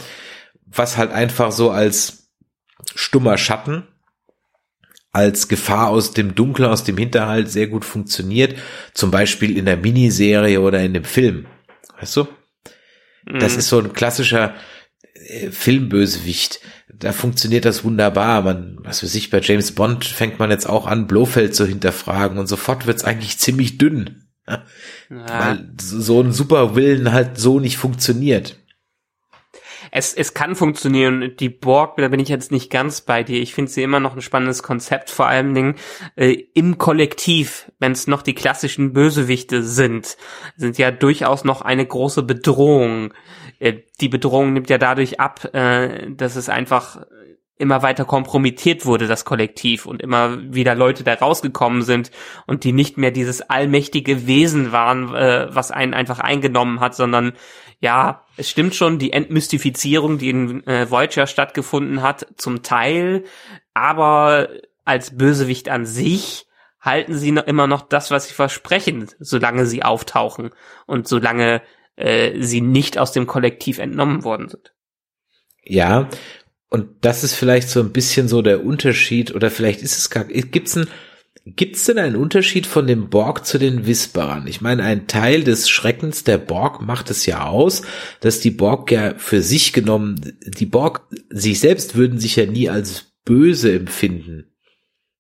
was 0.66 0.96
halt 0.96 1.12
einfach 1.12 1.52
so 1.52 1.70
als 1.70 2.30
stummer 2.96 3.38
Schatten 3.38 3.84
als 5.14 5.50
Gefahr 5.50 5.90
aus 5.90 6.14
dem 6.14 6.36
Dunkel, 6.36 6.66
aus 6.66 6.86
dem 6.86 6.96
Hinterhalt 6.96 7.52
sehr 7.52 7.68
gut 7.68 7.84
funktioniert. 7.84 8.58
Zum 8.94 9.12
Beispiel 9.12 9.58
in 9.58 9.66
der 9.66 9.76
Miniserie 9.76 10.62
oder 10.62 10.82
in 10.82 10.94
dem 10.94 11.04
Film. 11.04 11.48
Weißt 12.00 12.16
du? 12.16 12.30
Das 13.26 13.52
mhm. 13.52 13.60
ist 13.60 13.68
so 13.68 13.80
ein 13.80 13.92
klassischer 13.92 14.56
Filmbösewicht. 15.52 16.60
Da 16.94 17.12
funktioniert 17.12 17.66
das 17.66 17.84
wunderbar. 17.84 18.42
Man, 18.42 18.78
was 18.82 19.04
weiß 19.04 19.16
ich, 19.16 19.30
bei 19.30 19.40
James 19.40 19.74
Bond 19.74 20.06
fängt 20.06 20.40
man 20.40 20.52
jetzt 20.52 20.68
auch 20.68 20.88
an, 20.88 21.08
Blofeld 21.08 21.56
zu 21.56 21.66
hinterfragen 21.66 22.38
und 22.38 22.48
sofort 22.48 22.88
wird's 22.88 23.04
eigentlich 23.04 23.38
ziemlich 23.38 23.78
dünn. 23.78 24.28
Ja. 24.48 24.64
Weil 25.10 25.70
so 25.80 26.22
ein 26.22 26.32
Superwillen 26.32 27.12
halt 27.12 27.38
so 27.38 27.60
nicht 27.60 27.78
funktioniert 27.78 28.58
es, 29.92 30.14
es 30.14 30.34
kann 30.34 30.56
funktionieren. 30.56 31.36
Die 31.38 31.50
Borg, 31.50 31.98
da 31.98 32.08
bin 32.08 32.22
ich 32.22 32.30
jetzt 32.30 32.52
nicht 32.52 32.72
ganz 32.72 33.02
bei 33.02 33.24
dir. 33.24 33.42
Ich 33.42 33.54
finde 33.54 33.70
sie 33.70 33.84
immer 33.84 34.00
noch 34.00 34.16
ein 34.16 34.22
spannendes 34.22 34.64
Konzept, 34.64 35.10
vor 35.10 35.28
allen 35.28 35.54
Dingen 35.54 35.76
äh, 36.16 36.32
im 36.54 36.78
Kollektiv, 36.78 37.72
wenn 37.80 37.92
es 37.92 38.08
noch 38.08 38.22
die 38.22 38.34
klassischen 38.34 38.94
Bösewichte 38.94 39.64
sind, 39.64 40.18
sind 40.56 40.78
ja 40.78 40.92
durchaus 40.92 41.44
noch 41.44 41.62
eine 41.62 41.86
große 41.86 42.24
Bedrohung. 42.24 43.14
Äh, 43.62 43.84
die 44.02 44.10
Bedrohung 44.10 44.54
nimmt 44.54 44.70
ja 44.70 44.78
dadurch 44.78 45.20
ab, 45.20 45.54
äh, 45.54 46.12
dass 46.12 46.36
es 46.36 46.50
einfach 46.50 47.06
immer 47.58 47.84
weiter 47.84 48.06
kompromittiert 48.06 48.88
wurde, 48.88 49.06
das 49.06 49.24
Kollektiv, 49.24 49.86
und 49.86 50.02
immer 50.02 50.40
wieder 50.52 50.74
Leute 50.74 51.04
da 51.04 51.14
rausgekommen 51.14 51.84
sind 51.84 52.10
und 52.48 52.64
die 52.64 52.74
nicht 52.74 52.98
mehr 52.98 53.12
dieses 53.12 53.44
allmächtige 53.44 54.26
Wesen 54.26 54.72
waren, 54.72 55.14
äh, 55.14 55.48
was 55.52 55.70
einen 55.70 55.94
einfach 55.94 56.18
eingenommen 56.18 56.80
hat, 56.80 56.96
sondern 56.96 57.34
ja, 57.80 58.26
es 58.36 58.50
stimmt 58.50 58.74
schon, 58.74 58.98
die 58.98 59.14
Entmystifizierung, 59.14 60.20
die 60.20 60.30
in 60.30 60.64
Voyager 60.66 61.26
stattgefunden 61.26 62.04
hat, 62.04 62.28
zum 62.38 62.62
Teil, 62.62 63.24
aber 63.74 64.50
als 64.86 65.18
Bösewicht 65.18 65.68
an 65.68 65.88
sich 65.88 66.46
halten 66.80 67.16
sie 67.16 67.32
noch 67.32 67.48
immer 67.48 67.66
noch 67.66 67.82
das, 67.82 68.12
was 68.12 68.28
sie 68.28 68.36
versprechen, 68.36 69.10
solange 69.20 69.66
sie 69.66 69.82
auftauchen 69.82 70.52
und 70.86 71.08
solange 71.08 71.64
äh, 71.96 72.42
sie 72.42 72.62
nicht 72.62 72.98
aus 72.98 73.12
dem 73.12 73.28
Kollektiv 73.28 73.80
entnommen 73.80 74.24
worden 74.24 74.50
sind. 74.50 74.74
Ja, 75.64 76.10
und 76.70 76.88
das 77.02 77.24
ist 77.24 77.34
vielleicht 77.34 77.70
so 77.70 77.80
ein 77.82 77.92
bisschen 77.92 78.28
so 78.28 78.42
der 78.42 78.64
Unterschied, 78.64 79.36
oder 79.36 79.52
vielleicht 79.52 79.82
ist 79.82 79.98
es 79.98 80.10
gar, 80.10 80.26
gibt's 80.26 80.76
ein, 80.78 80.88
Gibt 81.46 81.76
es 81.76 81.86
denn 81.86 81.98
einen 81.98 82.18
Unterschied 82.18 82.68
von 82.68 82.86
dem 82.86 83.10
Borg 83.10 83.48
zu 83.48 83.58
den 83.58 83.88
Whisperern? 83.88 84.46
Ich 84.46 84.62
meine, 84.62 84.84
ein 84.84 85.08
Teil 85.08 85.44
des 85.44 85.70
Schreckens 85.70 86.24
der 86.24 86.38
Borg 86.38 86.84
macht 86.84 87.10
es 87.10 87.26
ja 87.26 87.48
aus, 87.48 87.82
dass 88.20 88.42
die 88.42 88.52
Borg 88.52 88.92
ja 88.92 89.16
für 89.18 89.42
sich 89.42 89.74
genommen, 89.74 90.38
die 90.46 90.68
Borg 90.68 91.02
sich 91.32 91.60
selbst 91.60 91.96
würden 91.96 92.20
sich 92.20 92.36
ja 92.36 92.46
nie 92.46 92.70
als 92.70 93.14
böse 93.26 93.74
empfinden. 93.74 94.52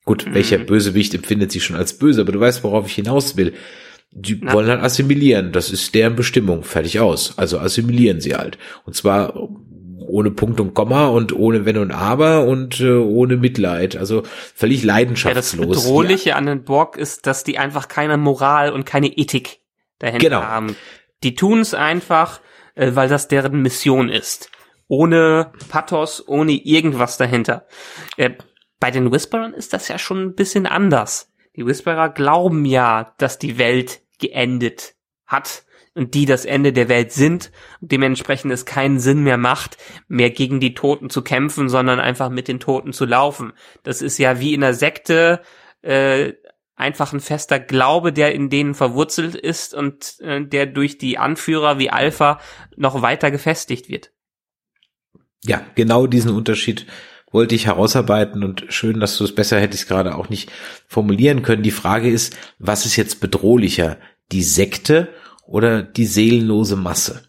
Gut, 0.05 0.27
mhm. 0.27 0.35
welcher 0.35 0.59
Bösewicht 0.59 1.15
empfindet 1.15 1.51
sich 1.51 1.63
schon 1.63 1.75
als 1.75 1.97
böse, 1.97 2.21
aber 2.21 2.33
du 2.33 2.39
weißt, 2.39 2.63
worauf 2.63 2.85
ich 2.85 2.93
hinaus 2.93 3.35
will. 3.35 3.53
Die 4.13 4.39
Na. 4.41 4.53
wollen 4.53 4.67
halt 4.67 4.81
assimilieren, 4.81 5.53
das 5.53 5.69
ist 5.71 5.95
deren 5.95 6.15
Bestimmung, 6.15 6.63
fertig 6.63 6.99
aus. 6.99 7.37
Also 7.37 7.59
assimilieren 7.59 8.19
sie 8.19 8.35
halt. 8.35 8.57
Und 8.85 8.93
zwar 8.95 9.33
ohne 10.11 10.31
Punkt 10.31 10.59
und 10.59 10.73
Komma 10.73 11.07
und 11.07 11.33
ohne 11.33 11.65
Wenn 11.65 11.77
und 11.77 11.91
Aber 11.91 12.45
und 12.45 12.81
äh, 12.81 12.91
ohne 12.91 13.37
Mitleid. 13.37 13.95
Also 13.95 14.23
völlig 14.53 14.83
leidenschaftslos. 14.83 15.65
Ja, 15.65 15.73
das 15.73 15.83
Bedrohliche 15.83 16.29
ja. 16.29 16.35
an 16.35 16.45
den 16.45 16.63
Borg 16.63 16.97
ist, 16.97 17.25
dass 17.25 17.43
die 17.43 17.57
einfach 17.57 17.87
keine 17.87 18.17
Moral 18.17 18.71
und 18.71 18.85
keine 18.85 19.07
Ethik 19.07 19.59
dahinter 19.99 20.29
genau. 20.29 20.41
haben. 20.41 20.75
Die 21.23 21.35
tun 21.35 21.59
es 21.59 21.73
einfach, 21.73 22.41
äh, 22.75 22.91
weil 22.93 23.07
das 23.07 23.29
deren 23.29 23.61
Mission 23.61 24.09
ist. 24.09 24.49
Ohne 24.87 25.53
Pathos, 25.69 26.27
ohne 26.27 26.51
irgendwas 26.51 27.17
dahinter. 27.17 27.65
Äh, 28.17 28.31
bei 28.79 28.91
den 28.91 29.11
Whisperern 29.11 29.53
ist 29.53 29.73
das 29.73 29.87
ja 29.87 29.97
schon 29.97 30.21
ein 30.21 30.35
bisschen 30.35 30.65
anders. 30.65 31.30
Die 31.55 31.65
Whisperer 31.65 32.09
glauben 32.09 32.65
ja, 32.65 33.13
dass 33.17 33.39
die 33.39 33.57
Welt 33.57 34.01
geendet 34.19 34.95
hat 35.25 35.65
und 35.93 36.13
die 36.13 36.25
das 36.25 36.45
Ende 36.45 36.71
der 36.71 36.87
Welt 36.87 37.11
sind 37.11 37.51
und 37.81 37.91
dementsprechend 37.91 38.51
es 38.51 38.65
keinen 38.65 38.99
Sinn 38.99 39.23
mehr 39.23 39.37
macht, 39.37 39.77
mehr 40.07 40.29
gegen 40.29 40.59
die 40.59 40.73
Toten 40.73 41.09
zu 41.09 41.21
kämpfen, 41.21 41.67
sondern 41.67 41.99
einfach 41.99 42.29
mit 42.29 42.47
den 42.47 42.59
Toten 42.59 42.93
zu 42.93 43.05
laufen. 43.05 43.53
Das 43.83 44.01
ist 44.01 44.17
ja 44.17 44.39
wie 44.39 44.53
in 44.53 44.61
der 44.61 44.73
Sekte 44.73 45.41
äh, 45.81 46.33
einfach 46.75 47.13
ein 47.13 47.19
fester 47.19 47.59
Glaube, 47.59 48.13
der 48.13 48.33
in 48.33 48.49
denen 48.49 48.73
verwurzelt 48.73 49.35
ist 49.35 49.73
und 49.73 50.19
äh, 50.21 50.45
der 50.45 50.65
durch 50.65 50.97
die 50.97 51.17
Anführer 51.17 51.77
wie 51.77 51.89
Alpha 51.89 52.39
noch 52.77 53.01
weiter 53.01 53.29
gefestigt 53.29 53.89
wird. 53.89 54.11
Ja, 55.43 55.65
genau 55.75 56.07
diesen 56.07 56.31
Unterschied 56.31 56.85
wollte 57.31 57.55
ich 57.55 57.67
herausarbeiten 57.67 58.43
und 58.43 58.65
schön, 58.69 58.99
dass 58.99 59.17
du 59.17 59.23
es 59.23 59.33
besser 59.33 59.59
hättest 59.59 59.87
gerade 59.87 60.15
auch 60.15 60.29
nicht 60.29 60.51
formulieren 60.87 61.41
können. 61.41 61.63
Die 61.63 61.71
Frage 61.71 62.09
ist, 62.09 62.37
was 62.59 62.85
ist 62.85 62.95
jetzt 62.95 63.19
bedrohlicher? 63.21 63.97
Die 64.31 64.43
Sekte 64.43 65.09
oder 65.45 65.83
die 65.83 66.05
seelenlose 66.05 66.75
Masse? 66.75 67.23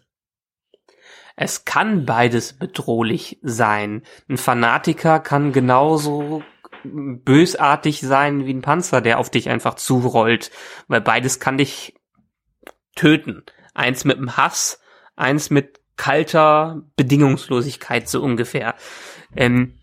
Es 1.35 1.65
kann 1.65 2.05
beides 2.05 2.53
bedrohlich 2.53 3.39
sein. 3.41 4.03
Ein 4.29 4.37
Fanatiker 4.37 5.19
kann 5.19 5.51
genauso 5.51 6.43
bösartig 6.83 8.01
sein 8.01 8.45
wie 8.45 8.53
ein 8.53 8.61
Panzer, 8.61 9.01
der 9.01 9.19
auf 9.19 9.29
dich 9.29 9.49
einfach 9.49 9.75
zurollt, 9.75 10.51
weil 10.87 11.01
beides 11.01 11.39
kann 11.39 11.57
dich 11.57 11.95
töten. 12.95 13.43
Eins 13.73 14.05
mit 14.05 14.17
dem 14.17 14.37
Hass, 14.37 14.79
eins 15.15 15.49
mit 15.49 15.79
kalter 15.95 16.83
Bedingungslosigkeit 16.95 18.07
so 18.09 18.21
ungefähr. 18.21 18.75
Ähm, 19.35 19.79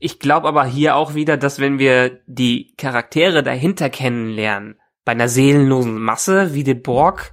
ich 0.00 0.18
glaube 0.18 0.48
aber 0.48 0.64
hier 0.64 0.96
auch 0.96 1.14
wieder, 1.14 1.36
dass 1.36 1.60
wenn 1.60 1.78
wir 1.78 2.20
die 2.26 2.74
Charaktere 2.76 3.42
dahinter 3.42 3.90
kennenlernen, 3.90 4.80
bei 5.04 5.12
einer 5.12 5.28
seelenlosen 5.28 6.00
Masse 6.00 6.54
wie 6.54 6.64
den 6.64 6.82
Borg, 6.82 7.32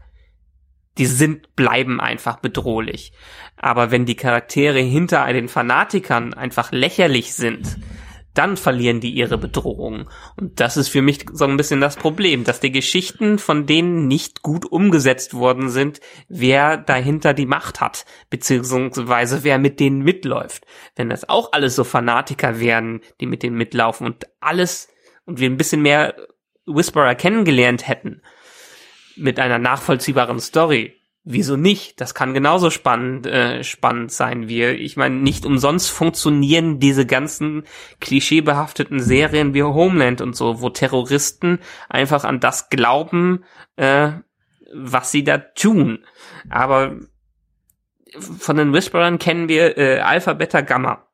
die 0.97 1.05
sind, 1.05 1.55
bleiben 1.55 2.01
einfach 2.01 2.39
bedrohlich. 2.39 3.13
Aber 3.55 3.91
wenn 3.91 4.05
die 4.05 4.15
Charaktere 4.15 4.79
hinter 4.79 5.31
den 5.31 5.47
Fanatikern 5.47 6.33
einfach 6.33 6.71
lächerlich 6.71 7.33
sind, 7.33 7.77
dann 8.37 8.57
verlieren 8.57 8.99
die 8.99 9.11
ihre 9.11 9.37
Bedrohung. 9.37 10.09
Und 10.35 10.59
das 10.59 10.77
ist 10.77 10.89
für 10.89 11.01
mich 11.01 11.25
so 11.33 11.45
ein 11.45 11.57
bisschen 11.57 11.81
das 11.81 11.95
Problem, 11.95 12.43
dass 12.43 12.59
die 12.59 12.71
Geschichten 12.71 13.39
von 13.39 13.65
denen 13.65 14.07
nicht 14.07 14.41
gut 14.41 14.65
umgesetzt 14.65 15.33
worden 15.33 15.69
sind, 15.69 15.99
wer 16.27 16.77
dahinter 16.77 17.33
die 17.33 17.45
Macht 17.45 17.81
hat, 17.81 18.05
beziehungsweise 18.29 19.43
wer 19.43 19.57
mit 19.57 19.79
denen 19.79 20.01
mitläuft. 20.01 20.65
Wenn 20.95 21.09
das 21.09 21.27
auch 21.27 21.53
alles 21.53 21.75
so 21.75 21.83
Fanatiker 21.83 22.59
wären, 22.59 23.01
die 23.19 23.25
mit 23.25 23.43
denen 23.43 23.57
mitlaufen 23.57 24.05
und 24.05 24.27
alles 24.39 24.89
und 25.25 25.39
wir 25.39 25.49
ein 25.49 25.57
bisschen 25.57 25.81
mehr 25.81 26.15
Whisperer 26.65 27.15
kennengelernt 27.15 27.87
hätten, 27.87 28.21
mit 29.15 29.39
einer 29.39 29.59
nachvollziehbaren 29.59 30.39
Story. 30.39 30.93
Wieso 31.29 31.57
nicht? 31.57 31.99
Das 31.99 32.13
kann 32.13 32.33
genauso 32.33 32.69
spannend, 32.69 33.27
äh, 33.27 33.61
spannend 33.61 34.13
sein 34.13 34.47
wie, 34.47 34.63
ich 34.63 34.95
meine, 34.95 35.15
nicht 35.15 35.45
umsonst 35.45 35.91
funktionieren 35.91 36.79
diese 36.79 37.05
ganzen 37.05 37.65
klischeebehafteten 37.99 39.01
Serien 39.01 39.53
wie 39.53 39.63
Homeland 39.63 40.21
und 40.21 40.37
so, 40.37 40.61
wo 40.61 40.69
Terroristen 40.69 41.59
einfach 41.89 42.23
an 42.23 42.39
das 42.39 42.69
glauben, 42.69 43.43
äh, 43.75 44.11
was 44.73 45.11
sie 45.11 45.25
da 45.25 45.37
tun. 45.37 46.05
Aber 46.49 46.95
von 48.19 48.55
den 48.55 48.71
Whisperern 48.71 49.19
kennen 49.19 49.49
wir 49.49 49.77
äh, 49.77 49.99
Alpha, 49.99 50.31
Beta, 50.31 50.61
Gamma. 50.61 51.09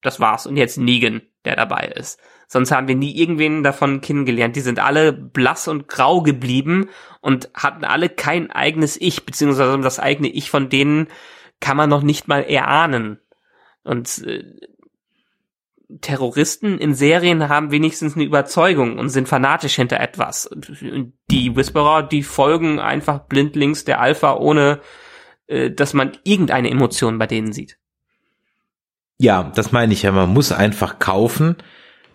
Das 0.00 0.18
war's. 0.18 0.46
Und 0.46 0.56
jetzt 0.56 0.78
Negan, 0.78 1.20
der 1.44 1.56
dabei 1.56 1.92
ist. 1.96 2.20
Sonst 2.46 2.70
haben 2.70 2.88
wir 2.88 2.94
nie 2.94 3.16
irgendwen 3.16 3.62
davon 3.62 4.00
kennengelernt. 4.00 4.56
Die 4.56 4.60
sind 4.60 4.78
alle 4.78 5.12
blass 5.12 5.68
und 5.68 5.88
grau 5.88 6.22
geblieben 6.22 6.90
und 7.20 7.50
hatten 7.54 7.84
alle 7.84 8.08
kein 8.08 8.50
eigenes 8.50 9.00
Ich, 9.00 9.24
beziehungsweise 9.24 9.78
das 9.80 9.98
eigene 9.98 10.28
Ich 10.28 10.50
von 10.50 10.68
denen 10.68 11.08
kann 11.60 11.76
man 11.76 11.88
noch 11.88 12.02
nicht 12.02 12.28
mal 12.28 12.42
erahnen. 12.42 13.18
Und 13.84 14.22
äh, 14.26 14.44
Terroristen 16.00 16.78
in 16.78 16.94
Serien 16.94 17.48
haben 17.48 17.70
wenigstens 17.70 18.14
eine 18.14 18.24
Überzeugung 18.24 18.98
und 18.98 19.08
sind 19.08 19.28
fanatisch 19.28 19.74
hinter 19.76 20.00
etwas. 20.00 20.50
Die 21.30 21.56
Whisperer, 21.56 22.02
die 22.02 22.22
folgen 22.22 22.78
einfach 22.80 23.20
blindlings 23.20 23.84
der 23.84 24.00
Alpha, 24.00 24.36
ohne 24.36 24.80
äh, 25.46 25.70
dass 25.70 25.94
man 25.94 26.12
irgendeine 26.24 26.70
Emotion 26.70 27.18
bei 27.18 27.26
denen 27.26 27.52
sieht. 27.52 27.78
Ja, 29.18 29.52
das 29.54 29.72
meine 29.72 29.92
ich 29.92 30.02
ja. 30.02 30.12
Man 30.12 30.30
muss 30.30 30.52
einfach 30.52 30.98
kaufen, 30.98 31.56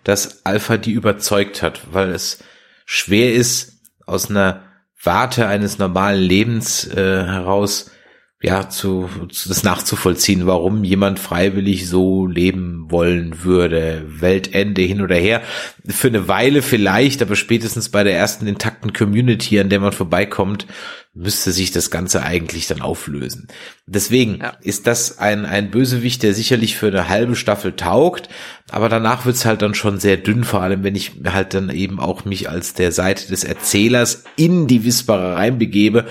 dass 0.04 0.46
Alpha 0.46 0.78
die 0.78 0.92
überzeugt 0.92 1.62
hat, 1.62 1.82
weil 1.92 2.12
es 2.12 2.44
schwer 2.86 3.34
ist, 3.34 3.82
aus 4.06 4.30
einer 4.30 4.64
Warte 5.04 5.48
eines 5.48 5.78
normalen 5.78 6.22
Lebens 6.22 6.88
äh, 6.88 7.24
heraus 7.24 7.92
ja, 8.40 8.70
zu, 8.70 9.10
zu 9.32 9.50
das 9.50 9.64
nachzuvollziehen, 9.64 10.46
warum 10.46 10.84
jemand 10.84 11.18
freiwillig 11.18 11.90
so 11.90 12.28
leben 12.28 12.86
wollen 12.90 13.44
würde. 13.44 14.06
Weltende 14.08 14.84
hin 14.84 15.02
oder 15.02 15.16
her. 15.16 15.42
Für 15.88 16.10
eine 16.10 16.28
Weile 16.28 16.62
vielleicht, 16.62 17.24
aber 17.24 17.36
spätestens 17.36 17.90
bei 17.90 18.04
der 18.04 18.16
ersten 18.16 18.46
intakten 18.46 18.94
Community, 18.94 19.60
an 19.60 19.70
der 19.70 19.80
man 19.80 19.92
vorbeikommt, 19.92 20.68
müsste 21.16 21.52
sich 21.52 21.72
das 21.72 21.90
Ganze 21.90 22.22
eigentlich 22.22 22.68
dann 22.68 22.82
auflösen. 22.84 23.48
Deswegen 23.88 24.38
ja. 24.40 24.54
ist 24.62 24.86
das 24.86 25.18
ein, 25.18 25.46
ein 25.48 25.72
Bösewicht, 25.72 26.22
der 26.22 26.36
sicherlich 26.36 26.78
für 26.78 26.90
eine 26.90 27.10
halbe 27.10 27.36
Staffel 27.36 27.76
taugt, 27.76 28.30
aber 28.70 28.88
danach 28.88 29.26
wird's 29.26 29.46
halt 29.46 29.64
dann 29.64 29.74
schon 29.74 30.00
sehr 30.00 30.18
dünn, 30.18 30.44
vor 30.44 30.62
allem 30.62 30.84
wenn 30.84 30.96
ich 30.96 31.14
halt 31.26 31.56
dann 31.56 31.72
eben 31.72 32.00
auch 32.00 32.26
mich 32.26 32.52
als 32.52 32.76
der 32.76 32.92
Seite 32.92 33.28
des 33.30 33.44
Erzählers 33.44 34.26
in 34.36 34.68
die 34.68 34.84
Whisperer 34.84 35.38
reinbegebe 35.38 36.06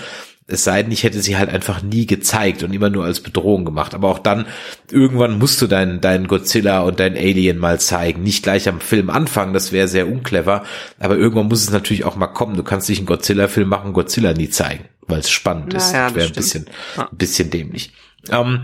es 0.48 0.62
sei 0.62 0.82
denn, 0.82 0.92
ich 0.92 1.02
hätte 1.02 1.20
sie 1.20 1.36
halt 1.36 1.50
einfach 1.50 1.82
nie 1.82 2.06
gezeigt 2.06 2.62
und 2.62 2.72
immer 2.72 2.88
nur 2.88 3.04
als 3.04 3.20
Bedrohung 3.20 3.64
gemacht. 3.64 3.94
Aber 3.94 4.08
auch 4.08 4.20
dann, 4.20 4.46
irgendwann 4.90 5.38
musst 5.38 5.60
du 5.60 5.66
deinen 5.66 6.00
dein 6.00 6.28
Godzilla 6.28 6.82
und 6.82 7.00
dein 7.00 7.16
Alien 7.16 7.58
mal 7.58 7.80
zeigen. 7.80 8.22
Nicht 8.22 8.44
gleich 8.44 8.68
am 8.68 8.80
Film 8.80 9.10
anfangen, 9.10 9.54
das 9.54 9.72
wäre 9.72 9.88
sehr 9.88 10.06
unclever. 10.06 10.62
Aber 11.00 11.16
irgendwann 11.16 11.48
muss 11.48 11.62
es 11.62 11.70
natürlich 11.70 12.04
auch 12.04 12.14
mal 12.14 12.28
kommen. 12.28 12.56
Du 12.56 12.62
kannst 12.62 12.88
nicht 12.88 12.98
einen 12.98 13.06
Godzilla-Film 13.06 13.68
machen, 13.68 13.92
Godzilla 13.92 14.34
nie 14.34 14.48
zeigen, 14.48 14.84
weil 15.08 15.18
es 15.18 15.30
spannend 15.30 15.74
ist. 15.74 15.92
Ja, 15.92 16.06
das 16.06 16.14
wäre 16.14 16.26
ein 16.28 16.34
bisschen, 16.34 16.66
ein 16.96 17.16
bisschen 17.16 17.50
dämlich. 17.50 17.92
Ähm, 18.30 18.62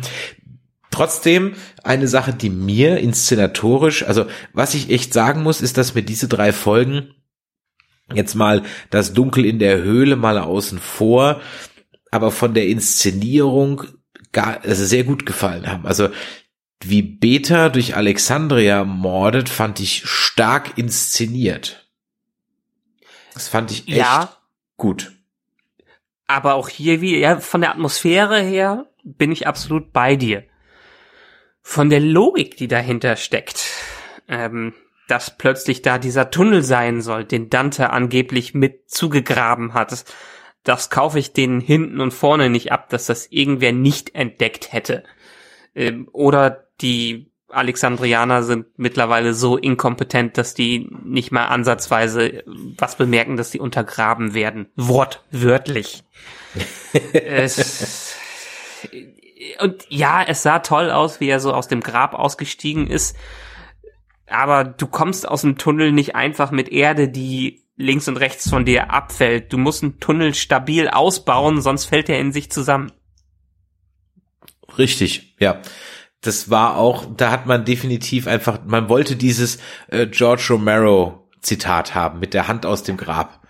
Trotzdem 0.92 1.54
eine 1.82 2.06
Sache, 2.06 2.34
die 2.34 2.50
mir 2.50 2.98
inszenatorisch, 2.98 4.04
also 4.04 4.26
was 4.52 4.74
ich 4.74 4.90
echt 4.90 5.14
sagen 5.14 5.42
muss, 5.42 5.62
ist, 5.62 5.78
dass 5.78 5.94
mir 5.94 6.02
diese 6.02 6.28
drei 6.28 6.52
Folgen 6.52 7.14
jetzt 8.12 8.34
mal 8.34 8.62
das 8.90 9.14
Dunkel 9.14 9.46
in 9.46 9.58
der 9.58 9.78
Höhle 9.78 10.16
mal 10.16 10.38
außen 10.38 10.78
vor, 10.78 11.40
aber 12.12 12.30
von 12.30 12.54
der 12.54 12.68
Inszenierung 12.68 13.84
gar, 14.30 14.60
also 14.62 14.84
sehr 14.84 15.02
gut 15.02 15.26
gefallen 15.26 15.66
haben. 15.66 15.86
Also 15.86 16.10
wie 16.80 17.02
Beta 17.02 17.70
durch 17.70 17.96
Alexandria 17.96 18.84
mordet, 18.84 19.48
fand 19.48 19.80
ich 19.80 20.04
stark 20.04 20.76
inszeniert. 20.76 21.88
Das 23.34 23.48
fand 23.48 23.70
ich 23.70 23.88
echt 23.88 23.96
ja, 23.96 24.36
gut. 24.76 25.12
Aber 26.26 26.54
auch 26.54 26.68
hier 26.68 27.00
wie, 27.00 27.18
ja, 27.18 27.40
von 27.40 27.62
der 27.62 27.70
Atmosphäre 27.70 28.40
her 28.40 28.86
bin 29.04 29.32
ich 29.32 29.46
absolut 29.46 29.92
bei 29.92 30.14
dir. 30.14 30.44
Von 31.62 31.88
der 31.88 32.00
Logik, 32.00 32.56
die 32.56 32.68
dahinter 32.68 33.16
steckt, 33.16 33.70
ähm, 34.28 34.74
dass 35.08 35.38
plötzlich 35.38 35.80
da 35.80 35.98
dieser 35.98 36.30
Tunnel 36.30 36.62
sein 36.62 37.00
soll, 37.00 37.24
den 37.24 37.48
Dante 37.48 37.90
angeblich 37.90 38.52
mit 38.52 38.90
zugegraben 38.90 39.72
hat, 39.72 40.04
das 40.64 40.90
kaufe 40.90 41.18
ich 41.18 41.32
denen 41.32 41.60
hinten 41.60 42.00
und 42.00 42.12
vorne 42.12 42.50
nicht 42.50 42.72
ab, 42.72 42.88
dass 42.88 43.06
das 43.06 43.26
irgendwer 43.26 43.72
nicht 43.72 44.14
entdeckt 44.14 44.72
hätte. 44.72 45.04
Ähm, 45.74 46.08
oder 46.12 46.68
die 46.80 47.32
Alexandrianer 47.48 48.42
sind 48.42 48.66
mittlerweile 48.78 49.34
so 49.34 49.56
inkompetent, 49.56 50.38
dass 50.38 50.54
die 50.54 50.88
nicht 51.04 51.32
mal 51.32 51.46
ansatzweise 51.46 52.42
was 52.46 52.96
bemerken, 52.96 53.36
dass 53.36 53.50
die 53.50 53.60
untergraben 53.60 54.34
werden. 54.34 54.68
Wortwörtlich. 54.76 56.02
es, 57.12 58.16
und 59.60 59.84
ja, 59.88 60.22
es 60.26 60.42
sah 60.42 60.60
toll 60.60 60.90
aus, 60.90 61.20
wie 61.20 61.28
er 61.28 61.40
so 61.40 61.52
aus 61.52 61.68
dem 61.68 61.80
Grab 61.80 62.14
ausgestiegen 62.14 62.86
ist. 62.86 63.16
Aber 64.26 64.64
du 64.64 64.86
kommst 64.86 65.28
aus 65.28 65.42
dem 65.42 65.58
Tunnel 65.58 65.92
nicht 65.92 66.14
einfach 66.14 66.50
mit 66.52 66.70
Erde, 66.70 67.08
die 67.08 67.62
links 67.82 68.08
und 68.08 68.16
rechts 68.16 68.48
von 68.48 68.64
dir 68.64 68.90
abfällt. 68.90 69.52
Du 69.52 69.58
musst 69.58 69.82
einen 69.82 70.00
Tunnel 70.00 70.34
stabil 70.34 70.88
ausbauen, 70.88 71.60
sonst 71.60 71.86
fällt 71.86 72.08
er 72.08 72.18
in 72.18 72.32
sich 72.32 72.50
zusammen. 72.50 72.92
Richtig, 74.78 75.34
ja. 75.38 75.60
Das 76.20 76.50
war 76.50 76.76
auch, 76.76 77.04
da 77.16 77.32
hat 77.32 77.46
man 77.46 77.64
definitiv 77.64 78.28
einfach, 78.28 78.60
man 78.64 78.88
wollte 78.88 79.16
dieses 79.16 79.58
äh, 79.88 80.06
George 80.06 80.46
Romero 80.50 81.28
Zitat 81.40 81.96
haben 81.96 82.20
mit 82.20 82.32
der 82.32 82.46
Hand 82.46 82.64
aus 82.64 82.84
dem 82.84 82.96
Grab. 82.96 83.41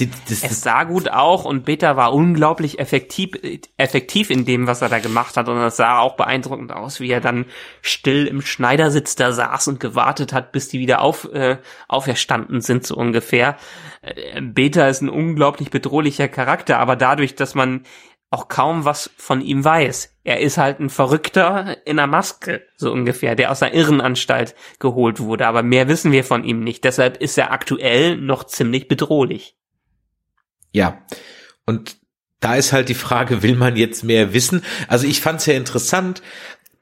Die, 0.00 0.10
das, 0.28 0.42
es 0.42 0.60
sah 0.60 0.82
gut 0.82 1.08
auch 1.08 1.44
und 1.44 1.64
Beta 1.64 1.96
war 1.96 2.12
unglaublich 2.12 2.80
effektiv, 2.80 3.30
effektiv 3.76 4.30
in 4.30 4.44
dem, 4.44 4.66
was 4.66 4.82
er 4.82 4.88
da 4.88 4.98
gemacht 4.98 5.36
hat 5.36 5.48
und 5.48 5.56
es 5.58 5.76
sah 5.76 6.00
auch 6.00 6.16
beeindruckend 6.16 6.72
aus, 6.72 6.98
wie 6.98 7.10
er 7.10 7.20
dann 7.20 7.46
still 7.80 8.26
im 8.26 8.40
Schneidersitz 8.40 9.14
da 9.14 9.30
saß 9.30 9.68
und 9.68 9.78
gewartet 9.78 10.32
hat, 10.32 10.50
bis 10.50 10.66
die 10.66 10.80
wieder 10.80 11.00
auf, 11.00 11.32
äh, 11.32 11.58
auferstanden 11.86 12.60
sind, 12.60 12.84
so 12.84 12.96
ungefähr. 12.96 13.56
Äh, 14.02 14.40
Beta 14.40 14.88
ist 14.88 15.00
ein 15.00 15.08
unglaublich 15.08 15.70
bedrohlicher 15.70 16.26
Charakter, 16.26 16.80
aber 16.80 16.96
dadurch, 16.96 17.36
dass 17.36 17.54
man 17.54 17.84
auch 18.30 18.48
kaum 18.48 18.84
was 18.84 19.12
von 19.16 19.40
ihm 19.40 19.64
weiß. 19.64 20.18
Er 20.24 20.40
ist 20.40 20.58
halt 20.58 20.80
ein 20.80 20.90
Verrückter 20.90 21.76
in 21.86 22.00
einer 22.00 22.08
Maske, 22.08 22.66
so 22.76 22.90
ungefähr, 22.90 23.36
der 23.36 23.52
aus 23.52 23.62
einer 23.62 23.74
Irrenanstalt 23.74 24.56
geholt 24.80 25.20
wurde, 25.20 25.46
aber 25.46 25.62
mehr 25.62 25.86
wissen 25.86 26.10
wir 26.10 26.24
von 26.24 26.42
ihm 26.42 26.64
nicht. 26.64 26.82
Deshalb 26.82 27.18
ist 27.18 27.38
er 27.38 27.52
aktuell 27.52 28.16
noch 28.16 28.42
ziemlich 28.42 28.88
bedrohlich. 28.88 29.56
Ja. 30.74 31.02
Und 31.64 31.96
da 32.40 32.56
ist 32.56 32.74
halt 32.74 32.90
die 32.90 32.94
Frage, 32.94 33.42
will 33.42 33.56
man 33.56 33.76
jetzt 33.76 34.04
mehr 34.04 34.34
wissen? 34.34 34.62
Also 34.86 35.06
ich 35.06 35.22
fand 35.22 35.40
es 35.40 35.46
ja 35.46 35.54
interessant, 35.54 36.20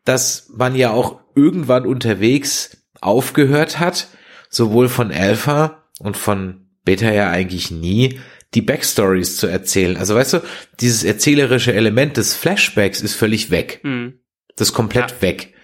dass 0.05 0.51
man 0.57 0.75
ja 0.75 0.91
auch 0.91 1.21
irgendwann 1.37 1.87
unterwegs 1.87 2.79
aufgehört 3.01 3.79
hat, 3.79 4.09
sowohl 4.49 4.89
von 4.89 5.13
Alpha 5.13 5.85
und 6.01 6.17
von 6.17 6.67
Beta 6.85 7.13
ja 7.13 7.31
eigentlich 7.31 7.71
nie, 7.71 8.19
die 8.55 8.63
Backstories 8.63 9.37
zu 9.37 9.47
erzählen. 9.47 9.97
Also 9.97 10.15
weißt 10.17 10.35
du, 10.35 10.41
dieses 10.81 11.05
erzählerische 11.05 11.73
Element 11.73 12.17
des 12.17 12.35
Flashbacks 12.35 13.01
ist 13.01 13.15
völlig 13.15 13.51
weg. 13.51 13.81
Mhm. 13.85 14.19
Das 14.57 14.69
ist 14.69 14.75
komplett 14.75 15.11
ja. 15.13 15.23
weg. 15.23 15.55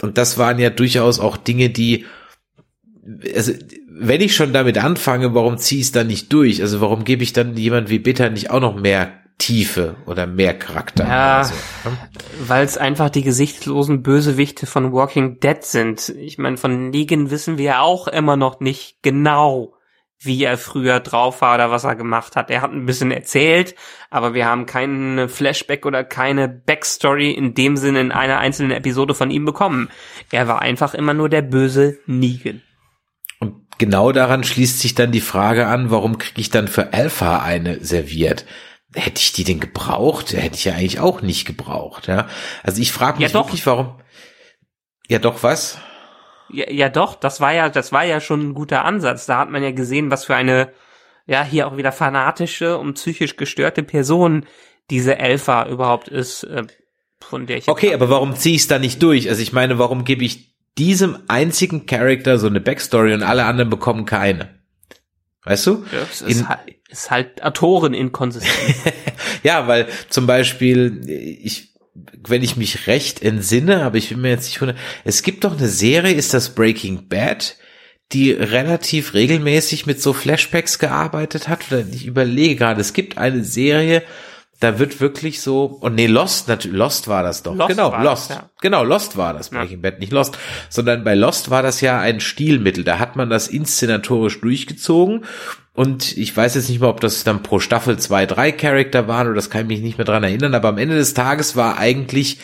Und 0.00 0.16
das 0.16 0.38
waren 0.38 0.58
ja 0.58 0.70
durchaus 0.70 1.18
auch 1.18 1.36
Dinge, 1.36 1.70
die 1.70 2.06
also 3.34 3.52
wenn 3.96 4.20
ich 4.20 4.34
schon 4.34 4.52
damit 4.52 4.82
anfange, 4.82 5.34
warum 5.34 5.56
ziehe 5.56 5.80
ich 5.80 5.86
es 5.86 5.92
dann 5.92 6.08
nicht 6.08 6.32
durch? 6.32 6.60
Also 6.60 6.80
warum 6.80 7.04
gebe 7.04 7.22
ich 7.22 7.32
dann 7.32 7.56
jemand 7.56 7.90
wie 7.90 8.00
Bitter 8.00 8.28
nicht 8.28 8.50
auch 8.50 8.60
noch 8.60 8.74
mehr 8.74 9.12
Tiefe 9.38 9.94
oder 10.06 10.26
mehr 10.26 10.58
Charakter? 10.58 11.06
Ja, 11.06 11.44
so, 11.44 11.54
ne? 11.88 11.96
weil 12.46 12.64
es 12.64 12.76
einfach 12.76 13.10
die 13.10 13.22
gesichtslosen 13.22 14.02
Bösewichte 14.02 14.66
von 14.66 14.92
Walking 14.92 15.38
Dead 15.38 15.62
sind. 15.62 16.08
Ich 16.08 16.38
meine, 16.38 16.56
von 16.56 16.90
Negan 16.90 17.30
wissen 17.30 17.56
wir 17.56 17.82
auch 17.82 18.08
immer 18.08 18.36
noch 18.36 18.58
nicht 18.58 18.96
genau, 19.02 19.74
wie 20.18 20.42
er 20.42 20.58
früher 20.58 20.98
drauf 20.98 21.40
war 21.40 21.54
oder 21.54 21.70
was 21.70 21.84
er 21.84 21.94
gemacht 21.94 22.34
hat. 22.34 22.50
Er 22.50 22.62
hat 22.62 22.72
ein 22.72 22.86
bisschen 22.86 23.12
erzählt, 23.12 23.76
aber 24.10 24.34
wir 24.34 24.46
haben 24.46 24.66
keinen 24.66 25.28
Flashback 25.28 25.86
oder 25.86 26.02
keine 26.02 26.48
Backstory 26.48 27.30
in 27.30 27.54
dem 27.54 27.76
Sinne 27.76 28.00
in 28.00 28.10
einer 28.10 28.38
einzelnen 28.38 28.72
Episode 28.72 29.14
von 29.14 29.30
ihm 29.30 29.44
bekommen. 29.44 29.88
Er 30.32 30.48
war 30.48 30.62
einfach 30.62 30.94
immer 30.94 31.14
nur 31.14 31.28
der 31.28 31.42
böse 31.42 31.98
Negan 32.06 32.62
genau 33.78 34.12
daran 34.12 34.44
schließt 34.44 34.80
sich 34.80 34.94
dann 34.94 35.12
die 35.12 35.20
Frage 35.20 35.66
an, 35.66 35.90
warum 35.90 36.18
kriege 36.18 36.40
ich 36.40 36.50
dann 36.50 36.68
für 36.68 36.92
Alpha 36.92 37.42
eine 37.42 37.84
serviert? 37.84 38.44
Hätte 38.94 39.20
ich 39.20 39.32
die 39.32 39.44
denn 39.44 39.60
gebraucht? 39.60 40.32
Hätte 40.32 40.56
ich 40.56 40.64
ja 40.64 40.74
eigentlich 40.74 41.00
auch 41.00 41.20
nicht 41.20 41.46
gebraucht, 41.46 42.06
ja. 42.06 42.28
Also 42.62 42.80
ich 42.80 42.92
frage 42.92 43.18
mich 43.18 43.32
ja 43.32 43.34
wirklich, 43.34 43.66
warum. 43.66 44.00
Ja, 45.08 45.18
doch, 45.18 45.42
was? 45.42 45.78
Ja, 46.50 46.70
ja, 46.70 46.88
doch, 46.88 47.14
das 47.14 47.40
war 47.40 47.52
ja, 47.52 47.68
das 47.68 47.92
war 47.92 48.04
ja 48.04 48.20
schon 48.20 48.40
ein 48.40 48.54
guter 48.54 48.84
Ansatz. 48.84 49.26
Da 49.26 49.38
hat 49.38 49.50
man 49.50 49.62
ja 49.62 49.72
gesehen, 49.72 50.10
was 50.10 50.24
für 50.24 50.36
eine, 50.36 50.72
ja, 51.26 51.42
hier 51.42 51.66
auch 51.66 51.76
wieder 51.76 51.92
fanatische 51.92 52.78
und 52.78 52.94
psychisch 52.94 53.36
gestörte 53.36 53.82
Person 53.82 54.46
diese 54.90 55.18
Alpha 55.18 55.66
überhaupt 55.66 56.08
ist, 56.08 56.44
äh, 56.44 56.64
von 57.20 57.46
der 57.46 57.58
ich. 57.58 57.68
Okay, 57.68 57.94
aber 57.94 58.10
warum 58.10 58.36
ziehe 58.36 58.54
ich 58.54 58.62
es 58.62 58.68
da 58.68 58.78
nicht 58.78 59.02
durch? 59.02 59.28
Also 59.28 59.42
ich 59.42 59.52
meine, 59.52 59.78
warum 59.78 60.04
gebe 60.04 60.24
ich 60.24 60.53
diesem 60.78 61.18
einzigen 61.28 61.86
Charakter 61.86 62.38
so 62.38 62.46
eine 62.46 62.60
Backstory 62.60 63.14
und 63.14 63.22
alle 63.22 63.44
anderen 63.44 63.70
bekommen 63.70 64.06
keine. 64.06 64.50
Weißt 65.44 65.66
du? 65.66 65.84
Ja, 65.92 65.98
es 66.10 66.22
ist, 66.22 66.48
halt, 66.48 66.60
ist 66.88 67.10
halt 67.10 67.42
Autoren-inkonsistent. 67.42 68.76
ja, 69.42 69.68
weil 69.68 69.86
zum 70.08 70.26
Beispiel, 70.26 71.00
ich, 71.06 71.74
wenn 72.26 72.42
ich 72.42 72.56
mich 72.56 72.86
recht 72.86 73.22
entsinne, 73.22 73.82
aber 73.84 73.98
ich 73.98 74.08
bin 74.08 74.22
mir 74.22 74.30
jetzt 74.30 74.46
nicht 74.46 74.60
hundert, 74.60 74.78
es 75.04 75.22
gibt 75.22 75.44
doch 75.44 75.56
eine 75.56 75.68
Serie, 75.68 76.14
ist 76.14 76.32
das 76.32 76.54
Breaking 76.54 77.08
Bad, 77.08 77.56
die 78.12 78.32
relativ 78.32 79.12
regelmäßig 79.12 79.86
mit 79.86 80.00
so 80.00 80.12
Flashbacks 80.12 80.78
gearbeitet 80.78 81.48
hat. 81.48 81.70
Oder 81.70 81.84
ich 81.92 82.06
überlege 82.06 82.56
gerade, 82.56 82.80
es 82.80 82.94
gibt 82.94 83.18
eine 83.18 83.44
Serie, 83.44 84.02
da 84.64 84.78
wird 84.78 85.00
wirklich 85.00 85.42
so, 85.42 85.66
und 85.66 85.94
nee, 85.94 86.06
Lost, 86.06 86.48
natürlich, 86.48 86.76
Lost 86.76 87.06
war 87.06 87.22
das 87.22 87.42
doch. 87.42 87.54
Lost 87.54 87.68
genau, 87.68 87.94
Lost. 88.02 88.30
Das, 88.30 88.36
ja. 88.36 88.50
Genau, 88.62 88.82
Lost 88.82 89.16
war 89.16 89.34
das, 89.34 89.50
Breaking 89.50 89.82
ja. 89.82 89.90
Bad, 89.90 90.00
nicht 90.00 90.10
Lost. 90.10 90.38
Sondern 90.70 91.04
bei 91.04 91.14
Lost 91.14 91.50
war 91.50 91.62
das 91.62 91.82
ja 91.82 92.00
ein 92.00 92.20
Stilmittel. 92.20 92.82
Da 92.82 92.98
hat 92.98 93.14
man 93.14 93.28
das 93.28 93.46
inszenatorisch 93.46 94.40
durchgezogen. 94.40 95.26
Und 95.74 96.16
ich 96.16 96.34
weiß 96.34 96.54
jetzt 96.54 96.70
nicht 96.70 96.80
mehr, 96.80 96.88
ob 96.88 97.00
das 97.00 97.24
dann 97.24 97.42
pro 97.42 97.58
Staffel 97.58 97.98
zwei, 97.98 98.24
drei 98.26 98.52
Charakter 98.52 99.06
waren, 99.06 99.26
oder 99.26 99.36
das 99.36 99.50
kann 99.50 99.62
ich 99.62 99.68
mich 99.68 99.80
nicht 99.80 99.98
mehr 99.98 100.06
dran 100.06 100.24
erinnern. 100.24 100.54
Aber 100.54 100.68
am 100.68 100.78
Ende 100.78 100.96
des 100.96 101.12
Tages 101.12 101.56
war 101.56 101.78
eigentlich, 101.78 102.38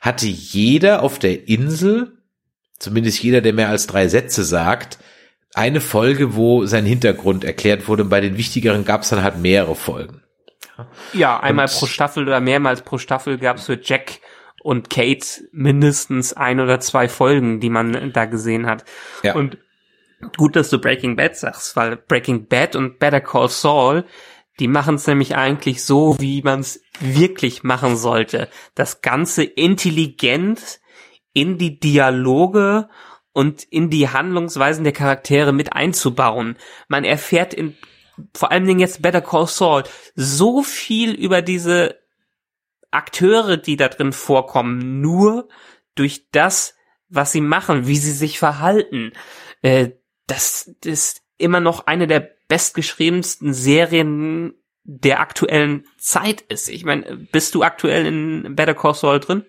hatte 0.00 0.26
jeder 0.26 1.02
auf 1.02 1.18
der 1.18 1.48
Insel, 1.48 2.18
zumindest 2.78 3.22
jeder, 3.22 3.40
der 3.40 3.52
mehr 3.52 3.68
als 3.68 3.86
drei 3.86 4.08
Sätze 4.08 4.42
sagt, 4.42 4.98
eine 5.54 5.80
Folge, 5.80 6.34
wo 6.34 6.66
sein 6.66 6.86
Hintergrund 6.86 7.44
erklärt 7.44 7.86
wurde. 7.86 8.02
Und 8.02 8.08
bei 8.08 8.20
den 8.20 8.36
wichtigeren 8.36 8.84
gab 8.84 9.02
es 9.02 9.10
dann 9.10 9.22
halt 9.22 9.38
mehrere 9.38 9.76
Folgen. 9.76 10.22
Ja, 11.12 11.38
einmal 11.40 11.66
und 11.66 11.74
pro 11.74 11.86
Staffel 11.86 12.24
oder 12.24 12.40
mehrmals 12.40 12.82
pro 12.82 12.98
Staffel 12.98 13.38
gab's 13.38 13.66
für 13.66 13.78
Jack 13.80 14.20
und 14.62 14.90
Kate 14.90 15.26
mindestens 15.52 16.32
ein 16.32 16.60
oder 16.60 16.80
zwei 16.80 17.08
Folgen, 17.08 17.60
die 17.60 17.70
man 17.70 18.12
da 18.12 18.24
gesehen 18.26 18.66
hat. 18.66 18.84
Ja. 19.22 19.34
Und 19.34 19.58
gut, 20.36 20.56
dass 20.56 20.70
du 20.70 20.80
Breaking 20.80 21.16
Bad 21.16 21.36
sagst, 21.36 21.76
weil 21.76 21.96
Breaking 21.96 22.46
Bad 22.46 22.76
und 22.76 22.98
Better 22.98 23.20
Call 23.20 23.48
Saul, 23.48 24.04
die 24.60 24.68
machen 24.68 24.94
es 24.96 25.06
nämlich 25.06 25.34
eigentlich 25.34 25.84
so, 25.84 26.16
wie 26.20 26.42
man 26.42 26.60
es 26.60 26.82
wirklich 27.00 27.62
machen 27.64 27.96
sollte. 27.96 28.48
Das 28.74 29.00
Ganze 29.02 29.42
intelligent 29.42 30.80
in 31.32 31.58
die 31.58 31.80
Dialoge 31.80 32.88
und 33.32 33.64
in 33.64 33.90
die 33.90 34.10
Handlungsweisen 34.10 34.84
der 34.84 34.92
Charaktere 34.92 35.52
mit 35.52 35.72
einzubauen. 35.72 36.56
Man 36.86 37.04
erfährt 37.04 37.54
in 37.54 37.76
vor 38.34 38.52
allen 38.52 38.66
Dingen 38.66 38.80
jetzt 38.80 39.02
Better 39.02 39.20
Call 39.20 39.46
Saul 39.46 39.84
so 40.14 40.62
viel 40.62 41.12
über 41.12 41.42
diese 41.42 41.98
Akteure, 42.90 43.56
die 43.56 43.76
da 43.76 43.88
drin 43.88 44.12
vorkommen, 44.12 45.00
nur 45.00 45.48
durch 45.94 46.28
das, 46.30 46.74
was 47.08 47.32
sie 47.32 47.40
machen, 47.40 47.86
wie 47.86 47.96
sie 47.96 48.12
sich 48.12 48.38
verhalten. 48.38 49.12
Äh, 49.62 49.90
das 50.26 50.74
ist 50.84 51.22
immer 51.38 51.60
noch 51.60 51.86
eine 51.86 52.06
der 52.06 52.30
bestgeschriebensten 52.48 53.54
Serien 53.54 54.54
der 54.84 55.20
aktuellen 55.20 55.86
Zeit 55.98 56.42
ist. 56.42 56.68
Ich 56.68 56.84
meine, 56.84 57.16
bist 57.16 57.54
du 57.54 57.62
aktuell 57.62 58.06
in 58.06 58.54
Better 58.54 58.74
Call 58.74 58.94
Saul 58.94 59.20
drin? 59.20 59.44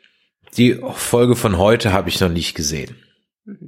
Die 0.58 0.80
Folge 0.94 1.36
von 1.36 1.58
heute 1.58 1.92
habe 1.92 2.10
ich 2.10 2.20
noch 2.20 2.30
nicht 2.30 2.56
gesehen. 2.56 2.96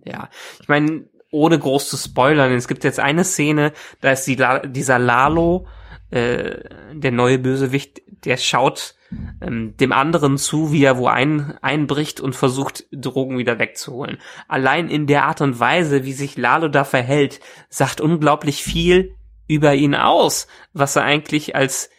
Ja, 0.06 0.30
ich 0.62 0.68
meine, 0.68 1.10
ohne 1.36 1.60
groß 1.60 1.90
zu 1.90 1.98
spoilern, 1.98 2.52
es 2.54 2.68
gibt 2.68 2.84
jetzt 2.84 3.00
eine 3.00 3.24
Szene, 3.24 3.74
da 4.02 4.12
ist 4.12 4.26
die, 4.26 4.42
dieser 4.68 5.00
Lalo, 5.00 5.68
äh, 6.10 6.62
der 6.94 7.12
neue 7.12 7.38
Bösewicht, 7.38 8.02
der 8.24 8.38
schaut 8.38 8.96
ähm, 9.42 9.76
dem 9.78 9.92
anderen 9.92 10.38
zu, 10.38 10.72
wie 10.72 10.84
er 10.84 10.98
wo 10.98 11.08
ein, 11.08 11.58
einbricht 11.62 12.22
und 12.22 12.36
versucht, 12.36 12.86
Drogen 12.92 13.38
wieder 13.38 13.60
wegzuholen. 13.60 14.18
Allein 14.48 14.90
in 14.90 15.08
der 15.08 15.26
Art 15.26 15.42
und 15.42 15.60
Weise, 15.60 16.06
wie 16.06 16.14
sich 16.14 16.38
Lalo 16.38 16.70
da 16.70 16.84
verhält, 16.84 17.40
sagt 17.70 18.02
unglaublich 18.02 18.64
viel 18.64 19.16
über 19.48 19.76
ihn 19.76 19.94
aus, 19.94 20.48
was 20.74 20.96
er 20.96 21.04
eigentlich 21.04 21.56
als 21.56 21.90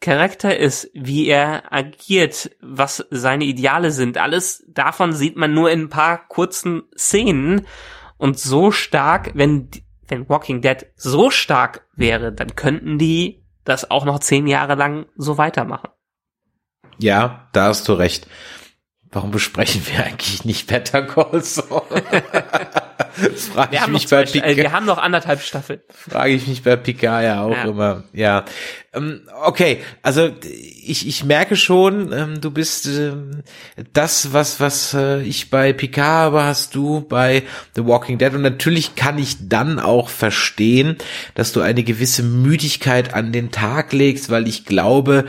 Charakter 0.00 0.56
ist, 0.56 0.90
wie 0.94 1.26
er 1.26 1.72
agiert, 1.72 2.50
was 2.60 3.06
seine 3.10 3.44
Ideale 3.44 3.90
sind. 3.90 4.18
Alles 4.18 4.64
davon 4.68 5.12
sieht 5.12 5.36
man 5.36 5.54
nur 5.54 5.70
in 5.70 5.82
ein 5.82 5.88
paar 5.88 6.26
kurzen 6.28 6.82
Szenen 6.96 7.66
und 8.18 8.38
so 8.38 8.70
stark, 8.70 9.32
wenn, 9.34 9.70
wenn 10.08 10.28
Walking 10.28 10.60
Dead 10.60 10.86
so 10.96 11.30
stark 11.30 11.86
wäre, 11.94 12.32
dann 12.32 12.54
könnten 12.54 12.98
die 12.98 13.44
das 13.64 13.90
auch 13.90 14.04
noch 14.04 14.20
zehn 14.20 14.46
Jahre 14.46 14.74
lang 14.74 15.06
so 15.16 15.38
weitermachen. 15.38 15.90
Ja, 16.98 17.48
da 17.52 17.66
hast 17.66 17.88
du 17.88 17.92
recht. 17.92 18.26
Warum 19.16 19.30
besprechen 19.30 19.80
wir 19.86 20.04
eigentlich 20.04 20.44
nicht 20.44 20.66
Better 20.66 21.00
Call 21.00 21.42
Saul? 21.42 21.80
das 23.16 23.46
frage 23.46 23.76
ich 23.76 23.86
mich 23.86 24.08
bei 24.08 24.26
Picard. 24.26 24.52
Äh, 24.52 24.56
wir 24.58 24.72
haben 24.72 24.84
noch 24.84 24.98
anderthalb 24.98 25.40
Staffeln. 25.40 25.80
Frage 25.88 26.34
ich 26.34 26.46
mich 26.46 26.62
bei 26.62 26.76
Picard 26.76 27.24
ja 27.24 27.42
auch 27.42 27.50
ja. 27.50 27.64
immer. 27.64 28.04
Ja, 28.12 28.44
ähm, 28.92 29.22
okay. 29.42 29.80
Also 30.02 30.30
ich, 30.42 31.08
ich 31.08 31.24
merke 31.24 31.56
schon, 31.56 32.12
ähm, 32.12 32.42
du 32.42 32.50
bist 32.50 32.88
ähm, 32.88 33.42
das, 33.94 34.34
was 34.34 34.60
was 34.60 34.92
äh, 34.92 35.22
ich 35.22 35.48
bei 35.48 35.72
Picard 35.72 36.06
habe, 36.06 36.44
hast 36.44 36.74
du 36.74 37.00
bei 37.00 37.42
The 37.74 37.86
Walking 37.86 38.18
Dead. 38.18 38.34
Und 38.34 38.42
natürlich 38.42 38.96
kann 38.96 39.16
ich 39.16 39.48
dann 39.48 39.78
auch 39.78 40.10
verstehen, 40.10 40.98
dass 41.34 41.52
du 41.52 41.62
eine 41.62 41.84
gewisse 41.84 42.22
Müdigkeit 42.22 43.14
an 43.14 43.32
den 43.32 43.50
Tag 43.50 43.94
legst, 43.94 44.28
weil 44.28 44.46
ich 44.46 44.66
glaube, 44.66 45.24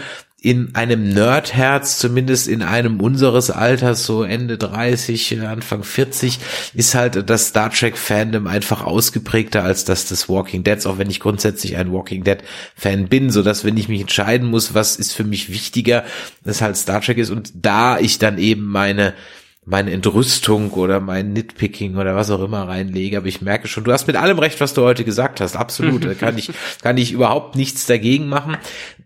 in 0.47 0.75
einem 0.75 1.09
Nerdherz, 1.09 1.97
zumindest 1.97 2.47
in 2.47 2.63
einem 2.63 3.01
unseres 3.01 3.51
Alters, 3.51 4.05
so 4.05 4.23
Ende 4.23 4.57
30, 4.57 5.41
Anfang 5.41 5.83
40, 5.83 6.39
ist 6.73 6.95
halt 6.95 7.29
das 7.29 7.47
Star 7.47 7.69
Trek 7.69 7.97
Fandom 7.97 8.47
einfach 8.47 8.81
ausgeprägter 8.81 9.65
als 9.65 9.83
das 9.83 10.07
des 10.07 10.29
Walking 10.29 10.63
Deads, 10.63 10.85
auch 10.85 10.99
wenn 10.99 11.09
ich 11.09 11.19
grundsätzlich 11.19 11.75
ein 11.75 11.91
Walking 11.91 12.23
Dead 12.23 12.37
Fan 12.77 13.09
bin, 13.09 13.29
so 13.29 13.43
dass 13.43 13.65
wenn 13.65 13.75
ich 13.75 13.89
mich 13.89 13.99
entscheiden 13.99 14.47
muss, 14.47 14.73
was 14.73 14.95
ist 14.95 15.11
für 15.11 15.25
mich 15.25 15.51
wichtiger, 15.51 16.05
das 16.45 16.61
halt 16.61 16.77
Star 16.77 17.01
Trek 17.01 17.17
ist. 17.17 17.29
Und 17.29 17.51
da 17.53 17.99
ich 17.99 18.17
dann 18.17 18.37
eben 18.37 18.67
meine 18.67 19.15
meine 19.67 19.91
Entrüstung 19.91 20.71
oder 20.71 21.01
mein 21.01 21.33
Nitpicking 21.33 21.97
oder 21.97 22.15
was 22.15 22.31
auch 22.31 22.41
immer 22.41 22.67
reinlege, 22.67 23.17
aber 23.17 23.27
ich 23.27 23.41
merke 23.41 23.67
schon, 23.67 23.83
du 23.83 23.91
hast 23.91 24.07
mit 24.07 24.15
allem 24.15 24.39
recht, 24.39 24.61
was 24.61 24.73
du 24.73 24.81
heute 24.81 25.03
gesagt 25.03 25.41
hast, 25.41 25.57
absolut, 25.57 26.05
da 26.05 26.13
kann 26.13 26.37
ich, 26.37 26.49
kann 26.81 26.97
ich 26.97 27.11
überhaupt 27.11 27.57
nichts 27.57 27.85
dagegen 27.85 28.29
machen. 28.29 28.57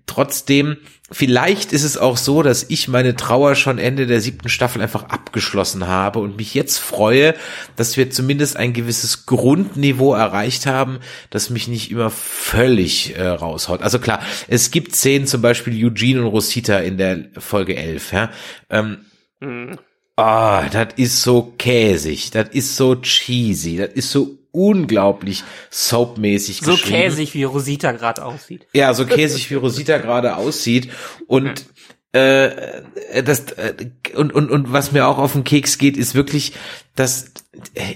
Trotzdem 0.06 0.78
Vielleicht 1.14 1.74
ist 1.74 1.84
es 1.84 1.98
auch 1.98 2.16
so, 2.16 2.42
dass 2.42 2.64
ich 2.70 2.88
meine 2.88 3.18
Trauer 3.18 3.56
schon 3.56 3.80
Ende 3.80 4.08
der 4.08 4.22
siebten 4.22 4.48
Staffel 4.48 4.82
einfach 4.82 5.10
abgeschlossen 5.10 5.86
habe 5.86 6.20
und 6.20 6.38
mich 6.38 6.54
jetzt 6.54 6.78
freue, 6.78 7.34
dass 7.76 7.98
wir 7.98 8.10
zumindest 8.10 8.56
ein 8.56 8.72
gewisses 8.72 9.26
Grundniveau 9.26 10.14
erreicht 10.14 10.68
haben, 10.68 11.00
das 11.30 11.50
mich 11.50 11.68
nicht 11.68 11.92
immer 11.92 12.10
völlig 12.12 13.18
äh, 13.18 13.28
raushaut. 13.28 13.82
Also 13.82 14.00
klar, 14.00 14.22
es 14.48 14.72
gibt 14.72 14.96
Szenen, 14.96 15.28
zum 15.28 15.42
Beispiel 15.42 15.86
Eugene 15.86 16.22
und 16.22 16.28
Rosita 16.28 16.78
in 16.78 16.98
der 16.98 17.26
Folge 17.38 17.76
11, 17.76 18.14
ja. 18.14 18.30
Ähm, 18.70 19.00
mhm. 19.42 19.80
Ah, 20.22 20.70
das 20.70 20.90
ist 20.98 21.24
so 21.24 21.54
käsig, 21.58 22.30
das 22.30 22.50
ist 22.50 22.76
so 22.76 22.96
cheesy, 22.96 23.78
das 23.78 23.90
ist 23.94 24.12
so 24.12 24.38
unglaublich 24.52 25.44
soapmäßig 25.72 26.60
So 26.60 26.76
käsig, 26.76 27.34
wie 27.34 27.44
Rosita 27.44 27.92
gerade 27.92 28.24
aussieht. 28.24 28.68
Ja, 28.74 28.94
so 28.94 29.06
käsig, 29.06 29.50
wie 29.50 29.56
Rosita 29.56 29.98
gerade 29.98 30.36
aussieht. 30.38 30.90
Und 31.26 31.66
äh, 32.12 32.84
das 33.24 33.52
äh, 33.54 33.74
und, 34.14 34.32
und, 34.32 34.52
und 34.52 34.72
was 34.72 34.92
mir 34.92 35.08
auch 35.08 35.18
auf 35.18 35.34
den 35.34 35.44
Keks 35.44 35.80
geht, 35.80 35.98
ist 35.98 36.14
wirklich, 36.14 36.54
dass, 36.96 37.32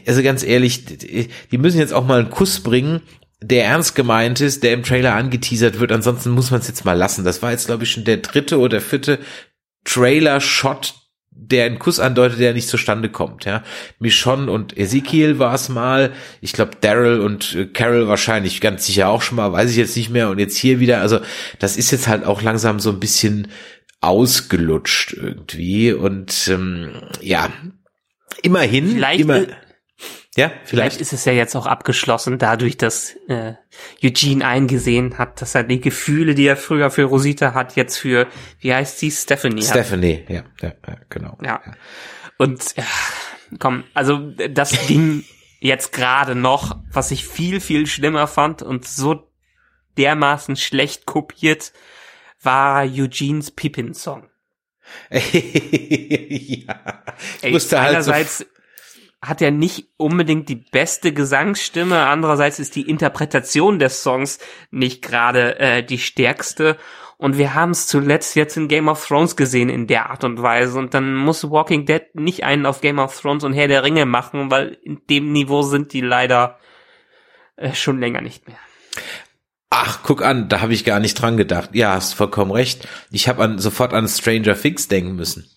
also 0.08 0.24
ganz 0.24 0.44
ehrlich, 0.44 0.86
die 0.86 1.58
müssen 1.60 1.78
jetzt 1.78 1.94
auch 1.94 2.08
mal 2.08 2.22
einen 2.22 2.32
Kuss 2.32 2.62
bringen, 2.62 3.02
der 3.40 3.66
ernst 3.66 3.94
gemeint 3.94 4.42
ist, 4.42 4.64
der 4.64 4.74
im 4.74 4.82
Trailer 4.82 5.14
angeteasert 5.14 5.80
wird. 5.80 5.92
Ansonsten 5.92 6.32
muss 6.32 6.50
man 6.50 6.62
es 6.62 6.68
jetzt 6.68 6.86
mal 6.86 6.98
lassen. 6.98 7.24
Das 7.24 7.44
war 7.44 7.52
jetzt, 7.52 7.68
glaube 7.68 7.84
ich, 7.84 7.92
schon 7.92 8.06
der 8.06 8.18
dritte 8.18 8.58
oder 8.58 8.82
vierte 8.82 9.20
Trailer-Shot, 9.84 10.96
der 11.38 11.66
einen 11.66 11.80
Kuss 11.80 12.00
andeutet, 12.00 12.40
der 12.40 12.54
nicht 12.54 12.68
zustande 12.68 13.10
kommt. 13.10 13.46
Ja, 13.46 13.64
Michonne 14.00 14.52
und 14.52 14.78
Ezekiel 14.78 15.38
war 15.38 15.54
es 15.54 15.70
mal. 15.70 16.12
Ich 16.42 16.54
glaube 16.54 16.72
Daryl 16.82 17.20
und 17.20 17.56
äh, 17.56 17.66
Carol 17.66 18.08
wahrscheinlich 18.08 18.62
ganz 18.62 18.86
sicher 18.86 19.10
auch 19.10 19.22
schon 19.22 19.36
mal. 19.36 19.52
Weiß 19.52 19.70
ich 19.70 19.78
jetzt 19.78 19.96
nicht 19.96 20.10
mehr. 20.10 20.30
Und 20.30 20.40
jetzt 20.40 20.58
hier 20.58 20.80
wieder. 20.80 21.02
Also 21.02 21.20
das 21.60 21.78
ist 21.78 21.92
jetzt 21.92 22.08
halt 22.08 22.26
auch 22.26 22.42
langsam 22.42 22.80
so 22.80 22.90
ein 22.90 23.00
bisschen 23.00 23.50
ausgelutscht 24.02 25.14
irgendwie. 25.14 25.94
Und 25.94 26.48
ähm, 26.48 26.94
ja, 27.22 27.50
immerhin. 28.42 28.92
Vielleicht, 28.92 29.22
immer, 29.22 29.42
ja, 30.36 30.50
vielleicht. 30.50 30.66
vielleicht 30.66 31.02
ist 31.02 31.14
es 31.14 31.26
ja 31.26 31.32
jetzt 31.32 31.56
auch 31.56 31.66
abgeschlossen, 31.66 32.38
dadurch, 32.38 32.78
dass 32.78 33.16
äh, 33.28 33.54
Eugene 34.04 34.46
eingesehen 34.46 35.18
hat, 35.18 35.42
dass 35.42 35.56
er 35.56 35.64
die 35.64 35.80
Gefühle, 35.80 36.36
die 36.36 36.46
er 36.46 36.58
früher 36.58 36.92
für 36.92 37.04
Rosita 37.04 37.54
hat, 37.54 37.76
jetzt 37.76 37.98
für, 37.98 38.28
wie 38.60 38.74
heißt 38.74 39.00
sie, 39.00 39.12
Stephanie 39.12 39.64
Stephanie, 39.64 40.26
ja, 40.28 40.44
ja, 40.62 40.74
ja, 40.88 40.98
genau. 41.10 41.38
Ja. 41.42 41.62
ja. 41.66 41.74
Und 42.38 42.76
ja, 42.76 42.84
komm, 43.60 43.86
also 43.94 44.32
das 44.50 44.88
ging 44.88 45.24
jetzt 45.60 45.94
gerade 45.94 46.36
noch, 46.36 46.78
was 46.92 47.12
ich 47.12 47.26
viel, 47.26 47.62
viel 47.62 47.88
schlimmer 47.88 48.28
fand 48.28 48.62
und 48.62 48.86
so 48.86 49.32
dermaßen 49.98 50.58
schlecht 50.58 51.06
kopiert, 51.06 51.72
war 52.42 52.84
Eugenes 52.84 53.52
Pippin-Song. 53.52 54.30
ja. 55.10 55.20
Ich 55.20 56.68
Ey, 57.44 57.52
musste 57.52 57.80
halt 57.80 57.96
einerseits 57.96 58.40
so 58.40 58.46
hat 59.22 59.42
er 59.42 59.52
nicht 59.52 59.88
unbedingt 59.98 60.50
die 60.50 60.56
beste 60.56 61.14
Gesangsstimme, 61.14 62.06
andererseits 62.08 62.60
ist 62.60 62.76
die 62.76 62.88
Interpretation 62.88 63.80
des 63.80 64.04
Songs 64.04 64.40
nicht 64.72 65.02
gerade 65.02 65.60
äh, 65.60 65.84
die 65.84 65.98
stärkste. 65.98 66.78
Und 67.18 67.38
wir 67.38 67.54
haben 67.54 67.72
es 67.72 67.88
zuletzt 67.88 68.36
jetzt 68.36 68.58
in 68.58 68.68
Game 68.68 68.90
of 68.90 69.06
Thrones 69.06 69.36
gesehen 69.36 69.70
in 69.70 69.88
der 69.88 70.10
Art 70.10 70.26
und 70.26 70.42
Weise. 70.42 70.78
Und 70.78 70.94
dann 70.94 71.16
muss 71.16 71.50
Walking 71.50 71.86
Dead 71.86 72.04
nicht 72.14 72.44
einen 72.44 72.66
auf 72.66 72.82
Game 72.82 73.00
of 73.00 73.20
Thrones 73.20 73.46
und 73.46 73.54
Herr 73.54 73.70
der 73.70 73.84
Ringe 73.84 74.06
machen, 74.06 74.52
weil 74.52 74.78
in 74.84 75.02
dem 75.10 75.32
Niveau 75.32 75.62
sind 75.62 75.94
die 75.94 76.02
leider 76.02 76.60
äh, 77.56 77.74
schon 77.74 78.00
länger 78.00 78.22
nicht 78.22 78.48
mehr. 78.48 78.58
Ach, 79.70 80.00
guck 80.04 80.24
an, 80.24 80.50
da 80.50 80.62
habe 80.62 80.74
ich 80.74 80.86
gar 80.86 81.00
nicht 81.00 81.16
dran 81.16 81.38
gedacht. 81.38 81.70
Ja, 81.74 81.94
hast 81.94 82.14
vollkommen 82.14 82.52
recht. 82.52 82.88
Ich 83.12 83.28
habe 83.28 83.44
an, 83.44 83.60
sofort 83.60 83.94
an 83.94 84.08
Stranger 84.08 84.60
Things 84.60 84.88
denken 84.88 85.16
müssen. 85.16 85.50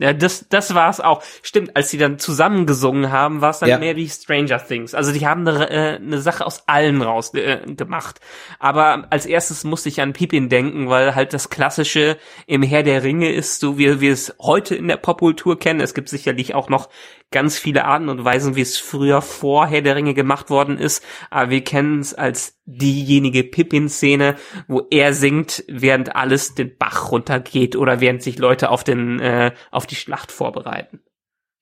Ja, 0.00 0.12
das, 0.12 0.46
das 0.48 0.74
war 0.74 0.90
es 0.90 1.00
auch. 1.00 1.22
Stimmt, 1.42 1.74
als 1.76 1.90
sie 1.90 1.98
dann 1.98 2.20
zusammengesungen 2.20 3.10
haben, 3.10 3.40
war 3.40 3.50
es 3.50 3.58
dann 3.58 3.68
ja. 3.68 3.78
mehr 3.78 3.96
wie 3.96 4.08
Stranger 4.08 4.64
Things. 4.64 4.94
Also 4.94 5.12
die 5.12 5.26
haben 5.26 5.46
eine, 5.46 5.70
äh, 5.70 5.96
eine 5.96 6.20
Sache 6.20 6.46
aus 6.46 6.62
allen 6.68 7.02
raus 7.02 7.34
äh, 7.34 7.58
gemacht. 7.66 8.20
Aber 8.60 9.08
als 9.10 9.26
erstes 9.26 9.64
musste 9.64 9.88
ich 9.88 10.00
an 10.00 10.12
Pippin 10.12 10.48
denken, 10.48 10.88
weil 10.88 11.16
halt 11.16 11.34
das 11.34 11.50
klassische 11.50 12.16
im 12.46 12.62
Herr 12.62 12.84
der 12.84 13.02
Ringe 13.02 13.32
ist, 13.32 13.58
so 13.58 13.76
wie 13.76 14.00
wir 14.00 14.12
es 14.12 14.34
heute 14.40 14.76
in 14.76 14.86
der 14.86 14.98
Popkultur 14.98 15.58
kennen. 15.58 15.80
Es 15.80 15.94
gibt 15.94 16.08
sicherlich 16.08 16.54
auch 16.54 16.68
noch 16.68 16.88
ganz 17.30 17.58
viele 17.58 17.84
Arten 17.84 18.08
und 18.08 18.24
Weisen, 18.24 18.56
wie 18.56 18.62
es 18.62 18.78
früher 18.78 19.20
vor 19.20 19.66
Herr 19.66 19.82
der 19.82 19.96
Ringe 19.96 20.14
gemacht 20.14 20.48
worden 20.48 20.78
ist, 20.78 21.04
aber 21.30 21.50
wir 21.50 21.62
kennen 21.62 22.00
es 22.00 22.14
als 22.14 22.58
diejenige 22.64 23.44
Pippin-Szene, 23.44 24.36
wo 24.66 24.86
er 24.90 25.12
singt, 25.12 25.64
während 25.68 26.16
alles 26.16 26.54
den 26.54 26.76
Bach 26.76 27.10
runtergeht 27.10 27.76
oder 27.76 28.00
während 28.00 28.22
sich 28.22 28.38
Leute 28.38 28.70
auf 28.70 28.84
den 28.84 29.20
äh, 29.20 29.52
auf 29.70 29.86
die 29.90 29.96
Schlacht 29.96 30.32
vorbereiten. 30.32 31.00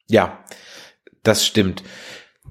Ja, 0.09 0.45
das 1.23 1.45
stimmt. 1.45 1.83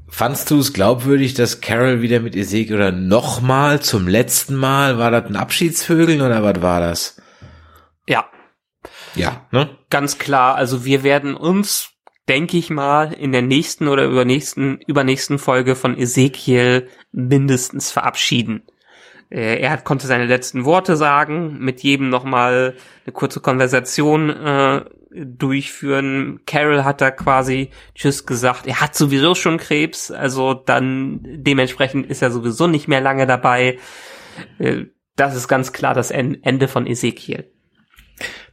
Fandst 0.08 0.52
du 0.52 0.60
es 0.60 0.74
glaubwürdig, 0.74 1.34
dass 1.34 1.62
Carol 1.62 2.02
wieder 2.02 2.20
mit 2.20 2.36
Ezekiel 2.36 2.76
oder 2.76 2.92
nochmal 2.92 3.82
zum 3.82 4.08
letzten 4.08 4.56
Mal, 4.56 4.98
war 4.98 5.12
das 5.12 5.26
ein 5.26 5.36
Abschiedsvögeln 5.36 6.22
oder 6.22 6.44
was 6.44 6.62
war 6.62 6.80
das? 6.80 7.22
Ja. 8.08 8.26
Ja, 9.16 9.48
ne? 9.52 9.78
Ganz 9.90 10.18
klar. 10.18 10.56
Also 10.56 10.86
wir 10.86 11.04
werden 11.04 11.36
uns, 11.36 11.92
denke 12.30 12.58
ich 12.58 12.70
mal, 12.70 13.14
in 13.14 13.32
der 13.32 13.42
nächsten 13.42 13.88
oder 13.88 14.06
übernächsten, 14.06 14.80
übernächsten 14.86 15.40
Folge 15.40 15.76
von 15.76 15.98
Ezekiel 15.98 16.90
mindestens 17.12 17.92
verabschieden. 17.92 18.64
Äh, 19.30 19.60
er 19.60 19.72
hat, 19.72 19.86
konnte 19.86 20.08
seine 20.08 20.26
letzten 20.26 20.66
Worte 20.66 20.96
sagen, 20.98 21.58
mit 21.60 21.82
jedem 21.82 22.10
nochmal 22.10 22.76
eine 23.06 23.14
kurze 23.14 23.40
Konversation 23.40 24.30
äh, 24.30 24.86
durchführen. 25.16 26.42
Carol 26.46 26.84
hat 26.84 27.02
da 27.02 27.12
quasi 27.12 27.70
Tschüss 27.94 28.26
gesagt. 28.26 28.68
Er 28.68 28.82
hat 28.82 28.96
sowieso 28.96 29.36
schon 29.36 29.58
Krebs, 29.58 30.12
also 30.12 30.54
dann 30.54 31.20
dementsprechend 31.24 32.08
ist 32.08 32.22
er 32.22 32.32
sowieso 32.32 32.68
nicht 32.68 32.88
mehr 32.88 33.02
lange 33.02 33.26
dabei. 33.26 33.80
Äh, 34.60 34.86
das 35.16 35.36
ist 35.36 35.48
ganz 35.48 35.72
klar 35.72 35.94
das 35.94 36.12
Ende 36.12 36.68
von 36.68 36.86
Ezekiel. 36.86 37.50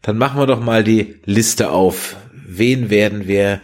Dann 0.00 0.18
machen 0.18 0.38
wir 0.38 0.46
doch 0.46 0.60
mal 0.60 0.84
die 0.84 1.20
Liste 1.24 1.70
auf. 1.70 2.16
Wen 2.32 2.90
werden 2.90 3.26
wir 3.26 3.60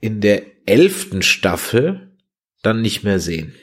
in 0.00 0.20
der 0.20 0.42
elften 0.66 1.22
Staffel 1.22 2.16
dann 2.62 2.80
nicht 2.80 3.04
mehr 3.04 3.20
sehen? 3.20 3.54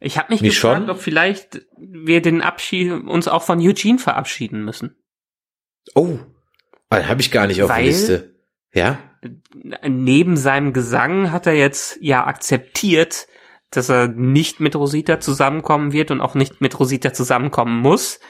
Ich 0.00 0.18
habe 0.18 0.32
mich 0.32 0.42
Mich 0.42 0.54
gefragt, 0.54 0.82
schon? 0.82 0.90
ob 0.90 1.00
vielleicht 1.00 1.62
wir 1.78 2.20
den 2.20 2.42
Abschied 2.42 2.92
uns 2.92 3.28
auch 3.28 3.42
von 3.42 3.58
Eugene 3.60 3.98
verabschieden 3.98 4.64
müssen. 4.64 4.94
Oh, 5.94 6.18
habe 7.04 7.20
ich 7.20 7.30
gar 7.30 7.46
nicht 7.46 7.62
auf 7.62 7.72
der 7.72 7.82
Liste. 7.82 8.34
Ja? 8.72 8.98
Neben 9.86 10.36
seinem 10.36 10.72
Gesang 10.72 11.32
hat 11.32 11.46
er 11.46 11.54
jetzt 11.54 11.98
ja 12.00 12.26
akzeptiert, 12.26 13.26
dass 13.70 13.88
er 13.88 14.08
nicht 14.08 14.60
mit 14.60 14.76
Rosita 14.76 15.20
zusammenkommen 15.20 15.92
wird 15.92 16.10
und 16.10 16.20
auch 16.20 16.34
nicht 16.34 16.60
mit 16.60 16.78
Rosita 16.78 17.12
zusammenkommen 17.12 17.80
muss. 17.80 18.20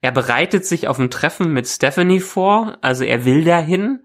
Er 0.00 0.12
bereitet 0.12 0.64
sich 0.64 0.88
auf 0.88 0.98
ein 0.98 1.10
Treffen 1.10 1.52
mit 1.52 1.66
Stephanie 1.66 2.20
vor, 2.20 2.78
also 2.80 3.04
er 3.04 3.24
will 3.24 3.44
dahin 3.44 4.04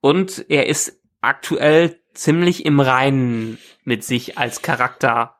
und 0.00 0.44
er 0.48 0.66
ist 0.66 1.00
aktuell 1.20 2.00
ziemlich 2.12 2.64
im 2.64 2.80
Reinen 2.80 3.58
mit 3.84 4.04
sich 4.04 4.38
als 4.38 4.62
Charakter. 4.62 5.35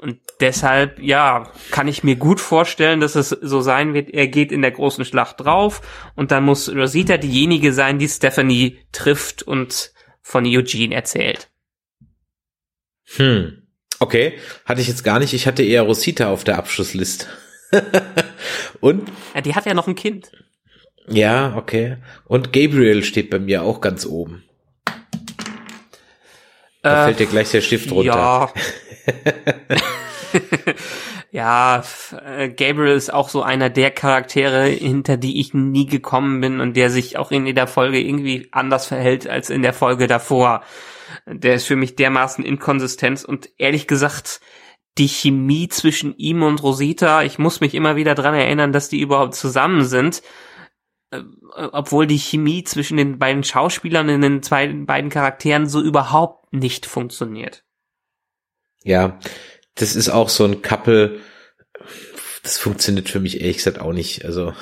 Und 0.00 0.18
deshalb, 0.40 0.98
ja, 1.00 1.50
kann 1.70 1.88
ich 1.88 2.02
mir 2.04 2.16
gut 2.16 2.40
vorstellen, 2.40 3.00
dass 3.00 3.14
es 3.14 3.30
so 3.30 3.60
sein 3.60 3.94
wird, 3.94 4.10
er 4.10 4.26
geht 4.28 4.52
in 4.52 4.60
der 4.60 4.72
großen 4.72 5.04
Schlacht 5.04 5.40
drauf 5.40 5.80
und 6.14 6.30
dann 6.30 6.44
muss 6.44 6.68
Rosita 6.68 7.16
diejenige 7.16 7.72
sein, 7.72 7.98
die 7.98 8.08
Stephanie 8.08 8.78
trifft 8.92 9.42
und 9.42 9.92
von 10.20 10.44
Eugene 10.46 10.94
erzählt. 10.94 11.48
Hm. 13.16 13.62
Okay, 14.00 14.34
hatte 14.64 14.80
ich 14.80 14.88
jetzt 14.88 15.04
gar 15.04 15.20
nicht. 15.20 15.32
Ich 15.32 15.46
hatte 15.46 15.62
eher 15.62 15.82
Rosita 15.82 16.28
auf 16.28 16.44
der 16.44 16.58
Abschlussliste. 16.58 17.26
Und 18.80 19.08
Ja, 19.34 19.40
die 19.40 19.54
hat 19.54 19.66
ja 19.66 19.74
noch 19.74 19.86
ein 19.86 19.94
Kind. 19.94 20.30
ja, 21.08 21.54
okay. 21.56 21.98
Und 22.24 22.52
Gabriel 22.52 23.04
steht 23.04 23.30
bei 23.30 23.38
mir 23.38 23.62
auch 23.62 23.80
ganz 23.80 24.04
oben. 24.04 24.42
Da 26.82 27.02
Äh, 27.02 27.04
fällt 27.06 27.20
dir 27.20 27.26
gleich 27.26 27.50
der 27.50 27.60
Stift 27.62 27.90
runter. 27.92 28.14
Ja. 28.14 28.52
ja, 31.30 31.82
äh, 32.24 32.48
Gabriel 32.48 32.94
ist 32.94 33.12
auch 33.12 33.28
so 33.28 33.42
einer 33.42 33.70
der 33.70 33.90
Charaktere, 33.90 34.66
hinter 34.66 35.16
die 35.16 35.40
ich 35.40 35.54
nie 35.54 35.86
gekommen 35.86 36.40
bin 36.40 36.60
und 36.60 36.76
der 36.76 36.90
sich 36.90 37.18
auch 37.18 37.30
in 37.30 37.46
jeder 37.46 37.66
Folge 37.66 38.00
irgendwie 38.00 38.48
anders 38.52 38.86
verhält 38.86 39.28
als 39.28 39.50
in 39.50 39.62
der 39.62 39.72
Folge 39.72 40.06
davor. 40.06 40.62
Der 41.26 41.54
ist 41.54 41.66
für 41.66 41.76
mich 41.76 41.96
dermaßen 41.96 42.44
inkonsistent 42.44 43.24
und 43.24 43.50
ehrlich 43.58 43.86
gesagt, 43.86 44.40
die 44.98 45.08
Chemie 45.08 45.68
zwischen 45.68 46.16
ihm 46.16 46.42
und 46.42 46.62
Rosita, 46.62 47.24
ich 47.24 47.38
muss 47.38 47.60
mich 47.60 47.74
immer 47.74 47.96
wieder 47.96 48.14
dran 48.14 48.34
erinnern, 48.34 48.72
dass 48.72 48.88
die 48.88 49.00
überhaupt 49.00 49.34
zusammen 49.34 49.84
sind. 49.84 50.22
Äh, 51.10 51.22
Obwohl 51.72 52.06
die 52.06 52.18
Chemie 52.18 52.64
zwischen 52.64 52.96
den 52.96 53.18
beiden 53.18 53.44
Schauspielern 53.44 54.08
in 54.08 54.20
den 54.20 54.42
zwei, 54.42 54.68
beiden 54.68 55.10
Charakteren 55.10 55.68
so 55.68 55.80
überhaupt 55.80 56.52
nicht 56.52 56.86
funktioniert. 56.86 57.63
Ja, 58.84 59.18
das 59.74 59.96
ist 59.96 60.08
auch 60.10 60.28
so 60.28 60.44
ein 60.44 60.62
Couple. 60.62 61.18
Das 62.42 62.58
funktioniert 62.58 63.08
für 63.08 63.20
mich 63.20 63.40
ehrlich 63.40 63.56
gesagt 63.56 63.80
auch 63.80 63.94
nicht. 63.94 64.24
Also 64.26 64.52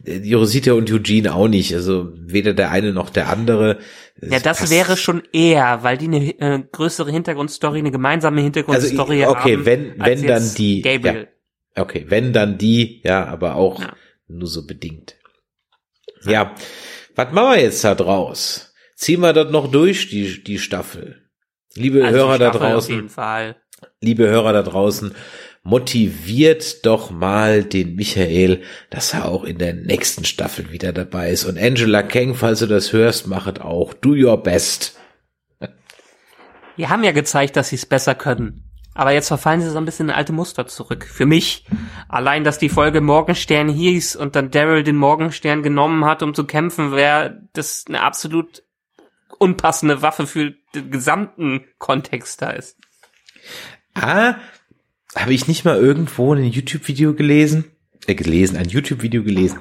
die 0.00 0.34
Rosita 0.34 0.72
und 0.72 0.90
Eugene 0.90 1.32
auch 1.34 1.46
nicht. 1.46 1.72
Also 1.72 2.10
weder 2.16 2.52
der 2.52 2.72
eine 2.72 2.92
noch 2.92 3.10
der 3.10 3.28
andere. 3.28 3.78
Ja, 4.20 4.38
Es 4.38 4.42
das 4.42 4.58
passt- 4.58 4.72
wäre 4.72 4.96
schon 4.96 5.22
eher, 5.32 5.84
weil 5.84 5.96
die 5.96 6.06
eine 6.06 6.38
äh, 6.40 6.62
größere 6.72 7.12
Hintergrundstory, 7.12 7.78
eine 7.78 7.92
gemeinsame 7.92 8.40
Hintergrundstory 8.40 9.22
Also, 9.24 9.36
okay, 9.36 9.54
haben. 9.56 9.66
wenn- 9.66 10.00
als 10.00 10.20
wenn 10.20 10.26
dann 10.28 10.54
die- 10.56 10.82
Gabriel. 10.82 11.28
Okay, 11.76 12.06
wenn 12.08 12.32
dann 12.32 12.58
die, 12.58 13.00
ja, 13.04 13.24
aber 13.26 13.54
auch 13.54 13.80
Ja. 13.80 13.94
nur 14.26 14.48
so 14.48 14.66
bedingt. 14.66 15.14
Ja, 16.24 16.56
was 17.14 17.30
machen 17.32 17.50
wir 17.56 17.62
jetzt 17.62 17.84
da 17.84 17.94
draus? 17.94 18.74
Ziehen 18.96 19.20
wir 19.20 19.32
das 19.32 19.52
noch 19.52 19.70
durch, 19.70 20.08
die, 20.08 20.42
die 20.42 20.58
Staffel? 20.58 21.22
Liebe 21.76 22.04
Also 22.04 22.18
Hörer 22.18 22.38
da 22.38 22.50
Staffel 22.50 22.66
Auf 22.66 22.72
draußen, 22.72 22.94
jeden 22.96 23.08
Fall. 23.08 23.56
Liebe 24.00 24.28
Hörer 24.28 24.52
da 24.52 24.62
draußen, 24.62 25.14
motiviert 25.62 26.86
doch 26.86 27.10
mal 27.10 27.64
den 27.64 27.94
Michael, 27.94 28.62
dass 28.90 29.12
er 29.12 29.26
auch 29.26 29.44
in 29.44 29.58
der 29.58 29.74
nächsten 29.74 30.24
Staffel 30.24 30.70
wieder 30.70 30.92
dabei 30.92 31.30
ist. 31.30 31.44
Und 31.44 31.58
Angela 31.58 32.02
Kang, 32.02 32.34
falls 32.34 32.60
du 32.60 32.66
das 32.66 32.92
hörst, 32.92 33.26
machet 33.26 33.60
auch. 33.60 33.92
Do 33.92 34.10
your 34.10 34.42
best. 34.42 34.98
Die 36.76 36.88
haben 36.88 37.02
ja 37.02 37.12
gezeigt, 37.12 37.56
dass 37.56 37.70
sie 37.70 37.76
es 37.76 37.86
besser 37.86 38.14
können. 38.14 38.64
Aber 38.94 39.12
jetzt 39.12 39.28
verfallen 39.28 39.60
sie 39.60 39.70
so 39.70 39.78
ein 39.78 39.84
bisschen 39.84 40.08
in 40.08 40.14
alte 40.14 40.32
Muster 40.32 40.66
zurück. 40.66 41.04
Für 41.04 41.26
mich, 41.26 41.66
allein, 42.08 42.44
dass 42.44 42.58
die 42.58 42.68
Folge 42.68 43.00
Morgenstern 43.00 43.68
hieß 43.68 44.16
und 44.16 44.34
dann 44.34 44.50
Daryl 44.50 44.82
den 44.82 44.96
Morgenstern 44.96 45.62
genommen 45.62 46.04
hat, 46.04 46.22
um 46.22 46.34
zu 46.34 46.44
kämpfen, 46.44 46.92
wäre 46.92 47.42
das 47.52 47.84
eine 47.88 48.02
absolut 48.02 48.64
unpassende 49.38 50.02
Waffe 50.02 50.26
für 50.26 50.54
den 50.74 50.90
gesamten 50.90 51.64
Kontext 51.78 52.42
da 52.42 52.50
ist. 52.50 52.76
Ah, 54.00 54.36
habe 55.16 55.34
ich 55.34 55.48
nicht 55.48 55.64
mal 55.64 55.76
irgendwo 55.76 56.32
ein 56.32 56.44
YouTube-Video 56.44 57.14
gelesen? 57.14 57.64
Äh, 58.06 58.14
gelesen, 58.14 58.56
ein 58.56 58.68
YouTube-Video 58.68 59.24
gelesen. 59.24 59.58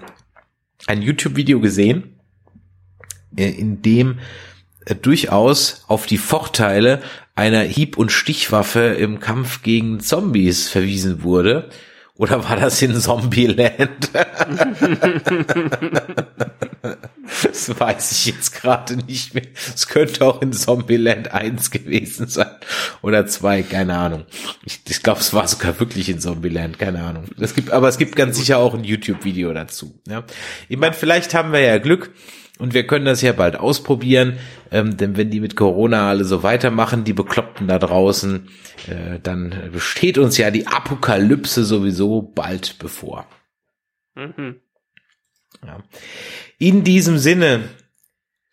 Ein 0.86 1.02
YouTube-Video 1.02 1.60
gesehen, 1.60 2.20
äh, 3.36 3.50
in 3.50 3.82
dem 3.82 4.20
äh, 4.86 4.94
durchaus 4.94 5.86
auf 5.88 6.06
die 6.06 6.20
Vorteile 6.20 7.02
einer 7.34 7.62
Hieb- 7.62 7.98
und 7.98 8.12
Stichwaffe 8.12 8.80
im 8.80 9.20
Kampf 9.20 9.64
gegen 9.64 10.00
Zombies 10.02 10.70
verwiesen 10.70 11.24
wurde. 11.24 11.70
Oder 12.18 12.44
war 12.48 12.56
das 12.56 12.82
in 12.82 13.00
Zombieland? 13.00 14.10
das 17.44 17.80
weiß 17.80 18.12
ich 18.12 18.26
jetzt 18.26 18.54
gerade 18.54 18.98
nicht 18.98 19.36
mehr. 19.36 19.44
Es 19.76 19.88
könnte 19.88 20.26
auch 20.26 20.42
in 20.42 20.52
Zombieland 20.52 21.32
1 21.32 21.70
gewesen 21.70 22.28
sein. 22.28 22.50
Oder 23.04 23.28
2, 23.28 23.62
keine 23.64 23.98
Ahnung. 23.98 24.26
Ich, 24.66 24.82
ich 24.88 25.04
glaube, 25.04 25.20
es 25.20 25.34
war 25.34 25.48
sogar 25.48 25.80
wirklich 25.80 26.10
in 26.10 26.20
Zombieland, 26.20 26.80
keine 26.80 27.04
Ahnung. 27.04 27.26
Es 27.40 27.54
gibt, 27.54 27.72
aber 27.72 27.88
es 27.88 28.00
gibt 28.00 28.16
ganz 28.16 28.38
sicher 28.38 28.58
auch 28.58 28.74
ein 28.74 28.84
YouTube-Video 28.84 29.54
dazu. 29.54 30.00
Ja. 30.08 30.24
Ich 30.70 30.78
meine, 30.78 30.94
vielleicht 30.94 31.36
haben 31.36 31.54
wir 31.54 31.60
ja 31.60 31.78
Glück 31.78 32.12
und 32.58 32.74
wir 32.74 32.88
können 32.88 33.06
das 33.06 33.22
ja 33.22 33.34
bald 33.34 33.56
ausprobieren, 33.56 34.38
ähm, 34.72 34.98
denn 34.98 35.18
wenn 35.18 35.30
die 35.30 35.40
mit 35.40 35.56
Corona 35.56 36.10
alle 36.10 36.24
so 36.24 36.44
weitermachen, 36.44 37.04
die 37.04 37.14
Bekloppten 37.14 37.68
da 37.68 37.80
draußen, 37.80 38.50
äh, 38.88 39.20
dann 39.22 39.70
besteht 39.72 40.18
uns 40.18 40.38
ja 40.38 40.52
die 40.52 40.68
Apokalypse 40.68 41.64
sowieso 41.64 42.22
bald 42.22 42.80
bevor. 42.80 43.28
Mhm. 44.16 44.62
Ja. 45.66 45.84
In 46.58 46.84
diesem 46.84 47.18
Sinne, 47.18 47.64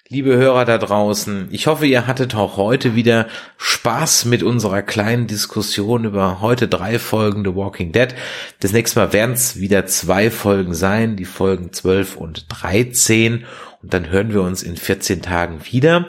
liebe 0.08 0.36
Hörer 0.36 0.64
da 0.64 0.78
draußen, 0.78 1.48
ich 1.50 1.66
hoffe, 1.66 1.86
ihr 1.86 2.06
hattet 2.06 2.34
auch 2.34 2.56
heute 2.56 2.94
wieder 2.94 3.26
Spaß 3.56 4.26
mit 4.26 4.42
unserer 4.42 4.82
kleinen 4.82 5.26
Diskussion 5.26 6.04
über 6.04 6.40
heute 6.40 6.68
drei 6.68 6.98
Folgen 6.98 7.44
The 7.44 7.54
Walking 7.54 7.92
Dead. 7.92 8.14
Das 8.60 8.72
nächste 8.72 9.00
Mal 9.00 9.12
werden 9.12 9.34
es 9.34 9.58
wieder 9.58 9.86
zwei 9.86 10.30
Folgen 10.30 10.74
sein, 10.74 11.16
die 11.16 11.24
Folgen 11.24 11.72
12 11.72 12.16
und 12.16 12.46
13. 12.48 13.44
Und 13.84 13.92
dann 13.92 14.08
hören 14.08 14.32
wir 14.32 14.40
uns 14.40 14.62
in 14.62 14.78
14 14.78 15.20
Tagen 15.20 15.60
wieder. 15.70 16.06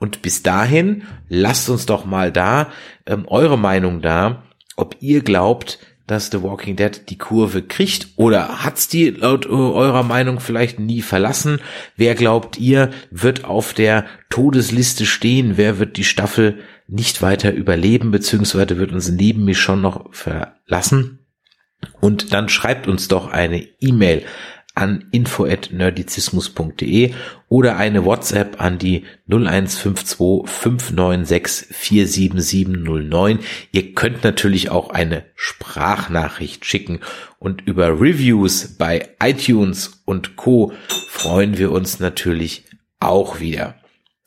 Und 0.00 0.22
bis 0.22 0.42
dahin, 0.42 1.04
lasst 1.28 1.70
uns 1.70 1.86
doch 1.86 2.04
mal 2.04 2.32
da 2.32 2.72
ähm, 3.06 3.28
eure 3.28 3.56
Meinung 3.56 4.02
da, 4.02 4.42
ob 4.74 4.96
ihr 4.98 5.22
glaubt, 5.22 5.78
dass 6.08 6.32
The 6.32 6.42
Walking 6.42 6.74
Dead 6.74 7.08
die 7.10 7.18
Kurve 7.18 7.62
kriegt 7.62 8.08
oder 8.16 8.64
hat's 8.64 8.88
die 8.88 9.10
laut 9.10 9.46
eurer 9.46 10.02
Meinung 10.02 10.40
vielleicht 10.40 10.80
nie 10.80 11.00
verlassen? 11.00 11.60
Wer 11.94 12.16
glaubt 12.16 12.58
ihr, 12.58 12.90
wird 13.12 13.44
auf 13.44 13.72
der 13.72 14.04
Todesliste 14.28 15.06
stehen? 15.06 15.56
Wer 15.56 15.78
wird 15.78 15.96
die 15.98 16.02
Staffel 16.02 16.58
nicht 16.88 17.22
weiter 17.22 17.52
überleben, 17.52 18.10
beziehungsweise 18.10 18.78
wird 18.78 18.90
uns 18.90 19.08
neben 19.10 19.44
mir 19.44 19.54
schon 19.54 19.80
noch 19.80 20.12
verlassen? 20.12 21.20
Und 22.00 22.32
dann 22.32 22.48
schreibt 22.48 22.88
uns 22.88 23.06
doch 23.06 23.28
eine 23.30 23.62
E-Mail 23.78 24.24
an 24.74 25.06
info@nerdizismus.de 25.10 27.12
oder 27.48 27.76
eine 27.76 28.04
WhatsApp 28.04 28.60
an 28.60 28.78
die 28.78 29.04
0152 29.26 30.50
596 30.50 31.68
47709. 31.70 33.40
Ihr 33.72 33.94
könnt 33.94 34.22
natürlich 34.24 34.70
auch 34.70 34.90
eine 34.90 35.24
Sprachnachricht 35.34 36.64
schicken 36.64 37.00
und 37.38 37.66
über 37.66 38.00
Reviews 38.00 38.76
bei 38.78 39.10
iTunes 39.22 40.02
und 40.04 40.36
Co 40.36 40.72
freuen 41.08 41.58
wir 41.58 41.72
uns 41.72 42.00
natürlich 42.00 42.64
auch 43.00 43.40
wieder. 43.40 43.74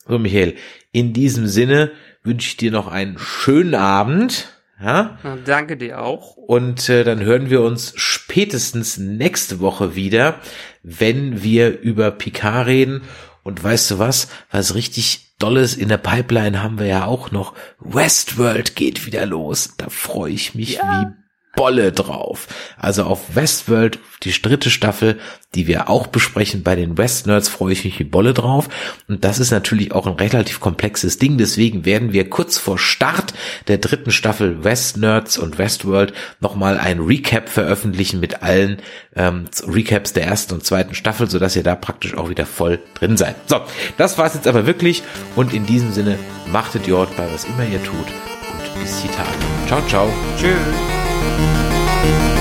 So 0.07 0.19
Michael, 0.19 0.53
in 0.91 1.13
diesem 1.13 1.47
Sinne 1.47 1.91
wünsche 2.23 2.49
ich 2.49 2.57
dir 2.57 2.71
noch 2.71 2.87
einen 2.87 3.17
schönen 3.17 3.73
Abend 3.75 4.54
ja? 4.82 5.17
Danke 5.45 5.78
dir 5.78 6.01
auch. 6.01 6.36
Und 6.36 6.89
äh, 6.89 7.03
dann 7.03 7.21
hören 7.21 7.49
wir 7.49 7.61
uns 7.61 7.93
spätestens 7.95 8.97
nächste 8.97 9.59
Woche 9.59 9.95
wieder, 9.95 10.39
wenn 10.84 11.43
wir 11.43 11.80
über 11.80 12.11
Picard 12.11 12.67
reden. 12.67 13.01
Und 13.43 13.63
weißt 13.63 13.91
du 13.91 13.99
was? 13.99 14.28
Was 14.51 14.76
richtig 14.76 15.36
Dolles 15.39 15.76
in 15.76 15.89
der 15.89 15.97
Pipeline 15.97 16.63
haben 16.63 16.80
wir 16.80 16.88
ja 16.88 17.05
auch 17.05 17.32
noch. 17.32 17.53
Westworld 17.80 18.76
geht 18.76 19.05
wieder 19.05 19.26
los. 19.26 19.76
Da 19.78 19.89
freue 19.89 20.32
ich 20.32 20.55
mich 20.55 20.76
ja. 20.76 21.13
wie 21.13 21.24
Bolle 21.55 21.91
drauf. 21.91 22.47
Also 22.77 23.03
auf 23.03 23.35
Westworld, 23.35 23.99
die 24.23 24.31
dritte 24.31 24.69
Staffel, 24.69 25.19
die 25.53 25.67
wir 25.67 25.89
auch 25.89 26.07
besprechen 26.07 26.63
bei 26.63 26.75
den 26.75 26.97
West 26.97 27.27
Nerds, 27.27 27.47
freue 27.47 27.73
ich 27.73 27.85
mich 27.85 27.97
wie 27.99 28.03
Bolle 28.03 28.33
drauf. 28.33 28.67
Und 29.07 29.23
das 29.23 29.39
ist 29.39 29.51
natürlich 29.51 29.93
auch 29.93 30.05
ein 30.05 30.13
relativ 30.13 30.59
komplexes 30.59 31.17
Ding. 31.17 31.37
Deswegen 31.37 31.85
werden 31.85 32.13
wir 32.13 32.29
kurz 32.29 32.57
vor 32.57 32.77
Start 32.77 33.33
der 33.67 33.77
dritten 33.77 34.11
Staffel 34.11 34.63
West 34.63 34.97
Nerds 34.97 35.37
und 35.37 35.57
Westworld 35.57 36.13
nochmal 36.39 36.77
ein 36.77 36.99
Recap 36.99 37.49
veröffentlichen 37.49 38.19
mit 38.19 38.43
allen 38.43 38.81
ähm, 39.15 39.45
Recaps 39.65 40.13
der 40.13 40.25
ersten 40.25 40.55
und 40.55 40.65
zweiten 40.65 40.95
Staffel, 40.95 41.29
sodass 41.29 41.55
ihr 41.55 41.63
da 41.63 41.75
praktisch 41.75 42.15
auch 42.15 42.29
wieder 42.29 42.45
voll 42.45 42.79
drin 42.95 43.17
seid. 43.17 43.35
So, 43.47 43.61
das 43.97 44.17
war's 44.17 44.33
jetzt 44.33 44.47
aber 44.47 44.65
wirklich. 44.67 45.03
Und 45.35 45.53
in 45.53 45.65
diesem 45.65 45.91
Sinne, 45.91 46.17
machtet 46.51 46.87
Jord 46.87 47.15
bei 47.15 47.27
was 47.31 47.45
immer 47.45 47.65
ihr 47.65 47.83
tut. 47.83 47.95
Und 47.95 48.81
bis 48.81 49.01
die 49.01 49.07
Tage. 49.07 49.29
Ciao, 49.67 49.81
ciao. 49.87 50.09
Tschüss. 50.37 50.94
Música 51.26 52.34